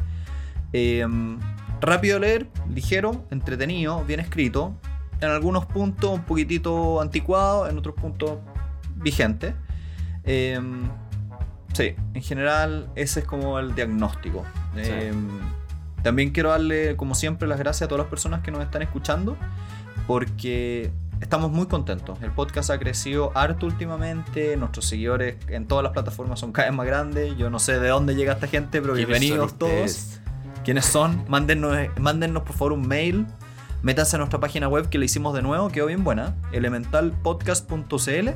Eh, 0.73 1.05
rápido 1.81 2.21
leer, 2.21 2.47
ligero, 2.73 3.25
entretenido, 3.33 4.05
bien 4.05 4.21
escrito. 4.21 4.77
En 5.21 5.31
algunos 5.31 5.67
puntos 5.67 6.13
un 6.13 6.23
poquitito 6.23 7.01
anticuado, 7.01 7.69
en 7.69 7.77
otros 7.77 7.97
puntos 7.97 8.39
vigente. 8.95 9.57
Eh, 10.23 10.61
sí, 11.73 11.95
en 12.15 12.23
general 12.23 12.89
ese 12.95 13.21
es 13.21 13.27
como 13.27 13.59
el 13.59 13.75
diagnóstico. 13.75 14.45
Sí. 14.75 14.83
Eh, 14.85 15.13
también 16.03 16.31
quiero 16.31 16.51
darle, 16.51 16.97
como 16.97 17.15
siempre, 17.15 17.49
las 17.49 17.59
gracias 17.59 17.83
a 17.83 17.89
todas 17.89 18.05
las 18.05 18.11
personas 18.11 18.43
que 18.43 18.51
nos 18.51 18.63
están 18.63 18.83
escuchando, 18.83 19.37
porque 20.07 20.91
estamos 21.21 21.53
muy 21.53 21.67
contentos. 21.67 22.21
El 22.23 22.33
podcast 22.33 22.71
ha 22.71 22.79
crecido 22.79 23.31
harto 23.37 23.67
últimamente, 23.67 24.57
nuestros 24.57 24.87
seguidores 24.87 25.37
en 25.49 25.67
todas 25.67 25.85
las 25.85 25.93
plataformas 25.93 26.41
son 26.41 26.53
cada 26.53 26.69
vez 26.69 26.77
más 26.77 26.87
grandes. 26.87 27.37
Yo 27.37 27.51
no 27.51 27.61
sé 27.61 27.79
de 27.79 27.89
dónde 27.89 28.17
llega 28.17 28.33
esta 28.33 28.49
gente, 28.49 28.83
pero 28.83 28.95
¿Quiénes 28.95 29.21
bienvenidos 29.21 29.57
todos. 29.57 30.19
¿Quiénes 30.65 30.87
son? 30.87 31.25
Mándennos, 31.29 31.77
mándennos 31.99 32.43
por 32.43 32.57
favor 32.57 32.73
un 32.73 32.87
mail. 32.87 33.27
Métanse 33.83 34.15
a 34.17 34.19
nuestra 34.19 34.39
página 34.39 34.69
web 34.69 34.89
que 34.89 34.99
le 34.99 35.07
hicimos 35.07 35.35
de 35.35 35.43
nuevo, 35.43 35.69
quedó 35.69 35.87
bien 35.87 36.05
buena, 36.05 36.37
elementalpodcast.cl. 36.53 38.29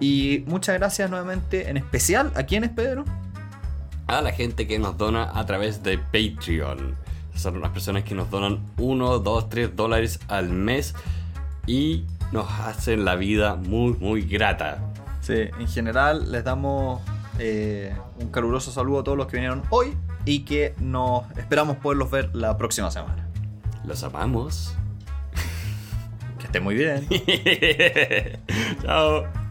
Y 0.00 0.44
muchas 0.46 0.78
gracias 0.78 1.08
nuevamente, 1.10 1.68
en 1.68 1.76
especial, 1.76 2.32
¿a 2.34 2.44
quién 2.44 2.64
es 2.64 2.70
Pedro? 2.70 3.04
A 4.06 4.20
la 4.20 4.32
gente 4.32 4.66
que 4.66 4.78
nos 4.78 4.98
dona 4.98 5.30
a 5.38 5.46
través 5.46 5.82
de 5.82 5.98
Patreon. 5.98 6.96
Son 7.34 7.60
las 7.60 7.70
personas 7.70 8.04
que 8.04 8.14
nos 8.14 8.30
donan 8.30 8.60
1, 8.78 9.18
2, 9.20 9.48
3 9.48 9.76
dólares 9.76 10.20
al 10.28 10.50
mes 10.50 10.94
y 11.66 12.04
nos 12.30 12.50
hacen 12.60 13.04
la 13.04 13.14
vida 13.14 13.56
muy, 13.56 13.94
muy 13.94 14.22
grata. 14.22 14.78
Sí, 15.20 15.34
en 15.58 15.68
general 15.68 16.32
les 16.32 16.44
damos 16.44 17.00
eh, 17.38 17.94
un 18.18 18.28
caluroso 18.30 18.70
saludo 18.70 19.00
a 19.00 19.04
todos 19.04 19.16
los 19.16 19.26
que 19.26 19.36
vinieron 19.36 19.62
hoy 19.70 19.96
y 20.24 20.40
que 20.40 20.74
nos 20.78 21.24
esperamos 21.36 21.76
poderlos 21.78 22.10
ver 22.10 22.34
la 22.34 22.56
próxima 22.56 22.90
semana. 22.90 23.28
Los 23.84 24.02
amamos. 24.02 24.74
Que 26.38 26.46
estén 26.46 26.62
muy 26.62 26.74
bien. 26.74 27.06
Chao. 28.82 29.41